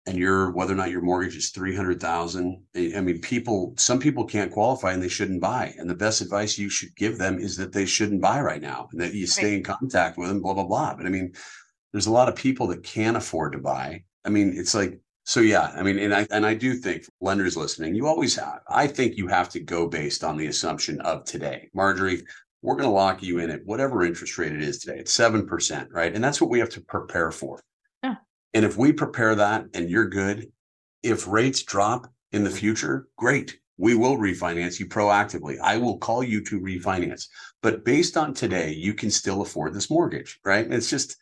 and 0.09 0.17
you're 0.17 0.51
whether 0.53 0.73
or 0.73 0.77
not 0.77 0.91
your 0.91 1.03
mortgage 1.03 1.37
is 1.37 1.51
300,000 1.51 2.63
I 2.75 3.01
mean 3.01 3.21
people 3.21 3.75
some 3.77 4.01
people 4.01 4.25
can't 4.25 4.51
qualify 4.51 4.93
and 4.93 5.03
they 5.03 5.09
shouldn't 5.09 5.43
buy. 5.43 5.75
And 5.77 5.89
the 5.89 5.95
best 5.95 6.23
advice 6.23 6.59
you 6.59 6.71
should 6.71 6.97
give 6.97 7.19
them 7.19 7.39
is 7.39 7.57
that 7.59 7.73
they 7.73 7.85
shouldn't 7.85 8.23
buy 8.23 8.41
right 8.41 8.63
now 8.63 8.89
and 8.91 9.01
that 9.01 9.15
you 9.15 9.27
stay 9.27 9.55
in 9.55 9.63
contact 9.63 10.17
with 10.17 10.29
them 10.29 10.41
blah 10.41 10.55
blah 10.55 10.65
blah. 10.65 10.95
But 10.95 11.07
I 11.07 11.11
mean 11.11 11.33
there's 11.93 12.07
a 12.07 12.13
lot 12.13 12.29
of 12.29 12.37
people 12.37 12.67
that 12.69 12.83
can't 12.83 13.17
afford 13.19 13.53
to 13.53 13.59
buy. 13.59 14.03
I 14.25 14.31
mean 14.31 14.55
it's 14.57 14.75
like 14.75 14.99
so 15.25 15.41
yeah 15.41 15.73
I 15.77 15.83
mean 15.83 15.99
and 15.99 16.15
I 16.15 16.27
and 16.31 16.47
I 16.47 16.55
do 16.55 16.75
think 16.75 17.05
lenders 17.21 17.57
listening 17.57 17.95
you 17.95 18.07
always 18.07 18.35
have 18.37 18.61
I 18.69 18.87
think 18.87 19.17
you 19.17 19.29
have 19.29 19.51
to 19.51 19.61
go 19.61 19.87
based 19.89 20.25
on 20.25 20.39
the 20.39 20.47
assumption 20.47 21.01
of 21.03 21.25
today. 21.25 21.69
Marjorie 21.75 22.23
we're 22.63 22.75
going 22.75 22.89
to 22.89 22.91
lock 22.91 23.23
you 23.23 23.39
in 23.39 23.51
at 23.51 23.65
whatever 23.67 24.05
interest 24.05 24.37
rate 24.37 24.53
it 24.53 24.61
is 24.61 24.81
today. 24.81 24.99
It's 24.99 25.17
7% 25.17 25.93
right? 25.93 26.13
And 26.13 26.25
that's 26.25 26.41
what 26.41 26.51
we 26.51 26.59
have 26.59 26.71
to 26.71 26.81
prepare 26.81 27.31
for 27.31 27.61
and 28.55 28.65
if 28.65 28.77
we 28.77 28.93
prepare 28.93 29.35
that 29.35 29.67
and 29.75 29.91
you're 29.91 30.09
good, 30.09 30.51
if 31.03 31.29
rates 31.29 31.63
drop 31.63 32.11
in 32.33 32.45
the 32.45 32.51
future, 32.51 33.09
great. 33.17 33.59
We 33.77 33.95
will 33.95 34.17
refinance 34.17 34.81
you 34.81 34.87
proactively. 34.87 35.59
I 35.63 35.77
will 35.77 35.99
call 35.99 36.25
you 36.25 36.43
to 36.45 36.61
refinance. 36.61 37.29
But 37.63 37.85
based 37.85 38.17
on 38.17 38.35
today, 38.35 38.73
you 38.73 38.93
can 38.93 39.11
still 39.11 39.41
afford 39.41 39.73
this 39.73 39.91
mortgage, 39.91 40.41
right? 40.45 40.67
It's 40.71 40.91
just, 40.91 41.17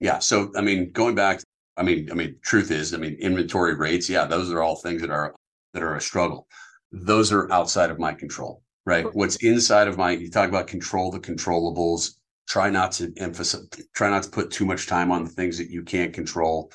yeah. 0.00 0.18
So, 0.18 0.50
I 0.56 0.62
mean, 0.62 0.90
going 0.90 1.14
back, 1.14 1.40
I 1.76 1.84
mean, 1.84 2.10
I 2.10 2.14
mean, 2.14 2.36
truth 2.42 2.70
is, 2.72 2.92
I 2.92 2.96
mean, 2.96 3.14
inventory 3.20 3.74
rates, 3.74 4.10
yeah, 4.10 4.24
those 4.24 4.50
are 4.50 4.62
all 4.62 4.76
things 4.76 5.00
that 5.02 5.10
are 5.10 5.34
that 5.74 5.82
are 5.82 5.94
a 5.94 6.00
struggle. 6.00 6.48
Those 6.90 7.32
are 7.32 7.52
outside 7.52 7.90
of 7.90 7.98
my 7.98 8.14
control, 8.14 8.62
right? 8.84 9.06
What's 9.14 9.36
inside 9.36 9.86
of 9.86 9.98
my, 9.98 10.12
you 10.12 10.30
talk 10.30 10.48
about 10.48 10.66
control 10.66 11.10
the 11.10 11.20
controllables, 11.20 12.14
try 12.46 12.70
not 12.70 12.92
to 12.92 13.12
emphasize 13.16 13.66
try 13.94 14.08
not 14.08 14.22
to 14.22 14.30
put 14.30 14.50
too 14.50 14.64
much 14.64 14.86
time 14.86 15.10
on 15.10 15.24
the 15.24 15.30
things 15.30 15.58
that 15.58 15.70
you 15.70 15.82
can't 15.82 16.12
control. 16.12 16.70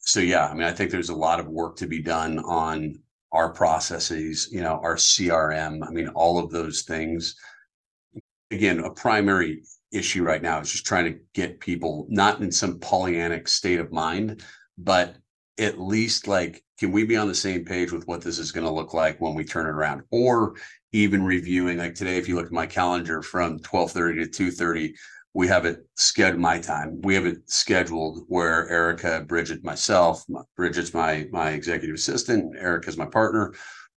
So 0.00 0.20
yeah 0.20 0.46
i 0.48 0.54
mean 0.54 0.64
i 0.64 0.72
think 0.72 0.90
there's 0.90 1.10
a 1.10 1.14
lot 1.14 1.40
of 1.40 1.46
work 1.46 1.76
to 1.76 1.86
be 1.86 2.02
done 2.02 2.38
on 2.40 2.96
our 3.30 3.50
processes 3.52 4.48
you 4.50 4.60
know 4.60 4.80
our 4.82 4.96
crm 4.96 5.86
i 5.86 5.90
mean 5.90 6.08
all 6.08 6.38
of 6.38 6.50
those 6.50 6.82
things. 6.82 7.36
Again 8.50 8.80
a 8.80 8.90
primary 8.90 9.62
issue 9.92 10.24
right 10.24 10.42
now 10.42 10.60
is 10.60 10.72
just 10.72 10.86
trying 10.86 11.04
to 11.12 11.18
get 11.34 11.60
people 11.60 12.06
not 12.08 12.40
in 12.40 12.50
some 12.50 12.80
pollyannic 12.80 13.48
state 13.48 13.80
of 13.80 13.92
mind 13.92 14.42
but 14.76 15.16
at 15.58 15.78
least 15.78 16.26
like 16.26 16.64
can 16.82 16.90
we 16.90 17.04
be 17.04 17.16
on 17.16 17.28
the 17.28 17.34
same 17.34 17.64
page 17.64 17.92
with 17.92 18.08
what 18.08 18.22
this 18.22 18.40
is 18.40 18.50
going 18.50 18.66
to 18.66 18.72
look 18.72 18.92
like 18.92 19.20
when 19.20 19.36
we 19.36 19.44
turn 19.44 19.66
it 19.66 19.70
around? 19.70 20.02
Or 20.10 20.56
even 20.92 21.22
reviewing 21.22 21.78
like 21.78 21.94
today 21.94 22.16
if 22.16 22.28
you 22.28 22.36
look 22.36 22.46
at 22.46 22.52
my 22.52 22.66
calendar 22.66 23.22
from 23.22 23.58
12:30 23.60 24.32
to 24.32 24.50
2:30 24.50 24.94
we 25.34 25.48
have 25.48 25.64
it 25.64 25.86
scheduled 25.96 26.40
my 26.40 26.58
time 26.58 27.00
we 27.02 27.14
have 27.14 27.26
it 27.26 27.48
scheduled 27.50 28.24
where 28.28 28.68
Erica 28.68 29.24
Bridget 29.26 29.64
myself 29.64 30.24
Bridget's 30.56 30.94
my 30.94 31.26
my 31.32 31.50
executive 31.50 31.94
assistant 31.94 32.56
Erica's 32.58 32.98
my 32.98 33.06
partner. 33.06 33.54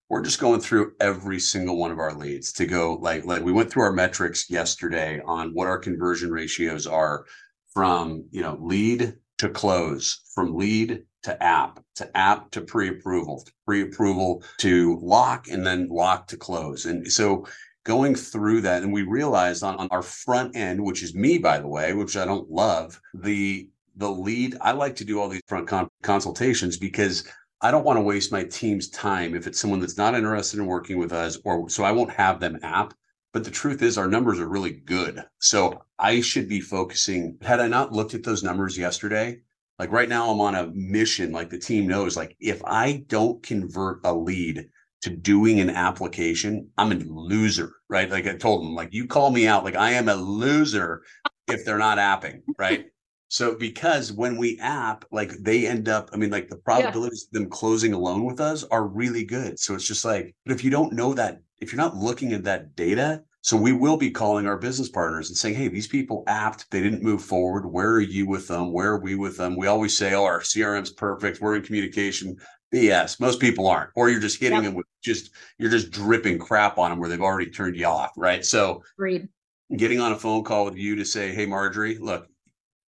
We're 0.07 0.21
just 0.21 0.39
going 0.39 0.61
through 0.61 0.93
every 0.99 1.39
single 1.39 1.77
one 1.77 1.91
of 1.91 1.97
our 1.97 2.13
leads 2.13 2.53
to 2.53 2.65
go 2.65 2.93
like 2.93 3.25
like 3.25 3.43
we 3.43 3.51
went 3.51 3.71
through 3.71 3.83
our 3.83 3.91
metrics 3.91 4.49
yesterday 4.49 5.19
on 5.25 5.51
what 5.53 5.67
our 5.67 5.79
conversion 5.79 6.31
ratios 6.31 6.85
are 6.87 7.25
from 7.73 8.25
you 8.31 8.41
know 8.41 8.57
lead 8.61 9.15
to 9.39 9.49
close 9.49 10.21
from 10.33 10.55
lead 10.55 11.03
to 11.23 11.43
app, 11.43 11.83
to 11.95 12.17
app 12.17 12.51
to 12.51 12.61
pre-approval, 12.61 13.45
pre-approval 13.65 14.43
to 14.59 14.99
lock, 15.01 15.47
and 15.47 15.65
then 15.65 15.87
lock 15.89 16.27
to 16.27 16.37
close. 16.37 16.85
And 16.85 17.11
so 17.11 17.45
going 17.83 18.15
through 18.15 18.61
that, 18.61 18.83
and 18.83 18.91
we 18.91 19.03
realized 19.03 19.63
on, 19.63 19.75
on 19.77 19.87
our 19.91 20.01
front 20.01 20.55
end, 20.55 20.83
which 20.83 21.03
is 21.03 21.15
me, 21.15 21.37
by 21.37 21.59
the 21.59 21.67
way, 21.67 21.93
which 21.93 22.17
I 22.17 22.25
don't 22.25 22.49
love, 22.49 22.99
the 23.13 23.69
the 23.97 24.09
lead. 24.09 24.57
I 24.59 24.73
like 24.73 24.97
to 24.97 25.05
do 25.05 25.21
all 25.21 25.29
these 25.29 25.41
front 25.47 25.69
con- 25.69 25.89
consultations 26.03 26.75
because 26.77 27.25
I 27.61 27.71
don't 27.71 27.85
want 27.85 27.97
to 27.97 28.01
waste 28.01 28.31
my 28.31 28.43
team's 28.43 28.89
time 28.89 29.33
if 29.35 29.47
it's 29.47 29.59
someone 29.59 29.79
that's 29.79 29.97
not 29.97 30.15
interested 30.15 30.59
in 30.59 30.65
working 30.65 30.97
with 30.97 31.13
us, 31.13 31.37
or 31.45 31.69
so 31.69 31.83
I 31.83 31.93
won't 31.93 32.11
have 32.11 32.39
them 32.39 32.59
app. 32.61 32.93
But 33.31 33.43
the 33.43 33.51
truth 33.51 33.81
is, 33.81 33.97
our 33.97 34.07
numbers 34.07 34.39
are 34.39 34.47
really 34.47 34.71
good. 34.71 35.23
So 35.39 35.83
I 35.99 36.21
should 36.21 36.47
be 36.47 36.61
focusing. 36.61 37.37
Had 37.41 37.59
I 37.59 37.67
not 37.67 37.91
looked 37.91 38.13
at 38.13 38.23
those 38.23 38.43
numbers 38.43 38.77
yesterday, 38.77 39.39
like 39.79 39.91
right 39.91 40.09
now, 40.09 40.29
I'm 40.29 40.41
on 40.41 40.55
a 40.55 40.71
mission, 40.73 41.31
like 41.31 41.49
the 41.49 41.59
team 41.59 41.87
knows, 41.87 42.15
like 42.15 42.35
if 42.39 42.63
I 42.65 43.03
don't 43.07 43.43
convert 43.43 43.99
a 44.05 44.13
lead 44.13 44.69
to 45.01 45.09
doing 45.09 45.59
an 45.59 45.69
application, 45.69 46.69
I'm 46.77 46.91
a 46.91 46.95
loser, 46.95 47.73
right? 47.89 48.09
Like 48.09 48.25
I 48.25 48.35
told 48.35 48.63
them, 48.63 48.73
like 48.73 48.93
you 48.93 49.05
call 49.05 49.31
me 49.31 49.47
out, 49.47 49.63
like 49.63 49.75
I 49.75 49.91
am 49.91 50.09
a 50.09 50.15
loser 50.15 51.03
if 51.47 51.65
they're 51.65 51.77
not 51.77 51.97
apping, 51.97 52.41
right? 52.57 52.85
So 53.27 53.55
because 53.55 54.13
when 54.13 54.37
we 54.37 54.57
app, 54.59 55.05
like 55.11 55.31
they 55.41 55.67
end 55.67 55.89
up, 55.89 56.09
I 56.13 56.17
mean, 56.17 56.29
like 56.29 56.47
the 56.47 56.57
probabilities 56.57 57.27
yeah. 57.31 57.39
of 57.39 57.43
them 57.43 57.51
closing 57.51 57.93
a 57.93 57.99
loan 57.99 58.23
with 58.23 58.39
us 58.39 58.63
are 58.63 58.87
really 58.87 59.25
good. 59.25 59.59
So 59.59 59.75
it's 59.75 59.87
just 59.87 60.05
like, 60.05 60.35
but 60.45 60.53
if 60.53 60.63
you 60.63 60.71
don't 60.71 60.93
know 60.93 61.13
that, 61.15 61.41
if 61.59 61.71
you're 61.71 61.81
not 61.81 61.97
looking 61.97 62.33
at 62.33 62.43
that 62.45 62.75
data, 62.75 63.23
so 63.45 63.55
we 63.55 63.73
will 63.73 63.95
be 63.95 64.09
calling 64.09 64.47
our 64.47 64.57
business 64.57 64.89
partners 64.89 65.29
and 65.29 65.37
saying, 65.37 65.53
hey, 65.53 65.67
these 65.67 65.85
people 65.85 66.23
apt, 66.25 66.65
they 66.71 66.81
didn't 66.81 67.03
move 67.03 67.21
forward. 67.21 67.63
Where 67.63 67.91
are 67.91 68.01
you 68.01 68.25
with 68.25 68.47
them? 68.47 68.73
Where 68.73 68.93
are 68.93 68.99
we 68.99 69.13
with 69.13 69.37
them? 69.37 69.55
We 69.55 69.67
always 69.67 69.95
say, 69.95 70.15
oh, 70.15 70.23
our 70.23 70.39
CRM's 70.39 70.89
perfect. 70.89 71.39
We're 71.39 71.55
in 71.55 71.61
communication. 71.61 72.37
BS. 72.73 73.19
Most 73.19 73.39
people 73.39 73.67
aren't. 73.67 73.91
Or 73.93 74.09
you're 74.09 74.19
just 74.19 74.39
hitting 74.39 74.55
yep. 74.55 74.63
them 74.63 74.73
with 74.73 74.87
just, 75.03 75.29
you're 75.59 75.69
just 75.69 75.91
dripping 75.91 76.39
crap 76.39 76.79
on 76.79 76.89
them 76.89 76.99
where 76.99 77.07
they've 77.07 77.21
already 77.21 77.51
turned 77.51 77.75
you 77.75 77.85
off. 77.85 78.13
Right. 78.17 78.43
So 78.43 78.81
Agreed. 78.97 79.27
getting 79.77 79.99
on 79.99 80.13
a 80.13 80.17
phone 80.17 80.43
call 80.43 80.65
with 80.65 80.75
you 80.75 80.95
to 80.95 81.05
say, 81.05 81.31
hey, 81.31 81.45
Marjorie, 81.45 81.99
look, 81.99 82.27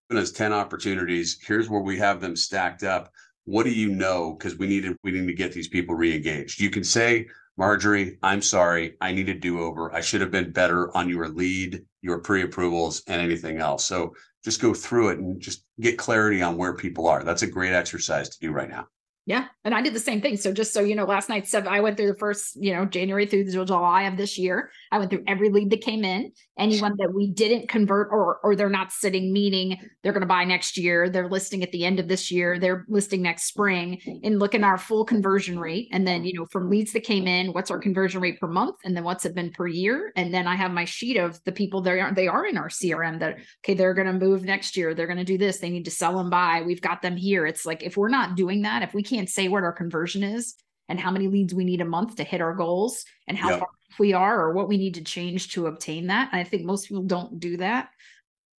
given 0.10 0.24
us 0.24 0.32
10 0.32 0.54
opportunities. 0.54 1.38
Here's 1.40 1.70
where 1.70 1.82
we 1.82 2.00
have 2.00 2.20
them 2.20 2.36
stacked 2.36 2.82
up. 2.82 3.12
What 3.46 3.66
do 3.66 3.72
you 3.72 3.90
know? 3.90 4.34
Because 4.34 4.58
we 4.58 4.66
need 4.66 4.86
to, 4.86 4.98
we 5.04 5.12
need 5.12 5.28
to 5.28 5.34
get 5.34 5.52
these 5.52 5.68
people 5.68 5.94
re-engaged. 5.94 6.60
You 6.60 6.72
can 6.72 6.84
say, 6.84 7.28
Marjorie, 7.58 8.20
I'm 8.22 8.44
sorry. 8.44 8.96
I 9.02 9.12
need 9.12 9.30
a 9.30 9.34
do 9.34 9.62
over. 9.62 9.94
I 9.94 10.02
should 10.02 10.22
have 10.22 10.32
been 10.32 10.52
better 10.52 10.96
on 10.96 11.10
your 11.10 11.28
lead, 11.28 11.84
your 12.02 12.20
pre 12.20 12.44
approvals, 12.44 13.02
and 13.08 13.20
anything 13.20 13.58
else. 13.58 13.86
So 13.86 14.14
just 14.44 14.62
go 14.62 14.74
through 14.74 15.10
it 15.10 15.20
and 15.20 15.42
just 15.42 15.66
get 15.80 15.98
clarity 15.98 16.42
on 16.42 16.56
where 16.56 16.76
people 16.76 17.08
are. 17.08 17.24
That's 17.24 17.42
a 17.42 17.48
great 17.48 17.74
exercise 17.74 18.30
to 18.30 18.40
do 18.40 18.52
right 18.52 18.70
now. 18.70 18.88
Yeah. 19.28 19.48
And 19.66 19.76
I 19.76 19.82
did 19.82 19.94
the 19.94 20.00
same 20.00 20.22
thing. 20.22 20.38
So 20.38 20.54
just 20.54 20.74
so 20.74 20.80
you 20.80 20.96
know, 20.96 21.04
last 21.04 21.28
night, 21.28 21.50
seven, 21.50 21.68
I 21.68 21.82
went 21.82 21.98
through 21.98 22.08
the 22.08 22.18
first, 22.18 22.56
you 22.56 22.74
know, 22.74 22.86
January 22.86 23.26
through 23.26 23.52
July 23.52 24.04
of 24.04 24.16
this 24.16 24.38
year. 24.38 24.72
I 24.90 25.00
went 25.00 25.10
through 25.10 25.26
every 25.28 25.50
lead 25.50 25.70
that 25.72 25.82
came 25.82 26.06
in. 26.06 26.32
Anyone 26.58 26.96
that 26.98 27.14
we 27.14 27.28
didn't 27.32 27.68
convert 27.68 28.08
or 28.10 28.40
or 28.42 28.56
they're 28.56 28.70
not 28.70 28.94
sitting, 28.94 29.34
meaning 29.34 29.78
they're 30.02 30.14
going 30.14 30.22
to 30.22 30.28
buy 30.28 30.46
next 30.46 30.78
year, 30.78 31.10
they're 31.10 31.28
listing 31.28 31.62
at 31.62 31.74
the 31.74 31.84
end 31.84 32.00
of 32.00 32.08
this 32.08 32.32
year, 32.32 32.58
they're 32.58 32.86
listing 32.88 33.22
next 33.22 33.44
spring, 33.44 34.00
and 34.24 34.40
look 34.40 34.56
at 34.56 34.64
our 34.64 34.78
full 34.78 35.04
conversion 35.04 35.60
rate. 35.60 35.90
And 35.92 36.08
then, 36.08 36.24
you 36.24 36.34
know, 36.34 36.46
from 36.46 36.70
leads 36.70 36.94
that 36.94 37.04
came 37.04 37.28
in, 37.28 37.52
what's 37.52 37.70
our 37.70 37.80
conversion 37.80 38.22
rate 38.22 38.40
per 38.40 38.48
month? 38.48 38.78
And 38.86 38.96
then 38.96 39.04
what's 39.04 39.26
it 39.26 39.36
been 39.36 39.52
per 39.52 39.68
year? 39.68 40.14
And 40.16 40.34
then 40.34 40.48
I 40.48 40.56
have 40.56 40.72
my 40.72 40.86
sheet 40.86 41.18
of 41.18 41.44
the 41.44 41.52
people 41.52 41.82
they 41.82 42.00
are 42.00 42.14
they 42.14 42.30
are 42.30 42.46
in 42.46 42.58
our 42.58 42.70
CRM 42.70 43.20
that 43.20 43.40
okay, 43.64 43.74
they're 43.74 43.94
going 43.94 44.08
to 44.08 44.14
move 44.14 44.44
next 44.44 44.78
year, 44.78 44.96
they're 44.96 45.06
going 45.06 45.18
to 45.18 45.26
do 45.26 45.38
this, 45.38 45.58
they 45.58 45.70
need 45.70 45.86
to 45.86 45.92
sell 45.92 46.20
and 46.20 46.32
buy. 46.32 46.64
We've 46.66 46.82
got 46.82 47.02
them 47.02 47.18
here. 47.18 47.46
It's 47.46 47.66
like 47.66 47.84
if 47.84 47.98
we're 47.98 48.08
not 48.08 48.38
doing 48.38 48.62
that, 48.62 48.84
if 48.84 48.94
we 48.94 49.04
can't 49.04 49.17
say 49.26 49.48
what 49.48 49.64
our 49.64 49.72
conversion 49.72 50.24
is 50.24 50.54
and 50.90 51.00
how 51.00 51.12
many 51.12 51.28
leads 51.28 51.54
we 51.54 51.66
need 51.66 51.82
a 51.82 51.86
month 51.86 52.16
to 52.18 52.24
hit 52.24 52.42
our 52.42 52.54
goals 52.54 53.04
and 53.28 53.38
how 53.38 53.50
yep. 53.50 53.60
far 53.60 53.68
we 54.00 54.14
are 54.14 54.40
or 54.42 54.54
what 54.54 54.68
we 54.68 54.78
need 54.78 54.94
to 54.96 55.04
change 55.04 55.54
to 55.54 55.68
obtain 55.68 56.08
that. 56.08 56.30
And 56.32 56.40
I 56.40 56.44
think 56.44 56.64
most 56.64 56.88
people 56.88 57.04
don't 57.04 57.40
do 57.40 57.58
that. 57.58 57.90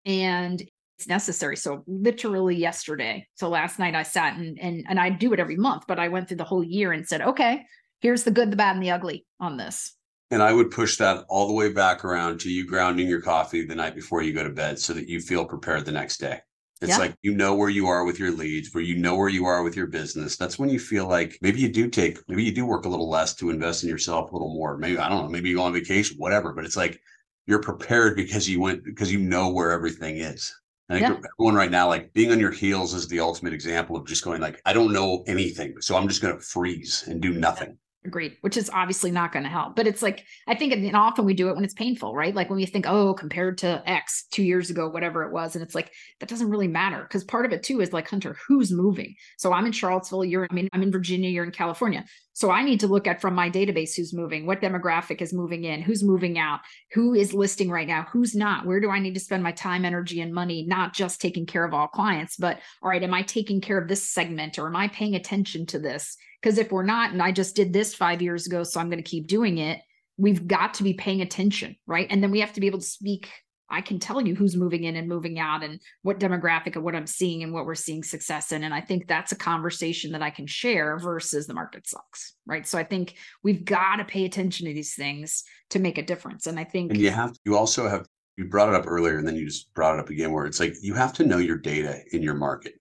And 0.05 0.63
it's 0.99 1.07
necessary. 1.07 1.57
So 1.57 1.85
literally 1.87 2.57
yesterday. 2.57 3.27
So 3.35 3.49
last 3.49 3.79
night 3.79 3.95
I 3.95 4.03
sat 4.03 4.37
and 4.37 4.59
and 4.59 4.85
and 4.89 4.99
I 4.99 5.11
do 5.11 5.33
it 5.33 5.39
every 5.39 5.57
month, 5.57 5.85
but 5.87 6.01
I 6.01 6.09
went 6.09 6.29
through 6.29 6.39
the 6.39 6.45
whole 6.45 6.65
year 6.65 6.93
and 6.93 7.07
said, 7.07 7.23
okay, 7.23 7.65
here's 8.01 8.25
the 8.25 8.33
good, 8.33 8.51
the 8.51 8.57
bad, 8.57 8.75
and 8.75 8.83
the 8.83 8.91
ugly 8.91 9.25
on 9.39 9.57
this. 9.57 9.95
And 10.31 10.43
I 10.43 10.53
would 10.53 10.71
push 10.71 10.97
that 10.97 11.25
all 11.29 11.47
the 11.47 11.55
way 11.55 11.73
back 11.73 12.05
around 12.05 12.41
to 12.41 12.51
you 12.51 12.67
grounding 12.67 13.09
your 13.09 13.23
coffee 13.23 13.65
the 13.65 13.75
night 13.75 13.95
before 13.95 14.23
you 14.23 14.33
go 14.35 14.43
to 14.43 14.51
bed 14.51 14.79
so 14.79 14.93
that 14.93 15.09
you 15.09 15.21
feel 15.21 15.45
prepared 15.45 15.85
the 15.85 15.93
next 15.93 16.19
day. 16.19 16.41
It's 16.81 16.91
yeah. 16.91 16.99
like 16.99 17.17
you 17.23 17.35
know 17.35 17.55
where 17.55 17.69
you 17.69 17.89
are 17.89 18.05
with 18.05 18.21
your 18.21 18.31
leads, 18.31 18.73
where 18.73 18.85
you 18.85 18.97
know 18.97 19.17
where 19.17 19.29
you 19.29 19.47
are 19.47 19.63
with 19.63 19.77
your 19.77 19.89
business. 19.89 20.37
That's 20.37 20.59
when 20.59 20.69
you 20.69 20.79
feel 20.79 21.09
like 21.09 21.37
maybe 21.43 21.61
you 21.61 21.69
do 21.69 21.89
take, 21.89 22.19
maybe 22.29 22.45
you 22.45 22.53
do 22.53 22.67
work 22.67 22.85
a 22.85 22.89
little 22.89 23.11
less 23.11 23.35
to 23.37 23.51
invest 23.51 23.83
in 23.83 23.89
yourself 23.89 24.31
a 24.31 24.35
little 24.35 24.55
more. 24.55 24.79
Maybe, 24.79 24.99
I 24.99 25.09
don't 25.09 25.25
know, 25.25 25.29
maybe 25.29 25.49
you 25.49 25.57
go 25.57 25.63
on 25.63 25.73
vacation, 25.73 26.17
whatever, 26.19 26.53
but 26.53 26.65
it's 26.65 26.77
like 26.77 27.01
you're 27.47 27.61
prepared 27.61 28.15
because 28.15 28.49
you 28.49 28.61
went, 28.61 28.85
because 28.85 29.13
you 29.13 29.19
know 29.19 29.49
where 29.51 29.73
everything 29.73 30.19
is. 30.19 30.55
I 30.89 30.95
think 30.95 31.03
yeah. 31.03 31.29
everyone 31.35 31.55
right 31.55 31.71
now, 31.71 31.89
like 31.89 32.13
being 32.15 32.31
on 32.31 32.41
your 32.41 32.53
heels 32.53 32.95
is 32.95 33.09
the 33.09 33.21
ultimate 33.21 33.53
example 33.53 33.97
of 33.97 34.07
just 34.07 34.25
going 34.25 34.41
like, 34.41 34.61
I 34.65 34.73
don't 34.73 34.93
know 34.93 35.25
anything. 35.27 35.81
So 35.81 35.97
I'm 35.97 36.09
just 36.09 36.23
going 36.23 36.35
to 36.35 36.41
freeze 36.41 37.05
and 37.09 37.21
do 37.21 37.33
nothing. 37.35 37.77
Agreed, 38.09 38.39
which 38.41 38.57
is 38.57 38.71
obviously 38.71 39.11
not 39.11 39.33
going 39.33 39.45
to 39.45 39.51
help. 39.51 39.77
But 39.77 39.87
it's 39.87 40.03
like, 40.03 40.25
I 40.47 40.55
think 40.55 40.73
and 40.73 40.97
often 40.97 41.27
we 41.27 41.35
do 41.35 41.51
it 41.51 41.55
when 41.55 41.65
it's 41.65 41.75
painful, 41.75 42.15
right? 42.15 42.35
Like 42.35 42.49
when 42.49 42.57
we 42.57 42.65
think, 42.65 42.87
oh, 42.89 43.13
compared 43.13 43.59
to 43.59 43.83
X 43.87 44.25
two 44.33 44.43
years 44.43 44.71
ago, 44.71 44.89
whatever 44.89 45.25
it 45.25 45.33
was. 45.33 45.55
And 45.55 45.63
it's 45.63 45.75
like, 45.75 45.93
that 46.21 46.29
doesn't 46.29 46.49
really 46.49 46.69
matter. 46.69 47.07
Cause 47.11 47.23
part 47.23 47.45
of 47.45 47.53
it 47.53 47.63
too 47.63 47.81
is 47.83 47.93
like, 47.93 48.09
Hunter, 48.09 48.37
who's 48.49 48.73
moving? 48.73 49.15
So 49.37 49.53
I'm 49.53 49.67
in 49.67 49.73
Charlottesville, 49.73 50.25
you're, 50.25 50.49
I 50.51 50.55
mean, 50.55 50.69
I'm 50.73 50.83
in 50.83 50.91
Virginia, 50.91 51.29
you're 51.29 51.45
in 51.45 51.53
California. 51.53 52.05
So 52.33 52.51
I 52.51 52.63
need 52.63 52.81
to 52.81 52.87
look 52.87 53.07
at 53.07 53.21
from 53.21 53.35
my 53.35 53.51
database 53.51 53.97
who's 53.97 54.15
moving, 54.15 54.47
what 54.47 54.63
demographic 54.63 55.21
is 55.21 55.35
moving 55.35 55.65
in, 55.65 55.83
who's 55.83 56.05
moving 56.05 56.39
out, 56.39 56.61
who 56.93 57.13
is 57.13 57.35
listing 57.35 57.69
right 57.69 57.87
now, 57.87 58.07
who's 58.13 58.35
not, 58.35 58.65
where 58.65 58.81
do 58.81 58.91
I 58.91 59.01
need 59.01 59.15
to 59.15 59.21
spend 59.21 59.43
my 59.43 59.53
time, 59.53 59.85
energy, 59.85 60.21
and 60.21 60.33
money, 60.33 60.65
not 60.67 60.95
just 60.95 61.21
taking 61.21 61.47
care 61.47 61.65
of 61.65 61.75
all 61.75 61.89
clients, 61.89 62.37
but 62.37 62.61
all 62.81 62.89
right, 62.89 63.03
am 63.03 63.13
I 63.13 63.23
taking 63.23 63.61
care 63.61 63.77
of 63.77 63.89
this 63.89 64.05
segment 64.05 64.59
or 64.59 64.69
am 64.69 64.77
I 64.77 64.89
paying 64.89 65.17
attention 65.17 65.67
to 65.67 65.79
this? 65.79 66.17
Because 66.41 66.59
if 66.59 66.71
we're 66.71 66.85
not, 66.85 67.13
and 67.13 67.23
I 67.23 67.33
just 67.33 67.57
did 67.57 67.73
this 67.73 67.95
five 67.95 68.23
years 68.23 68.47
ago, 68.47 68.63
so 68.63 68.81
I'm 68.81 68.91
going 68.91 69.03
to 69.03 69.11
keep 69.11 69.27
doing 69.27 69.59
it, 69.59 69.81
we've 70.17 70.47
got 70.47 70.75
to 70.75 70.83
be 70.83 70.95
paying 70.95 71.21
attention, 71.21 71.77
right? 71.87 72.07
And 72.11 72.23
then 72.23 72.31
we 72.31 72.41
have 72.41 72.53
to 72.53 72.61
be 72.61 72.67
able 72.67 72.81
to 72.81 72.85
speak 72.85 73.29
I 73.71 73.81
can 73.81 73.99
tell 73.99 74.21
you 74.23 74.35
who's 74.35 74.57
moving 74.57 74.85
in 74.85 74.97
and 74.97 75.09
moving 75.09 75.39
out 75.39 75.63
and 75.63 75.81
what 76.03 76.19
demographic 76.19 76.77
of 76.77 76.83
what 76.83 76.95
I'm 76.95 77.07
seeing 77.07 77.43
and 77.43 77.53
what 77.53 77.67
we're 77.67 77.75
seeing 77.75 78.03
success 78.03 78.53
in. 78.53 78.65
And 78.65 78.73
I 78.73 78.81
think 78.81 79.07
that's 79.07 79.33
a 79.33 79.37
conversation 79.37 80.13
that 80.13 80.23
I 80.23 80.31
can 80.31 80.47
share 80.47 80.99
versus 80.99 81.47
the 81.47 81.55
market 81.55 81.87
sucks. 81.87 82.35
Right. 82.47 82.67
So 82.67 82.79
I 82.79 82.85
think 82.85 83.17
we've 83.43 83.65
got 83.65 83.97
to 83.97 84.05
pay 84.05 84.25
attention 84.25 84.67
to 84.67 84.75
these 84.75 84.95
things 84.95 85.45
to 85.71 85.79
make 85.79 85.99
a 85.99 86.03
difference. 86.03 86.47
And 86.47 86.59
I 86.59 86.65
think 86.65 86.93
and 86.93 87.01
you 87.01 87.11
have 87.11 87.37
you 87.45 87.57
also 87.57 87.89
have 87.89 88.07
you 88.37 88.47
brought 88.47 88.69
it 88.69 88.75
up 88.75 88.87
earlier 88.87 89.19
and 89.19 89.27
then 89.27 89.37
you 89.37 89.45
just 89.45 89.73
brought 89.75 89.95
it 89.95 90.01
up 90.01 90.11
again 90.11 90.33
where 90.33 90.47
it's 90.47 90.61
like 90.61 90.75
you 90.81 90.95
have 90.95 91.13
to 91.15 91.27
know 91.27 91.39
your 91.39 91.59
data 91.59 92.01
in 92.13 92.23
your 92.23 92.35
market. 92.35 92.75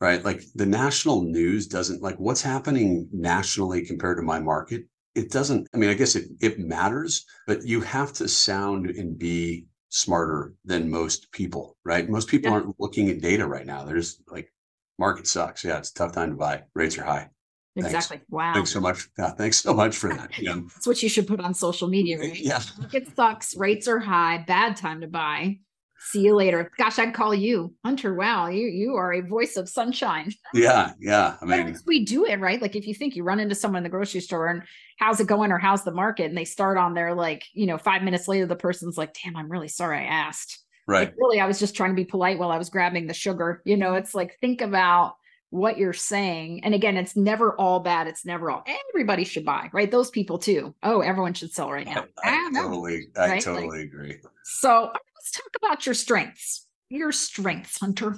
Right. 0.00 0.24
Like 0.24 0.42
the 0.54 0.66
national 0.66 1.22
news 1.22 1.66
doesn't 1.66 2.02
like 2.02 2.16
what's 2.16 2.42
happening 2.42 3.08
nationally 3.12 3.84
compared 3.84 4.18
to 4.18 4.22
my 4.22 4.38
market. 4.38 4.84
It 5.14 5.30
doesn't, 5.32 5.66
I 5.74 5.76
mean, 5.76 5.90
I 5.90 5.94
guess 5.94 6.14
it 6.14 6.28
it 6.40 6.60
matters, 6.60 7.24
but 7.48 7.64
you 7.64 7.80
have 7.80 8.12
to 8.14 8.28
sound 8.28 8.86
and 8.90 9.18
be 9.18 9.66
smarter 9.88 10.54
than 10.64 10.90
most 10.90 11.32
people, 11.32 11.76
right? 11.84 12.08
Most 12.08 12.28
people 12.28 12.50
yeah. 12.50 12.58
aren't 12.58 12.78
looking 12.78 13.08
at 13.08 13.20
data 13.20 13.46
right 13.46 13.66
now. 13.66 13.84
They're 13.84 13.96
just 13.96 14.22
like, 14.30 14.52
market 14.98 15.26
sucks. 15.26 15.64
Yeah, 15.64 15.78
it's 15.78 15.90
a 15.90 15.94
tough 15.94 16.12
time 16.12 16.30
to 16.30 16.36
buy. 16.36 16.62
Rates 16.74 16.98
are 16.98 17.04
high. 17.04 17.30
Exactly. 17.76 18.20
Wow. 18.28 18.54
Thanks 18.54 18.72
so 18.72 18.80
much. 18.80 19.08
Yeah, 19.18 19.30
thanks 19.30 19.58
so 19.58 19.72
much 19.72 19.96
for 19.96 20.10
that. 20.10 20.36
Yeah. 20.38 20.54
That's 20.74 20.86
what 20.86 21.02
you 21.02 21.08
should 21.08 21.28
put 21.28 21.40
on 21.40 21.54
social 21.54 21.88
media, 21.88 22.18
right? 22.18 22.38
Yeah. 22.38 22.60
Market 22.78 23.14
sucks. 23.14 23.56
Rates 23.56 23.86
are 23.86 24.00
high. 24.00 24.44
Bad 24.46 24.76
time 24.76 25.00
to 25.00 25.06
buy. 25.06 25.58
See 26.00 26.20
you 26.20 26.34
later. 26.34 26.70
Gosh, 26.78 26.98
I'd 26.98 27.12
call 27.12 27.34
you 27.34 27.74
Hunter. 27.84 28.14
Wow, 28.14 28.48
you 28.48 28.66
you 28.66 28.94
are 28.94 29.12
a 29.12 29.20
voice 29.20 29.56
of 29.56 29.68
sunshine. 29.68 30.32
Yeah, 30.54 30.92
yeah. 30.98 31.36
I 31.42 31.44
mean, 31.44 31.76
we 31.86 32.04
do 32.04 32.24
it 32.24 32.40
right. 32.40 32.60
Like 32.60 32.74
if 32.74 32.86
you 32.86 32.94
think 32.94 33.14
you 33.14 33.22
run 33.22 33.38
into 33.38 33.54
someone 33.54 33.78
in 33.78 33.82
the 33.84 33.90
grocery 33.90 34.20
store 34.20 34.46
and 34.48 34.62
how's 34.98 35.20
it 35.20 35.26
going 35.26 35.52
or 35.52 35.58
how's 35.58 35.84
the 35.84 35.92
market, 35.92 36.24
and 36.24 36.36
they 36.36 36.44
start 36.44 36.78
on 36.78 36.94
there 36.94 37.14
like 37.14 37.44
you 37.52 37.66
know 37.66 37.78
five 37.78 38.02
minutes 38.02 38.28
later, 38.28 38.46
the 38.46 38.56
person's 38.56 38.96
like, 38.96 39.14
"Damn, 39.22 39.36
I'm 39.36 39.50
really 39.50 39.68
sorry 39.68 39.98
I 39.98 40.04
asked." 40.04 40.58
Right. 40.86 41.08
Like, 41.08 41.14
really, 41.18 41.40
I 41.40 41.46
was 41.46 41.58
just 41.58 41.76
trying 41.76 41.90
to 41.90 41.96
be 41.96 42.04
polite 42.04 42.38
while 42.38 42.50
I 42.50 42.58
was 42.58 42.70
grabbing 42.70 43.06
the 43.06 43.14
sugar. 43.14 43.60
You 43.64 43.76
know, 43.76 43.94
it's 43.94 44.14
like 44.14 44.38
think 44.40 44.62
about 44.62 45.16
what 45.50 45.78
you're 45.78 45.92
saying. 45.92 46.64
And 46.64 46.74
again, 46.74 46.96
it's 46.96 47.16
never 47.16 47.54
all 47.54 47.80
bad. 47.80 48.06
It's 48.06 48.24
never 48.24 48.50
all 48.50 48.64
everybody 48.90 49.24
should 49.24 49.44
buy, 49.44 49.70
right? 49.72 49.90
Those 49.90 50.10
people 50.10 50.38
too. 50.38 50.74
Oh, 50.82 51.00
everyone 51.00 51.34
should 51.34 51.52
sell 51.52 51.70
right 51.70 51.86
now. 51.86 52.04
I, 52.22 52.30
ah, 52.30 52.50
I, 52.54 52.58
I 52.58 52.62
totally, 52.62 53.08
I 53.16 53.28
right? 53.28 53.42
totally 53.42 53.68
like, 53.68 53.86
agree. 53.86 54.16
So 54.44 54.92
let's 55.28 55.36
talk 55.36 55.56
about 55.62 55.86
your 55.86 55.94
strengths. 55.94 56.66
Your 56.88 57.12
strengths, 57.12 57.78
Hunter. 57.80 58.16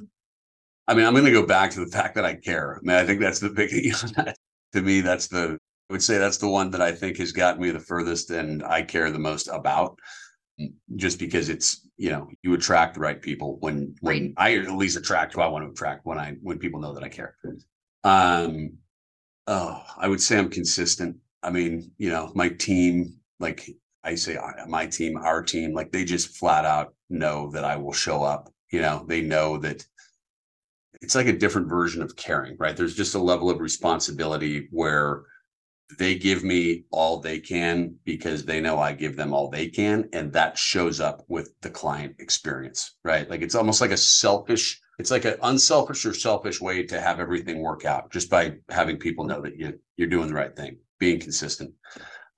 I 0.86 0.94
mean, 0.94 1.06
I'm 1.06 1.12
going 1.12 1.24
to 1.24 1.32
go 1.32 1.46
back 1.46 1.70
to 1.72 1.84
the 1.84 1.90
fact 1.90 2.14
that 2.14 2.24
I 2.24 2.34
care. 2.34 2.76
I 2.76 2.80
mean, 2.82 2.96
I 2.96 3.04
think 3.04 3.20
that's 3.20 3.40
the 3.40 3.50
big 3.50 3.70
to 4.72 4.82
me. 4.82 5.00
That's 5.00 5.28
the 5.28 5.58
I 5.88 5.92
would 5.92 6.02
say 6.02 6.18
that's 6.18 6.38
the 6.38 6.48
one 6.48 6.70
that 6.70 6.80
I 6.80 6.92
think 6.92 7.16
has 7.18 7.32
gotten 7.32 7.60
me 7.60 7.70
the 7.70 7.80
furthest, 7.80 8.30
and 8.30 8.62
I 8.62 8.82
care 8.82 9.10
the 9.10 9.18
most 9.18 9.48
about. 9.48 9.98
Just 10.94 11.18
because 11.18 11.48
it's 11.48 11.88
you 11.96 12.10
know 12.10 12.28
you 12.42 12.52
attract 12.54 12.94
the 12.94 13.00
right 13.00 13.20
people 13.20 13.56
when 13.60 13.94
when 14.02 14.34
right. 14.36 14.54
I 14.54 14.58
at 14.58 14.72
least 14.72 14.98
attract 14.98 15.34
who 15.34 15.40
I 15.40 15.48
want 15.48 15.64
to 15.64 15.70
attract 15.70 16.04
when 16.04 16.18
I 16.18 16.36
when 16.42 16.58
people 16.58 16.80
know 16.80 16.92
that 16.92 17.02
I 17.02 17.08
care. 17.08 17.34
Um, 18.04 18.74
oh, 19.46 19.82
I 19.96 20.06
would 20.06 20.20
say 20.20 20.38
I'm 20.38 20.50
consistent. 20.50 21.16
I 21.42 21.50
mean, 21.50 21.92
you 21.98 22.10
know, 22.10 22.30
my 22.34 22.50
team, 22.50 23.14
like 23.40 23.70
I 24.02 24.14
say, 24.14 24.38
my 24.66 24.86
team, 24.86 25.16
our 25.16 25.42
team, 25.42 25.74
like 25.74 25.92
they 25.92 26.04
just 26.04 26.36
flat 26.36 26.64
out 26.64 26.94
know 27.08 27.50
that 27.52 27.64
I 27.64 27.76
will 27.76 27.92
show 27.92 28.22
up. 28.22 28.50
You 28.70 28.80
know, 28.80 29.04
they 29.06 29.20
know 29.20 29.58
that 29.58 29.84
it's 31.02 31.14
like 31.14 31.26
a 31.26 31.36
different 31.36 31.68
version 31.68 32.02
of 32.02 32.16
caring, 32.16 32.56
right? 32.58 32.76
There's 32.76 32.94
just 32.96 33.14
a 33.14 33.18
level 33.18 33.50
of 33.50 33.60
responsibility 33.60 34.68
where 34.70 35.22
they 35.98 36.14
give 36.14 36.44
me 36.44 36.84
all 36.90 37.20
they 37.20 37.40
can 37.40 37.96
because 38.04 38.44
they 38.44 38.60
know 38.60 38.78
I 38.78 38.92
give 38.92 39.16
them 39.16 39.32
all 39.32 39.48
they 39.48 39.68
can. 39.68 40.08
And 40.12 40.32
that 40.32 40.56
shows 40.56 41.00
up 41.00 41.24
with 41.28 41.52
the 41.62 41.70
client 41.70 42.16
experience, 42.18 42.96
right? 43.04 43.28
Like 43.28 43.42
it's 43.42 43.54
almost 43.54 43.80
like 43.80 43.90
a 43.90 43.96
selfish, 43.96 44.80
it's 44.98 45.10
like 45.10 45.24
an 45.24 45.36
unselfish 45.42 46.06
or 46.06 46.14
selfish 46.14 46.60
way 46.60 46.84
to 46.84 47.00
have 47.00 47.18
everything 47.18 47.60
work 47.60 47.84
out 47.84 48.12
just 48.12 48.30
by 48.30 48.54
having 48.68 48.98
people 48.98 49.24
know 49.24 49.40
that 49.42 49.58
you, 49.58 49.78
you're 49.96 50.08
doing 50.08 50.28
the 50.28 50.34
right 50.34 50.54
thing, 50.54 50.78
being 50.98 51.18
consistent. 51.18 51.72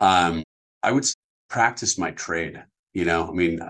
Um, 0.01 0.43
I 0.83 0.93
would 0.93 1.05
practice 1.53 1.99
my 1.99 2.11
trade, 2.13 2.65
you 2.95 3.05
know, 3.05 3.29
I 3.29 3.33
mean, 3.33 3.61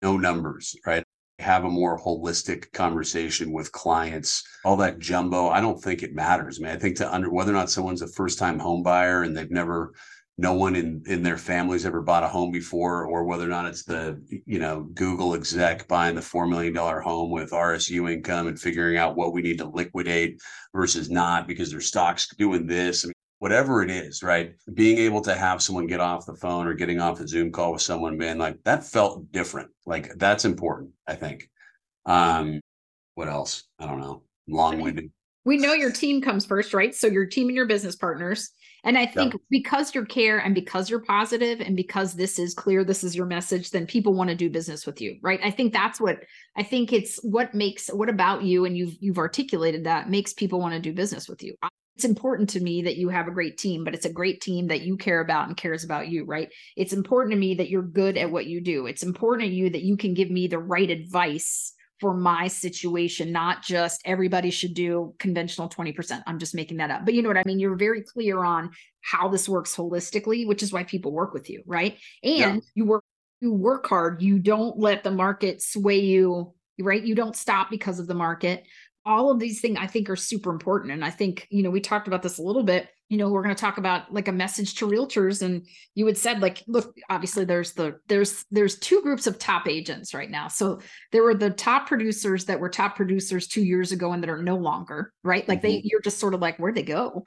no 0.00 0.16
numbers, 0.16 0.76
right? 0.86 1.04
have 1.38 1.64
a 1.64 1.68
more 1.68 1.98
holistic 1.98 2.70
conversation 2.70 3.50
with 3.50 3.72
clients 3.72 4.44
all 4.64 4.76
that 4.76 5.00
jumbo 5.00 5.48
i 5.48 5.60
don't 5.60 5.82
think 5.82 6.04
it 6.04 6.14
matters 6.14 6.60
I 6.60 6.62
mean, 6.62 6.72
i 6.76 6.78
think 6.78 6.94
to 6.98 7.12
under 7.12 7.30
whether 7.30 7.50
or 7.50 7.54
not 7.54 7.68
someone's 7.68 8.02
a 8.02 8.06
first 8.06 8.38
time 8.38 8.60
home 8.60 8.84
buyer 8.84 9.22
and 9.22 9.36
they've 9.36 9.50
never 9.50 9.92
no 10.38 10.52
one 10.52 10.76
in 10.76 11.02
in 11.06 11.24
their 11.24 11.38
family's 11.38 11.84
ever 11.84 12.00
bought 12.00 12.22
a 12.22 12.28
home 12.28 12.52
before 12.52 13.06
or 13.06 13.24
whether 13.24 13.44
or 13.44 13.48
not 13.48 13.66
it's 13.66 13.82
the 13.82 14.22
you 14.46 14.60
know 14.60 14.82
google 14.94 15.34
exec 15.34 15.88
buying 15.88 16.14
the 16.14 16.20
$4 16.20 16.48
million 16.48 16.76
home 16.76 17.30
with 17.32 17.50
rsu 17.50 18.12
income 18.12 18.46
and 18.46 18.60
figuring 18.60 18.98
out 18.98 19.16
what 19.16 19.32
we 19.32 19.42
need 19.42 19.58
to 19.58 19.66
liquidate 19.66 20.40
versus 20.72 21.10
not 21.10 21.48
because 21.48 21.72
their 21.72 21.80
stock's 21.80 22.28
doing 22.36 22.66
this 22.66 23.04
I 23.04 23.08
mean, 23.08 23.14
whatever 23.42 23.82
it 23.82 23.90
is, 23.90 24.22
right? 24.22 24.54
Being 24.72 24.98
able 24.98 25.20
to 25.22 25.34
have 25.34 25.60
someone 25.60 25.88
get 25.88 25.98
off 25.98 26.26
the 26.26 26.36
phone 26.36 26.68
or 26.68 26.74
getting 26.74 27.00
off 27.00 27.18
a 27.18 27.26
Zoom 27.26 27.50
call 27.50 27.72
with 27.72 27.82
someone, 27.82 28.16
man, 28.16 28.38
like 28.38 28.62
that 28.62 28.84
felt 28.84 29.32
different. 29.32 29.68
Like 29.84 30.12
that's 30.14 30.44
important, 30.44 30.92
I 31.08 31.16
think. 31.16 31.50
Um, 32.06 32.60
what 33.16 33.26
else? 33.26 33.64
I 33.80 33.86
don't 33.86 33.98
know. 33.98 34.22
Long 34.46 34.80
winded. 34.80 35.10
We 35.44 35.56
know 35.56 35.72
your 35.72 35.90
team 35.90 36.22
comes 36.22 36.46
first, 36.46 36.72
right? 36.72 36.94
So 36.94 37.08
your 37.08 37.26
team 37.26 37.48
and 37.48 37.56
your 37.56 37.66
business 37.66 37.96
partners. 37.96 38.48
And 38.84 38.96
I 38.96 39.06
think 39.06 39.32
yep. 39.32 39.40
because 39.50 39.92
you're 39.92 40.06
care 40.06 40.38
and 40.38 40.54
because 40.54 40.88
you're 40.88 41.02
positive 41.02 41.60
and 41.60 41.74
because 41.74 42.14
this 42.14 42.38
is 42.38 42.54
clear, 42.54 42.84
this 42.84 43.02
is 43.02 43.16
your 43.16 43.26
message, 43.26 43.70
then 43.70 43.88
people 43.88 44.14
want 44.14 44.30
to 44.30 44.36
do 44.36 44.50
business 44.50 44.86
with 44.86 45.00
you, 45.00 45.18
right? 45.20 45.40
I 45.42 45.50
think 45.50 45.72
that's 45.72 46.00
what 46.00 46.20
I 46.56 46.62
think 46.62 46.92
it's 46.92 47.16
what 47.24 47.54
makes 47.54 47.88
what 47.88 48.08
about 48.08 48.44
you 48.44 48.66
and 48.66 48.76
you've 48.76 48.96
you've 49.00 49.18
articulated 49.18 49.82
that 49.82 50.10
makes 50.10 50.32
people 50.32 50.60
want 50.60 50.74
to 50.74 50.80
do 50.80 50.92
business 50.92 51.28
with 51.28 51.42
you 51.42 51.56
it's 51.96 52.04
important 52.04 52.50
to 52.50 52.60
me 52.60 52.82
that 52.82 52.96
you 52.96 53.10
have 53.10 53.28
a 53.28 53.32
great 53.32 53.58
team, 53.58 53.84
but 53.84 53.94
it's 53.94 54.06
a 54.06 54.12
great 54.12 54.40
team 54.40 54.68
that 54.68 54.80
you 54.82 54.96
care 54.96 55.20
about 55.20 55.48
and 55.48 55.56
cares 55.56 55.84
about 55.84 56.08
you, 56.08 56.24
right? 56.24 56.48
It's 56.76 56.92
important 56.92 57.32
to 57.32 57.38
me 57.38 57.54
that 57.56 57.68
you're 57.68 57.82
good 57.82 58.16
at 58.16 58.30
what 58.30 58.46
you 58.46 58.60
do. 58.60 58.86
It's 58.86 59.02
important 59.02 59.48
to 59.48 59.54
you 59.54 59.70
that 59.70 59.82
you 59.82 59.96
can 59.96 60.14
give 60.14 60.30
me 60.30 60.46
the 60.46 60.58
right 60.58 60.88
advice 60.88 61.74
for 62.00 62.14
my 62.14 62.48
situation, 62.48 63.30
not 63.30 63.62
just 63.62 64.00
everybody 64.04 64.50
should 64.50 64.74
do 64.74 65.14
conventional 65.20 65.68
20%. 65.68 66.20
I'm 66.26 66.40
just 66.40 66.54
making 66.54 66.78
that 66.78 66.90
up. 66.90 67.04
But 67.04 67.14
you 67.14 67.22
know 67.22 67.28
what 67.28 67.36
I 67.36 67.44
mean? 67.46 67.60
You're 67.60 67.76
very 67.76 68.02
clear 68.02 68.42
on 68.42 68.70
how 69.02 69.28
this 69.28 69.48
works 69.48 69.76
holistically, 69.76 70.46
which 70.46 70.64
is 70.64 70.72
why 70.72 70.82
people 70.82 71.12
work 71.12 71.32
with 71.32 71.48
you, 71.48 71.62
right? 71.64 71.96
And 72.24 72.36
yeah. 72.36 72.58
you 72.74 72.86
work 72.86 73.04
you 73.40 73.52
work 73.52 73.88
hard. 73.88 74.22
You 74.22 74.38
don't 74.38 74.78
let 74.78 75.02
the 75.02 75.10
market 75.10 75.62
sway 75.62 76.00
you, 76.00 76.54
right? 76.80 77.02
You 77.02 77.14
don't 77.14 77.36
stop 77.36 77.70
because 77.70 77.98
of 77.98 78.06
the 78.06 78.14
market 78.14 78.64
all 79.04 79.30
of 79.30 79.40
these 79.40 79.60
things 79.60 79.78
I 79.80 79.86
think 79.86 80.08
are 80.08 80.16
super 80.16 80.50
important. 80.50 80.92
And 80.92 81.04
I 81.04 81.10
think, 81.10 81.46
you 81.50 81.62
know, 81.62 81.70
we 81.70 81.80
talked 81.80 82.06
about 82.06 82.22
this 82.22 82.38
a 82.38 82.42
little 82.42 82.62
bit. 82.62 82.88
You 83.08 83.18
know, 83.18 83.28
we're 83.28 83.42
going 83.42 83.54
to 83.54 83.60
talk 83.60 83.78
about 83.78 84.12
like 84.12 84.28
a 84.28 84.32
message 84.32 84.76
to 84.76 84.86
realtors. 84.86 85.42
And 85.42 85.66
you 85.94 86.06
had 86.06 86.16
said, 86.16 86.40
like, 86.40 86.62
look, 86.66 86.96
obviously 87.10 87.44
there's 87.44 87.72
the 87.72 87.98
there's 88.08 88.44
there's 88.50 88.78
two 88.78 89.02
groups 89.02 89.26
of 89.26 89.38
top 89.38 89.68
agents 89.68 90.14
right 90.14 90.30
now. 90.30 90.48
So 90.48 90.80
there 91.10 91.22
were 91.22 91.34
the 91.34 91.50
top 91.50 91.88
producers 91.88 92.46
that 92.46 92.60
were 92.60 92.70
top 92.70 92.96
producers 92.96 93.48
two 93.48 93.62
years 93.62 93.92
ago 93.92 94.12
and 94.12 94.22
that 94.22 94.30
are 94.30 94.42
no 94.42 94.56
longer, 94.56 95.12
right? 95.24 95.46
Like 95.48 95.58
mm-hmm. 95.58 95.66
they 95.66 95.82
you're 95.84 96.00
just 96.00 96.20
sort 96.20 96.34
of 96.34 96.40
like, 96.40 96.58
where'd 96.58 96.76
they 96.76 96.82
go? 96.82 97.24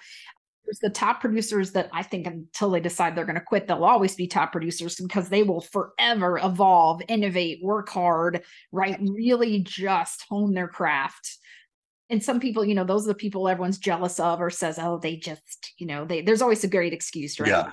There's 0.66 0.80
the 0.80 0.90
top 0.90 1.22
producers 1.22 1.74
that 1.74 1.90
I 1.94 2.02
think 2.02 2.26
until 2.26 2.72
they 2.72 2.80
decide 2.80 3.16
they're 3.16 3.26
going 3.26 3.36
to 3.36 3.42
quit, 3.42 3.68
they'll 3.68 3.84
always 3.84 4.16
be 4.16 4.26
top 4.26 4.52
producers 4.52 4.96
because 4.96 5.30
they 5.30 5.44
will 5.44 5.62
forever 5.62 6.40
evolve, 6.40 7.04
innovate, 7.08 7.60
work 7.62 7.90
hard, 7.90 8.42
right? 8.72 8.98
Really 9.00 9.60
just 9.60 10.26
hone 10.28 10.56
their 10.56 10.68
craft 10.68 11.38
and 12.10 12.24
some 12.24 12.40
people, 12.40 12.64
you 12.64 12.76
know, 12.76 12.84
those 12.84 13.06
are 13.06 13.10
the 13.10 13.16
people 13.16 13.48
everyone's 13.48 13.80
jealous 13.80 14.20
of 14.20 14.40
or 14.40 14.50
says, 14.50 14.78
oh, 14.80 15.00
they 15.00 15.16
just, 15.16 15.74
you 15.78 15.88
know, 15.88 16.06
they 16.06 16.22
there's 16.22 16.42
always 16.42 16.64
a 16.64 16.68
great 16.68 16.94
excuse, 16.94 17.40
right? 17.40 17.50
Yeah. 17.50 17.72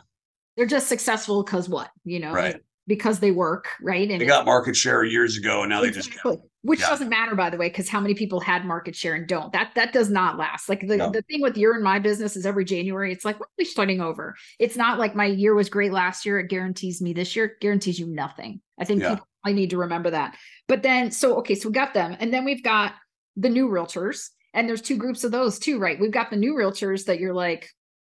They're 0.57 0.67
just 0.67 0.89
successful 0.89 1.43
because 1.43 1.69
what, 1.69 1.91
you 2.05 2.21
know, 2.21 2.33
right. 2.33 2.57
because 2.87 3.21
they 3.21 3.31
work, 3.31 3.69
right? 3.81 4.11
And 4.11 4.21
they 4.21 4.27
got 4.27 4.47
market 4.47 4.77
share 4.77 5.05
years 5.05 5.37
ago 5.37 5.63
and 5.63 5.71
now 5.71 5.83
exactly. 5.83 6.13
they 6.23 6.37
just 6.37 6.47
which 6.63 6.81
yeah. 6.81 6.89
doesn't 6.89 7.09
matter 7.09 7.35
by 7.35 7.51
the 7.51 7.57
way 7.57 7.69
because 7.69 7.89
how 7.89 8.01
many 8.01 8.15
people 8.15 8.41
had 8.41 8.65
market 8.65 8.95
share 8.97 9.15
and 9.15 9.27
don't 9.27 9.53
that 9.53 9.73
that 9.75 9.93
does 9.93 10.09
not 10.09 10.39
last 10.39 10.69
like 10.69 10.87
the, 10.87 10.97
no. 10.97 11.11
the 11.11 11.23
thing 11.23 11.43
with 11.43 11.57
your 11.57 11.75
and 11.75 11.85
my 11.85 11.99
business 11.99 12.37
is 12.37 12.47
every 12.47 12.65
january 12.65 13.13
it's 13.13 13.25
like 13.25 13.39
what 13.39 13.47
are 13.47 13.59
we 13.59 13.65
starting 13.65 14.01
over 14.01 14.35
it's 14.59 14.77
not 14.77 14.99
like 14.99 15.15
my 15.15 15.27
year 15.27 15.55
was 15.55 15.69
great 15.69 15.93
last 15.93 16.25
year 16.25 16.39
it 16.39 16.49
guarantees 16.49 17.03
me 17.03 17.13
this 17.13 17.37
year 17.37 17.47
it 17.47 17.61
guarantees 17.61 17.99
you 17.99 18.07
nothing 18.07 18.61
i 18.79 18.85
think 18.85 19.03
yeah. 19.03 19.11
people 19.11 19.29
i 19.45 19.53
need 19.53 19.71
to 19.71 19.77
remember 19.77 20.11
that 20.11 20.37
but 20.69 20.83
then 20.83 21.11
so 21.11 21.37
okay 21.37 21.55
so 21.55 21.69
we 21.69 21.73
got 21.73 21.95
them 21.95 22.17
and 22.21 22.33
then 22.33 22.45
we've 22.45 22.63
got 22.63 22.95
the 23.37 23.49
new 23.49 23.69
realtors 23.69 24.29
and 24.55 24.69
there's 24.69 24.83
two 24.83 24.97
groups 24.97 25.25
of 25.25 25.33
those 25.33 25.59
too 25.59 25.79
right 25.79 25.99
we've 26.01 26.11
got 26.11 26.31
the 26.31 26.37
new 26.37 26.55
realtors 26.55 27.05
that 27.07 27.19
you're 27.19 27.35
like 27.35 27.69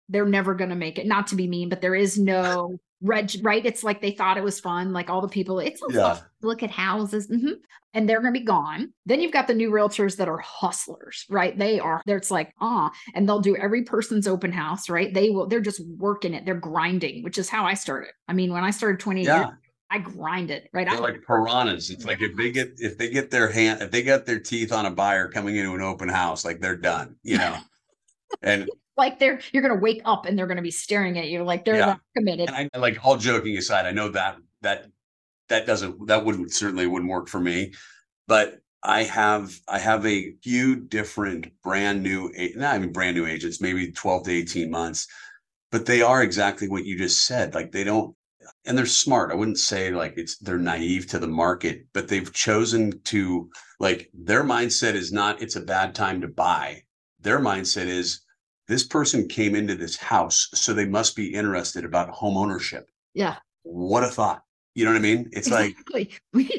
they're 0.09 0.25
never 0.25 0.53
going 0.53 0.69
to 0.69 0.75
make 0.75 0.99
it 0.99 1.07
not 1.07 1.27
to 1.27 1.35
be 1.35 1.47
mean 1.47 1.69
but 1.69 1.81
there 1.81 1.95
is 1.95 2.17
no 2.17 2.77
reg 3.01 3.29
right 3.43 3.65
it's 3.65 3.83
like 3.83 4.01
they 4.01 4.11
thought 4.11 4.37
it 4.37 4.43
was 4.43 4.59
fun 4.59 4.93
like 4.93 5.09
all 5.09 5.21
the 5.21 5.27
people 5.27 5.59
it's 5.59 5.81
yeah. 5.89 6.17
look 6.41 6.63
at 6.63 6.71
houses 6.71 7.27
mm-hmm. 7.27 7.51
and 7.93 8.07
they're 8.07 8.21
going 8.21 8.33
to 8.33 8.39
be 8.39 8.45
gone 8.45 8.91
then 9.05 9.19
you've 9.19 9.33
got 9.33 9.47
the 9.47 9.53
new 9.53 9.69
realtors 9.69 10.15
that 10.15 10.29
are 10.29 10.37
hustlers 10.37 11.25
right 11.29 11.57
they 11.59 11.77
are 11.77 12.01
there 12.05 12.15
it's 12.15 12.31
like 12.31 12.53
ah 12.61 12.89
and 13.13 13.27
they'll 13.27 13.41
do 13.41 13.55
every 13.57 13.83
person's 13.83 14.27
open 14.27 14.51
house 14.51 14.89
right 14.89 15.13
they 15.13 15.29
will 15.29 15.45
they're 15.45 15.59
just 15.59 15.81
working 15.97 16.33
it 16.33 16.45
they're 16.45 16.55
grinding 16.55 17.21
which 17.21 17.37
is 17.37 17.49
how 17.49 17.65
i 17.65 17.73
started 17.73 18.11
i 18.29 18.33
mean 18.33 18.51
when 18.53 18.63
i 18.63 18.71
started 18.71 18.99
20 18.99 19.23
yeah. 19.23 19.39
years 19.39 19.49
I 19.89 19.99
grind 19.99 20.51
it, 20.51 20.69
right? 20.73 20.87
They're 20.87 20.97
I, 20.97 21.01
like 21.01 21.25
piranhas. 21.25 21.89
It's 21.89 22.05
like 22.05 22.21
if 22.21 22.35
they 22.35 22.51
get 22.51 22.73
if 22.77 22.97
they 22.97 23.09
get 23.09 23.29
their 23.29 23.49
hand 23.49 23.81
if 23.81 23.91
they 23.91 24.01
got 24.01 24.25
their 24.25 24.39
teeth 24.39 24.71
on 24.71 24.85
a 24.85 24.91
buyer 24.91 25.29
coming 25.29 25.55
into 25.55 25.73
an 25.73 25.81
open 25.81 26.09
house, 26.09 26.43
like 26.43 26.59
they're 26.59 26.77
done, 26.77 27.15
you 27.23 27.37
know. 27.37 27.57
and 28.41 28.69
like 28.97 29.19
they're 29.19 29.39
you're 29.51 29.61
gonna 29.61 29.79
wake 29.79 30.01
up 30.05 30.25
and 30.25 30.37
they're 30.37 30.47
gonna 30.47 30.61
be 30.61 30.71
staring 30.71 31.17
at 31.19 31.27
you 31.27 31.43
like 31.43 31.65
they're 31.65 31.75
yeah. 31.75 31.95
committed. 32.15 32.49
And 32.49 32.69
I 32.73 32.77
like 32.77 33.05
all 33.05 33.17
joking 33.17 33.57
aside, 33.57 33.85
I 33.85 33.91
know 33.91 34.09
that 34.09 34.37
that 34.61 34.87
that 35.49 35.65
doesn't 35.65 36.07
that 36.07 36.25
wouldn't 36.25 36.51
certainly 36.51 36.87
wouldn't 36.87 37.11
work 37.11 37.27
for 37.27 37.39
me, 37.39 37.73
but 38.27 38.59
I 38.81 39.03
have 39.03 39.59
I 39.67 39.79
have 39.79 40.05
a 40.05 40.33
few 40.43 40.75
different 40.75 41.47
brand 41.63 42.03
new 42.03 42.31
not 42.55 42.75
even 42.75 42.91
brand 42.91 43.17
new 43.17 43.25
agents, 43.25 43.61
maybe 43.61 43.91
12 43.91 44.23
to 44.25 44.31
18 44.31 44.71
months, 44.71 45.07
but 45.71 45.85
they 45.85 46.01
are 46.01 46.23
exactly 46.23 46.67
what 46.67 46.85
you 46.85 46.97
just 46.97 47.25
said. 47.25 47.53
Like 47.53 47.71
they 47.71 47.83
don't 47.83 48.15
and 48.65 48.77
they're 48.77 48.85
smart. 48.85 49.31
I 49.31 49.35
wouldn't 49.35 49.59
say 49.59 49.91
like 49.91 50.13
it's 50.17 50.37
they're 50.37 50.57
naive 50.57 51.07
to 51.07 51.19
the 51.19 51.27
market, 51.27 51.85
but 51.93 52.07
they've 52.07 52.31
chosen 52.31 52.99
to 53.03 53.49
like 53.79 54.09
their 54.13 54.43
mindset 54.43 54.93
is 54.93 55.11
not 55.11 55.41
it's 55.41 55.55
a 55.55 55.61
bad 55.61 55.95
time 55.95 56.21
to 56.21 56.27
buy. 56.27 56.83
Their 57.19 57.39
mindset 57.39 57.87
is 57.87 58.21
this 58.67 58.83
person 58.83 59.27
came 59.27 59.55
into 59.55 59.75
this 59.75 59.95
house, 59.95 60.49
so 60.53 60.73
they 60.73 60.85
must 60.85 61.15
be 61.15 61.33
interested 61.33 61.85
about 61.85 62.09
home 62.09 62.37
ownership. 62.37 62.89
Yeah. 63.13 63.35
What 63.63 64.03
a 64.03 64.07
thought. 64.07 64.43
You 64.73 64.85
know 64.85 64.91
what 64.91 64.97
I 64.97 65.01
mean? 65.01 65.29
It's 65.31 65.47
exactly. 65.47 66.11
like, 66.33 66.51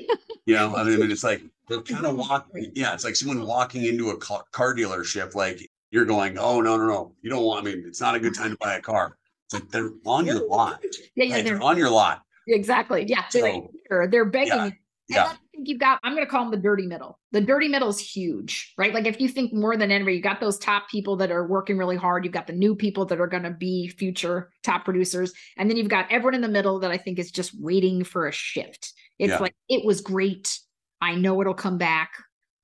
you 0.46 0.54
know, 0.54 0.74
I 0.74 0.84
mean, 0.84 1.10
it's 1.10 1.24
like 1.24 1.42
they're 1.68 1.82
kind 1.82 2.06
of 2.06 2.16
walking. 2.16 2.72
Yeah, 2.74 2.94
it's 2.94 3.04
like 3.04 3.16
someone 3.16 3.46
walking 3.46 3.84
into 3.84 4.10
a 4.10 4.16
car, 4.16 4.44
car 4.52 4.74
dealership. 4.74 5.34
Like 5.34 5.68
you're 5.90 6.04
going, 6.04 6.38
oh 6.38 6.60
no, 6.60 6.76
no, 6.76 6.86
no, 6.86 7.12
you 7.22 7.30
don't 7.30 7.44
want. 7.44 7.66
I 7.66 7.70
mean, 7.70 7.84
it's 7.86 8.00
not 8.00 8.14
a 8.14 8.20
good 8.20 8.34
time 8.34 8.52
to 8.52 8.56
buy 8.58 8.74
a 8.74 8.80
car. 8.80 9.16
It's 9.46 9.54
like 9.54 9.70
they're 9.70 9.92
on 10.04 10.26
your 10.26 10.46
lot. 10.48 10.80
Yeah, 11.14 11.24
yeah, 11.24 11.34
right? 11.34 11.44
they're, 11.44 11.58
they're, 11.58 11.62
on 11.62 11.76
your 11.76 11.90
lot. 11.90 12.22
Exactly. 12.48 13.04
Yeah, 13.06 13.28
so, 13.28 13.70
they're, 13.88 14.08
they're 14.08 14.24
begging. 14.24 14.56
Yeah 14.56 14.70
yeah. 15.08 15.24
I 15.24 15.36
think 15.52 15.68
you've 15.68 15.78
got, 15.78 16.00
I'm 16.02 16.14
going 16.14 16.24
to 16.24 16.30
call 16.30 16.42
them 16.42 16.50
the 16.50 16.56
dirty 16.56 16.86
middle. 16.86 17.18
The 17.32 17.40
dirty 17.40 17.68
middle 17.68 17.88
is 17.88 17.98
huge, 17.98 18.72
right? 18.76 18.92
Like 18.92 19.06
if 19.06 19.20
you 19.20 19.28
think 19.28 19.52
more 19.52 19.76
than 19.76 19.92
anybody, 19.92 20.16
you 20.16 20.22
got 20.22 20.40
those 20.40 20.58
top 20.58 20.88
people 20.88 21.16
that 21.16 21.30
are 21.30 21.46
working 21.46 21.78
really 21.78 21.96
hard. 21.96 22.24
You've 22.24 22.34
got 22.34 22.46
the 22.46 22.52
new 22.52 22.74
people 22.74 23.04
that 23.06 23.20
are 23.20 23.26
going 23.26 23.44
to 23.44 23.50
be 23.50 23.88
future 23.88 24.50
top 24.64 24.84
producers. 24.84 25.32
And 25.56 25.70
then 25.70 25.76
you've 25.76 25.88
got 25.88 26.10
everyone 26.10 26.34
in 26.34 26.40
the 26.40 26.48
middle 26.48 26.80
that 26.80 26.90
I 26.90 26.96
think 26.96 27.18
is 27.18 27.30
just 27.30 27.52
waiting 27.60 28.02
for 28.02 28.26
a 28.26 28.32
shift. 28.32 28.92
It's 29.18 29.30
yeah. 29.30 29.38
like, 29.38 29.54
it 29.68 29.84
was 29.84 30.00
great. 30.00 30.58
I 31.00 31.14
know 31.14 31.40
it'll 31.40 31.54
come 31.54 31.78
back. 31.78 32.10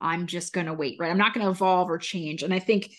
I'm 0.01 0.27
just 0.27 0.53
going 0.53 0.67
to 0.67 0.75
wait, 0.75 0.97
right? 0.99 1.11
I'm 1.11 1.19
not 1.19 1.35
going 1.35 1.47
to 1.47 1.51
evolve 1.51 1.89
or 1.89 1.99
change. 1.99 2.43
And 2.43 2.53
I 2.53 2.59
think, 2.59 2.91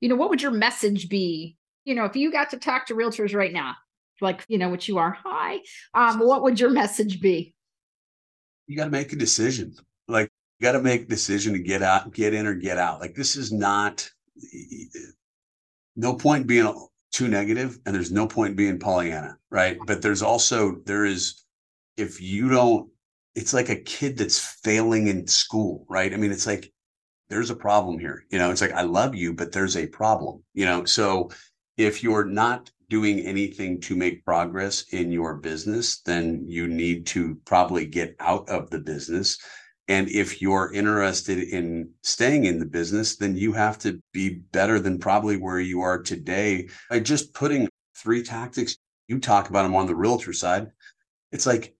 you 0.00 0.08
know, 0.08 0.16
what 0.16 0.30
would 0.30 0.42
your 0.42 0.50
message 0.50 1.08
be? 1.08 1.56
You 1.88 1.94
know, 1.94 2.04
if 2.04 2.14
you 2.14 2.30
got 2.30 2.50
to 2.50 2.58
talk 2.58 2.86
to 2.86 2.94
realtors 2.94 3.34
right 3.34 3.52
now, 3.52 3.74
like, 4.20 4.44
you 4.48 4.58
know, 4.58 4.68
what 4.68 4.88
you 4.88 4.98
are, 4.98 5.16
hi, 5.24 5.60
um, 5.94 6.18
what 6.18 6.42
would 6.42 6.60
your 6.60 6.70
message 6.70 7.20
be? 7.20 7.54
you 8.68 8.76
got 8.76 8.84
to 8.84 8.90
make 8.90 9.12
a 9.12 9.16
decision. 9.16 9.74
Like 10.06 10.30
you 10.60 10.64
got 10.64 10.72
to 10.72 10.82
make 10.82 11.02
a 11.02 11.06
decision 11.06 11.54
to 11.54 11.58
get 11.58 11.82
out, 11.82 12.12
get 12.12 12.34
in 12.34 12.46
or 12.46 12.54
get 12.54 12.78
out. 12.78 13.00
Like 13.00 13.14
this 13.14 13.34
is 13.34 13.50
not 13.50 14.08
no 15.96 16.14
point 16.14 16.46
being 16.46 16.72
too 17.10 17.26
negative 17.26 17.78
and 17.84 17.94
there's 17.94 18.12
no 18.12 18.26
point 18.26 18.56
being 18.56 18.78
Pollyanna, 18.78 19.36
right? 19.50 19.78
But 19.86 20.02
there's 20.02 20.22
also 20.22 20.76
there 20.84 21.04
is 21.04 21.42
if 21.96 22.20
you 22.20 22.48
don't 22.48 22.88
it's 23.34 23.54
like 23.54 23.68
a 23.68 23.76
kid 23.76 24.18
that's 24.18 24.38
failing 24.38 25.08
in 25.08 25.26
school, 25.26 25.86
right? 25.88 26.12
I 26.12 26.16
mean, 26.16 26.32
it's 26.32 26.46
like 26.46 26.72
there's 27.28 27.50
a 27.50 27.56
problem 27.56 27.98
here. 27.98 28.24
You 28.30 28.38
know, 28.38 28.50
it's 28.50 28.60
like 28.60 28.72
I 28.72 28.82
love 28.82 29.14
you, 29.14 29.32
but 29.32 29.52
there's 29.52 29.76
a 29.76 29.86
problem, 29.86 30.42
you 30.54 30.66
know. 30.66 30.84
So 30.84 31.30
if 31.78 32.02
you're 32.02 32.24
not 32.24 32.70
doing 32.90 33.20
anything 33.20 33.80
to 33.80 33.94
make 33.94 34.24
progress 34.24 34.82
in 34.92 35.12
your 35.12 35.36
business, 35.36 36.00
then 36.00 36.44
you 36.46 36.66
need 36.66 37.06
to 37.06 37.36
probably 37.44 37.86
get 37.86 38.16
out 38.18 38.48
of 38.48 38.68
the 38.70 38.80
business. 38.80 39.38
And 39.86 40.08
if 40.08 40.42
you're 40.42 40.72
interested 40.74 41.38
in 41.38 41.90
staying 42.02 42.44
in 42.44 42.58
the 42.58 42.66
business, 42.66 43.16
then 43.16 43.36
you 43.36 43.52
have 43.52 43.78
to 43.78 44.02
be 44.12 44.40
better 44.52 44.80
than 44.80 44.98
probably 44.98 45.36
where 45.36 45.60
you 45.60 45.80
are 45.80 46.02
today 46.02 46.68
by 46.90 47.00
just 47.00 47.32
putting 47.32 47.68
three 47.96 48.22
tactics. 48.22 48.76
You 49.06 49.18
talk 49.20 49.48
about 49.48 49.62
them 49.62 49.76
on 49.76 49.86
the 49.86 49.96
realtor 49.96 50.32
side. 50.32 50.66
It's 51.32 51.46
like 51.46 51.74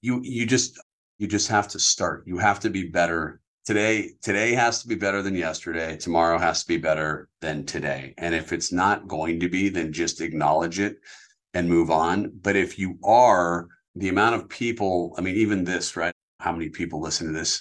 you 0.00 0.20
you 0.22 0.46
just 0.46 0.80
you 1.18 1.26
just 1.26 1.48
have 1.48 1.68
to 1.68 1.78
start. 1.78 2.24
You 2.26 2.38
have 2.38 2.60
to 2.60 2.70
be 2.70 2.88
better 2.88 3.39
today 3.64 4.10
today 4.22 4.52
has 4.52 4.82
to 4.82 4.88
be 4.88 4.94
better 4.94 5.22
than 5.22 5.34
yesterday. 5.34 5.96
Tomorrow 5.96 6.38
has 6.38 6.62
to 6.62 6.68
be 6.68 6.76
better 6.76 7.28
than 7.40 7.66
today. 7.66 8.14
And 8.18 8.34
if 8.34 8.52
it's 8.52 8.72
not 8.72 9.08
going 9.08 9.40
to 9.40 9.48
be 9.48 9.68
then 9.68 9.92
just 9.92 10.20
acknowledge 10.20 10.80
it 10.80 10.98
and 11.54 11.68
move 11.68 11.90
on. 11.90 12.32
But 12.42 12.56
if 12.56 12.78
you 12.78 12.98
are 13.04 13.68
the 13.96 14.08
amount 14.08 14.36
of 14.36 14.48
people 14.48 15.14
i 15.18 15.20
mean 15.20 15.36
even 15.36 15.64
this 15.64 15.96
right? 15.96 16.14
How 16.38 16.52
many 16.52 16.68
people 16.68 17.00
listen 17.00 17.26
to 17.26 17.32
this? 17.32 17.60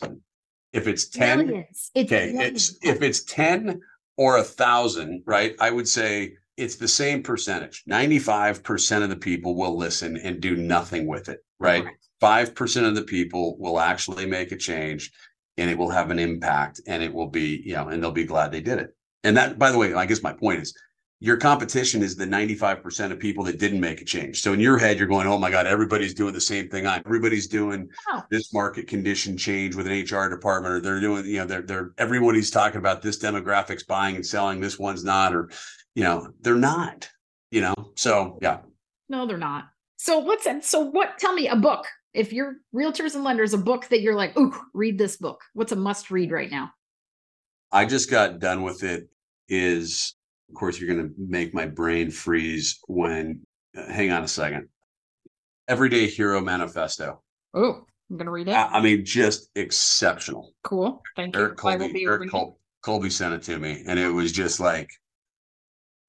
If 0.71 0.87
it's 0.87 1.09
10 1.09 1.47
millions. 1.47 1.91
It's 1.95 2.11
okay 2.11 2.31
it's 2.35 2.77
if 2.81 3.01
it's 3.01 3.23
10 3.23 3.81
or 4.17 4.37
a 4.37 4.43
thousand 4.43 5.23
right? 5.25 5.55
I 5.59 5.71
would 5.71 5.87
say 5.87 6.33
it's 6.57 6.75
the 6.75 6.89
same 6.89 7.23
percentage. 7.23 7.85
95% 7.89 9.01
of 9.01 9.09
the 9.09 9.15
people 9.15 9.55
will 9.55 9.77
listen 9.77 10.17
and 10.17 10.41
do 10.41 10.55
nothing 10.55 11.07
with 11.07 11.29
it 11.29 11.39
right? 11.59 11.85
5% 12.21 12.87
of 12.87 12.95
the 12.95 13.03
people 13.03 13.57
will 13.59 13.79
actually 13.79 14.25
make 14.25 14.51
a 14.51 14.57
change 14.57 15.11
and 15.59 15.69
it 15.69 15.77
will 15.77 15.89
have 15.89 16.09
an 16.11 16.19
impact 16.19 16.81
and 16.87 17.03
it 17.03 17.13
will 17.13 17.27
be, 17.27 17.61
you 17.65 17.73
know, 17.73 17.89
and 17.89 18.01
they'll 18.01 18.11
be 18.11 18.25
glad 18.25 18.51
they 18.51 18.61
did 18.61 18.79
it. 18.79 18.95
And 19.23 19.35
that, 19.37 19.59
by 19.59 19.71
the 19.71 19.77
way, 19.77 19.93
I 19.93 20.05
guess 20.05 20.23
my 20.23 20.33
point 20.33 20.61
is 20.61 20.73
your 21.21 21.35
competition 21.35 22.01
is 22.01 22.15
the 22.15 22.25
95% 22.25 23.11
of 23.11 23.19
people 23.19 23.43
that 23.43 23.59
didn't 23.59 23.81
make 23.81 23.99
a 24.01 24.05
change. 24.05 24.41
So 24.41 24.53
in 24.53 24.59
your 24.61 24.77
head, 24.77 24.97
you're 24.97 25.07
going, 25.07 25.27
oh 25.27 25.37
my 25.37 25.51
God, 25.51 25.67
everybody's 25.67 26.13
doing 26.13 26.33
the 26.33 26.39
same 26.39 26.69
thing. 26.69 26.87
I'm 26.87 27.03
everybody's 27.05 27.47
doing 27.47 27.89
oh. 28.09 28.21
this 28.31 28.53
market 28.53 28.87
condition 28.87 29.37
change 29.37 29.75
with 29.75 29.87
an 29.87 29.91
HR 29.91 30.29
department, 30.29 30.75
or 30.75 30.79
they're 30.79 31.01
doing, 31.01 31.25
you 31.25 31.39
know, 31.39 31.45
they're 31.45 31.61
they're 31.61 31.91
everybody's 31.97 32.49
talking 32.49 32.79
about 32.79 33.01
this 33.01 33.19
demographics 33.19 33.85
buying 33.85 34.15
and 34.15 34.25
selling, 34.25 34.61
this 34.61 34.79
one's 34.79 35.03
not, 35.03 35.35
or 35.35 35.49
you 35.93 36.03
know, 36.03 36.31
they're 36.39 36.55
not, 36.55 37.09
you 37.51 37.59
know. 37.59 37.75
So 37.95 38.39
yeah. 38.41 38.59
No, 39.09 39.27
they're 39.27 39.37
not. 39.37 39.65
So 39.97 40.19
what's? 40.19 40.47
So 40.69 40.79
what 40.79 41.17
tell 41.17 41.33
me 41.33 41.49
a 41.49 41.55
book 41.57 41.85
if 42.13 42.33
you're 42.33 42.57
realtors 42.73 43.15
and 43.15 43.23
lenders, 43.23 43.53
a 43.53 43.57
book 43.57 43.87
that 43.89 44.01
you're 44.01 44.15
like, 44.15 44.37
ooh, 44.37 44.53
read 44.73 44.97
this 44.97 45.17
book. 45.17 45.41
What's 45.53 45.71
a 45.71 45.75
must 45.75 46.11
read 46.11 46.31
right 46.31 46.49
now? 46.49 46.71
I 47.71 47.85
just 47.85 48.09
got 48.09 48.39
done 48.39 48.63
with 48.63 48.83
it. 48.83 49.09
Is 49.47 50.15
of 50.49 50.55
course 50.55 50.79
you're 50.79 50.93
going 50.93 51.09
to 51.09 51.15
make 51.17 51.53
my 51.53 51.65
brain 51.65 52.11
freeze 52.11 52.79
when. 52.87 53.41
Uh, 53.77 53.91
hang 53.91 54.11
on 54.11 54.23
a 54.23 54.27
second. 54.27 54.67
Everyday 55.67 56.07
Hero 56.07 56.41
Manifesto. 56.41 57.21
Oh, 57.53 57.85
I'm 58.09 58.17
going 58.17 58.25
to 58.25 58.31
read 58.31 58.47
it. 58.47 58.53
I, 58.53 58.65
I, 58.65 58.81
mean, 58.81 59.05
just 59.05 59.49
exceptional. 59.55 60.53
Cool. 60.63 61.01
Thank 61.15 61.35
Eric 61.35 61.51
you. 61.51 61.55
Colby, 61.55 62.03
Eric 62.03 62.31
Col- 62.31 62.59
Colby 62.81 63.11
sent 63.11 63.35
it 63.35 63.43
to 63.43 63.59
me, 63.59 63.83
and 63.85 63.99
it 63.99 64.09
was 64.09 64.31
just 64.31 64.59
like 64.59 64.89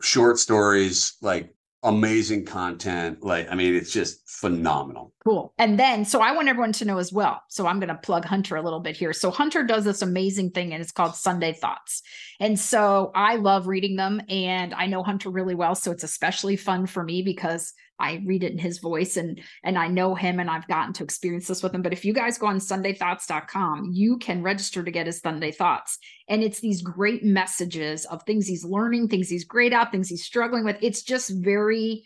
short 0.00 0.38
stories, 0.38 1.16
like 1.20 1.54
amazing 1.82 2.44
content. 2.44 3.22
Like, 3.22 3.50
I 3.50 3.54
mean, 3.54 3.74
it's 3.74 3.92
just 3.92 4.28
phenomenal. 4.28 5.12
Cool. 5.24 5.54
And 5.58 5.78
then, 5.78 6.04
so 6.04 6.20
I 6.20 6.32
want 6.32 6.48
everyone 6.48 6.72
to 6.72 6.84
know 6.84 6.98
as 6.98 7.12
well. 7.12 7.42
So 7.48 7.66
I'm 7.66 7.80
going 7.80 7.88
to 7.88 7.94
plug 7.94 8.24
Hunter 8.24 8.56
a 8.56 8.62
little 8.62 8.80
bit 8.80 8.96
here. 8.96 9.12
So 9.12 9.30
Hunter 9.30 9.64
does 9.64 9.84
this 9.84 10.02
amazing 10.02 10.50
thing 10.50 10.72
and 10.72 10.82
it's 10.82 10.92
called 10.92 11.14
Sunday 11.14 11.52
Thoughts. 11.52 12.02
And 12.38 12.58
so 12.58 13.12
I 13.14 13.36
love 13.36 13.66
reading 13.66 13.96
them 13.96 14.20
and 14.28 14.74
I 14.74 14.86
know 14.86 15.02
Hunter 15.02 15.30
really 15.30 15.54
well. 15.54 15.74
So 15.74 15.90
it's 15.90 16.04
especially 16.04 16.56
fun 16.56 16.86
for 16.86 17.02
me 17.02 17.22
because 17.22 17.72
I 18.00 18.22
read 18.24 18.44
it 18.44 18.52
in 18.52 18.58
his 18.58 18.78
voice 18.78 19.16
and 19.16 19.40
and 19.62 19.78
I 19.78 19.88
know 19.88 20.14
him 20.14 20.40
and 20.40 20.50
I've 20.50 20.66
gotten 20.68 20.92
to 20.94 21.04
experience 21.04 21.46
this 21.46 21.62
with 21.62 21.74
him. 21.74 21.82
But 21.82 21.92
if 21.92 22.04
you 22.04 22.12
guys 22.12 22.38
go 22.38 22.46
on 22.46 22.58
sundaythoughts.com, 22.58 23.90
you 23.92 24.18
can 24.18 24.42
register 24.42 24.82
to 24.82 24.90
get 24.90 25.06
his 25.06 25.20
Sunday 25.20 25.52
thoughts. 25.52 25.98
And 26.28 26.42
it's 26.42 26.60
these 26.60 26.82
great 26.82 27.24
messages 27.24 28.04
of 28.06 28.22
things 28.22 28.46
he's 28.46 28.64
learning, 28.64 29.08
things 29.08 29.28
he's 29.28 29.44
great 29.44 29.72
at, 29.72 29.92
things 29.92 30.08
he's 30.08 30.24
struggling 30.24 30.64
with. 30.64 30.76
It's 30.80 31.02
just 31.02 31.30
very 31.30 32.04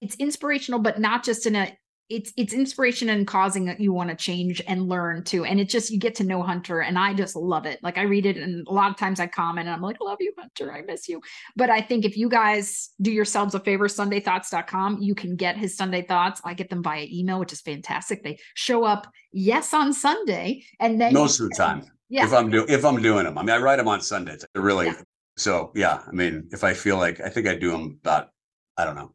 it's 0.00 0.16
inspirational, 0.16 0.80
but 0.80 1.00
not 1.00 1.24
just 1.24 1.46
in 1.46 1.56
a 1.56 1.76
it's 2.10 2.32
it's 2.36 2.54
inspiration 2.54 3.10
and 3.10 3.26
causing 3.26 3.66
that 3.66 3.80
you 3.80 3.92
want 3.92 4.08
to 4.08 4.16
change 4.16 4.62
and 4.66 4.88
learn 4.88 5.22
too 5.22 5.44
and 5.44 5.60
it's 5.60 5.72
just 5.72 5.90
you 5.90 5.98
get 5.98 6.14
to 6.14 6.24
know 6.24 6.42
hunter 6.42 6.80
and 6.80 6.98
i 6.98 7.12
just 7.12 7.36
love 7.36 7.66
it. 7.66 7.78
Like 7.82 7.98
i 7.98 8.02
read 8.02 8.24
it 8.24 8.36
and 8.36 8.66
a 8.66 8.72
lot 8.72 8.90
of 8.90 8.96
times 8.96 9.20
i 9.20 9.26
comment 9.26 9.66
and 9.66 9.74
i'm 9.74 9.82
like 9.82 10.00
love 10.00 10.18
you 10.20 10.32
hunter 10.38 10.72
i 10.72 10.82
miss 10.82 11.08
you. 11.08 11.20
But 11.56 11.70
i 11.70 11.80
think 11.80 12.04
if 12.04 12.16
you 12.16 12.28
guys 12.28 12.90
do 13.00 13.10
yourselves 13.10 13.54
a 13.54 13.60
favor 13.60 13.88
sundaythoughts.com 13.88 14.98
you 15.00 15.14
can 15.14 15.36
get 15.36 15.56
his 15.56 15.76
sunday 15.76 16.02
thoughts. 16.02 16.40
I 16.44 16.54
get 16.54 16.70
them 16.70 16.82
via 16.82 17.06
email 17.10 17.38
which 17.38 17.52
is 17.52 17.60
fantastic. 17.60 18.22
They 18.22 18.38
show 18.54 18.84
up 18.84 19.06
yes 19.32 19.74
on 19.74 19.92
sunday 19.92 20.64
and 20.80 21.00
then 21.00 21.12
most 21.12 21.40
of 21.40 21.50
the 21.50 21.54
time 21.54 21.82
yeah. 22.08 22.24
if 22.24 22.32
i'm 22.32 22.50
doing 22.50 22.66
if 22.68 22.84
i'm 22.84 23.00
doing 23.02 23.24
them 23.24 23.36
i 23.36 23.42
mean 23.42 23.50
i 23.50 23.58
write 23.58 23.76
them 23.76 23.88
on 23.88 24.00
sundays 24.00 24.44
really 24.54 24.86
yeah. 24.86 24.94
so 25.36 25.70
yeah 25.74 26.00
i 26.08 26.12
mean 26.12 26.48
if 26.50 26.64
i 26.64 26.72
feel 26.72 26.96
like 26.96 27.20
i 27.20 27.28
think 27.28 27.46
i 27.46 27.54
do 27.54 27.70
them 27.70 27.98
about 28.00 28.30
i 28.78 28.84
don't 28.84 28.96
know 28.96 29.12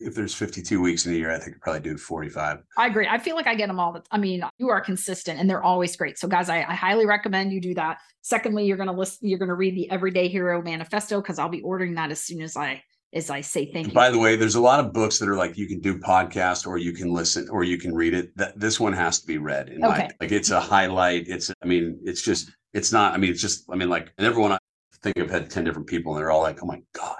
if 0.00 0.14
there's 0.14 0.34
52 0.34 0.80
weeks 0.80 1.06
in 1.06 1.12
a 1.12 1.16
year, 1.16 1.30
I 1.30 1.38
think 1.38 1.56
I 1.56 1.58
probably 1.60 1.80
do 1.80 1.96
45. 1.96 2.58
I 2.76 2.86
agree. 2.86 3.06
I 3.08 3.18
feel 3.18 3.34
like 3.34 3.46
I 3.46 3.54
get 3.54 3.66
them 3.66 3.80
all. 3.80 3.92
The, 3.92 4.02
I 4.10 4.18
mean, 4.18 4.42
you 4.58 4.68
are 4.68 4.80
consistent 4.80 5.40
and 5.40 5.48
they're 5.48 5.62
always 5.62 5.96
great. 5.96 6.18
So 6.18 6.28
guys, 6.28 6.48
I, 6.48 6.58
I 6.58 6.74
highly 6.74 7.06
recommend 7.06 7.52
you 7.52 7.60
do 7.60 7.74
that. 7.74 7.98
Secondly, 8.22 8.66
you're 8.66 8.76
going 8.76 8.88
to 8.88 8.94
listen, 8.94 9.28
you're 9.28 9.38
going 9.38 9.48
to 9.48 9.54
read 9.54 9.74
the 9.74 9.90
Everyday 9.90 10.28
Hero 10.28 10.62
Manifesto 10.62 11.20
because 11.20 11.38
I'll 11.38 11.48
be 11.48 11.62
ordering 11.62 11.94
that 11.94 12.10
as 12.10 12.20
soon 12.20 12.42
as 12.42 12.56
I, 12.56 12.82
as 13.12 13.30
I 13.30 13.40
say 13.40 13.72
thank 13.72 13.88
you. 13.88 13.92
By 13.92 14.10
the 14.10 14.18
way, 14.18 14.36
there's 14.36 14.54
a 14.54 14.60
lot 14.60 14.84
of 14.84 14.92
books 14.92 15.18
that 15.18 15.28
are 15.28 15.36
like 15.36 15.56
you 15.56 15.66
can 15.66 15.80
do 15.80 15.98
podcast 15.98 16.66
or 16.66 16.78
you 16.78 16.92
can 16.92 17.12
listen 17.12 17.48
or 17.50 17.64
you 17.64 17.78
can 17.78 17.94
read 17.94 18.14
it. 18.14 18.36
That 18.36 18.58
this 18.58 18.78
one 18.78 18.92
has 18.92 19.20
to 19.20 19.26
be 19.26 19.38
read. 19.38 19.68
In 19.70 19.84
okay. 19.84 20.02
My, 20.02 20.10
like 20.20 20.32
it's 20.32 20.50
a 20.50 20.60
highlight. 20.60 21.26
It's, 21.26 21.50
I 21.62 21.66
mean, 21.66 21.98
it's 22.04 22.22
just, 22.22 22.50
it's 22.74 22.92
not, 22.92 23.14
I 23.14 23.16
mean, 23.16 23.30
it's 23.30 23.40
just, 23.40 23.64
I 23.70 23.76
mean, 23.76 23.88
like, 23.88 24.12
and 24.18 24.26
everyone 24.26 24.52
I 24.52 24.58
think 25.02 25.18
I've 25.18 25.30
had 25.30 25.50
10 25.50 25.64
different 25.64 25.88
people 25.88 26.12
and 26.12 26.20
they're 26.20 26.30
all 26.30 26.42
like, 26.42 26.62
oh 26.62 26.66
my 26.66 26.82
God, 26.92 27.16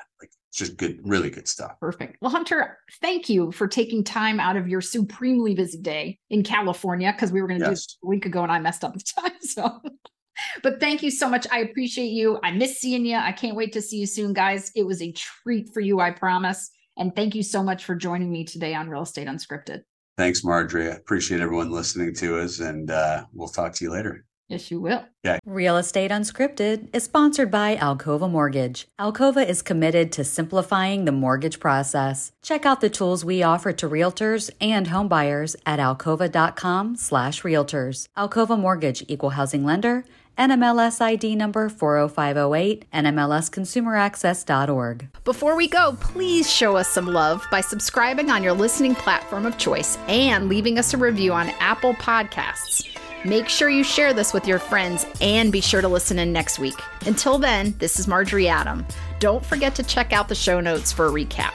just 0.58 0.76
good, 0.76 1.00
really 1.04 1.30
good 1.30 1.48
stuff. 1.48 1.78
Perfect. 1.80 2.18
Well, 2.20 2.30
Hunter, 2.30 2.78
thank 3.00 3.28
you 3.28 3.52
for 3.52 3.68
taking 3.68 4.04
time 4.04 4.40
out 4.40 4.56
of 4.56 4.68
your 4.68 4.80
supremely 4.80 5.54
busy 5.54 5.78
day 5.78 6.18
in 6.30 6.42
California 6.42 7.12
because 7.12 7.32
we 7.32 7.40
were 7.40 7.48
going 7.48 7.60
to 7.60 7.66
yes. 7.66 7.86
do 7.86 7.92
it 7.92 8.06
a 8.06 8.08
week 8.08 8.26
ago 8.26 8.42
and 8.42 8.52
I 8.52 8.58
messed 8.58 8.84
up 8.84 8.94
the 8.94 9.04
time. 9.20 9.32
So, 9.40 9.80
but 10.62 10.80
thank 10.80 11.02
you 11.02 11.10
so 11.10 11.28
much. 11.28 11.46
I 11.50 11.60
appreciate 11.60 12.10
you. 12.10 12.38
I 12.42 12.50
miss 12.50 12.78
seeing 12.78 13.06
you. 13.06 13.16
I 13.16 13.32
can't 13.32 13.56
wait 13.56 13.72
to 13.74 13.82
see 13.82 13.98
you 13.98 14.06
soon, 14.06 14.32
guys. 14.32 14.70
It 14.74 14.84
was 14.84 15.00
a 15.00 15.12
treat 15.12 15.72
for 15.72 15.80
you, 15.80 16.00
I 16.00 16.10
promise. 16.10 16.70
And 16.96 17.14
thank 17.14 17.34
you 17.34 17.42
so 17.42 17.62
much 17.62 17.84
for 17.84 17.94
joining 17.94 18.30
me 18.30 18.44
today 18.44 18.74
on 18.74 18.88
Real 18.88 19.02
Estate 19.02 19.28
Unscripted. 19.28 19.82
Thanks, 20.16 20.42
Marjorie. 20.42 20.90
I 20.90 20.96
appreciate 20.96 21.40
everyone 21.40 21.70
listening 21.70 22.12
to 22.16 22.40
us, 22.40 22.58
and 22.58 22.90
uh, 22.90 23.24
we'll 23.32 23.46
talk 23.46 23.72
to 23.74 23.84
you 23.84 23.92
later. 23.92 24.24
Yes, 24.48 24.70
you 24.70 24.80
will. 24.80 25.04
Yeah. 25.22 25.38
Real 25.44 25.76
Estate 25.76 26.10
Unscripted 26.10 26.88
is 26.94 27.04
sponsored 27.04 27.50
by 27.50 27.76
Alcova 27.76 28.30
Mortgage. 28.30 28.88
Alcova 28.98 29.46
is 29.46 29.60
committed 29.60 30.10
to 30.12 30.24
simplifying 30.24 31.04
the 31.04 31.12
mortgage 31.12 31.60
process. 31.60 32.32
Check 32.42 32.64
out 32.64 32.80
the 32.80 32.88
tools 32.88 33.26
we 33.26 33.42
offer 33.42 33.74
to 33.74 33.88
realtors 33.88 34.48
and 34.58 34.86
homebuyers 34.86 35.54
at 35.66 35.80
alcova.com 35.80 36.96
slash 36.96 37.42
realtors. 37.42 38.06
Alcova 38.16 38.58
Mortgage, 38.58 39.04
equal 39.06 39.30
housing 39.30 39.64
lender. 39.64 40.04
NMLS 40.38 41.00
ID 41.00 41.34
number 41.34 41.68
40508, 41.68 42.88
NMLSconsumeraccess.org. 42.92 45.08
Before 45.24 45.56
we 45.56 45.68
go, 45.68 45.96
please 46.00 46.48
show 46.50 46.76
us 46.76 46.88
some 46.88 47.08
love 47.08 47.44
by 47.50 47.60
subscribing 47.60 48.30
on 48.30 48.44
your 48.44 48.52
listening 48.52 48.94
platform 48.94 49.46
of 49.46 49.58
choice 49.58 49.98
and 50.06 50.48
leaving 50.48 50.78
us 50.78 50.94
a 50.94 50.96
review 50.96 51.32
on 51.32 51.48
Apple 51.58 51.94
Podcasts. 51.94 52.86
Make 53.24 53.48
sure 53.48 53.68
you 53.68 53.82
share 53.82 54.12
this 54.12 54.32
with 54.32 54.46
your 54.46 54.60
friends 54.60 55.04
and 55.20 55.50
be 55.50 55.60
sure 55.60 55.80
to 55.80 55.88
listen 55.88 56.20
in 56.20 56.32
next 56.32 56.60
week. 56.60 56.78
Until 57.04 57.36
then, 57.36 57.74
this 57.78 57.98
is 57.98 58.06
Marjorie 58.06 58.48
Adam. 58.48 58.86
Don't 59.18 59.44
forget 59.44 59.74
to 59.74 59.82
check 59.82 60.12
out 60.12 60.28
the 60.28 60.36
show 60.36 60.60
notes 60.60 60.92
for 60.92 61.06
a 61.06 61.10
recap. 61.10 61.54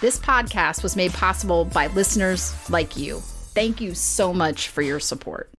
This 0.00 0.18
podcast 0.18 0.82
was 0.82 0.96
made 0.96 1.12
possible 1.12 1.64
by 1.64 1.86
listeners 1.88 2.54
like 2.68 2.98
you. 2.98 3.20
Thank 3.54 3.80
you 3.80 3.94
so 3.94 4.32
much 4.34 4.68
for 4.68 4.82
your 4.82 5.00
support. 5.00 5.50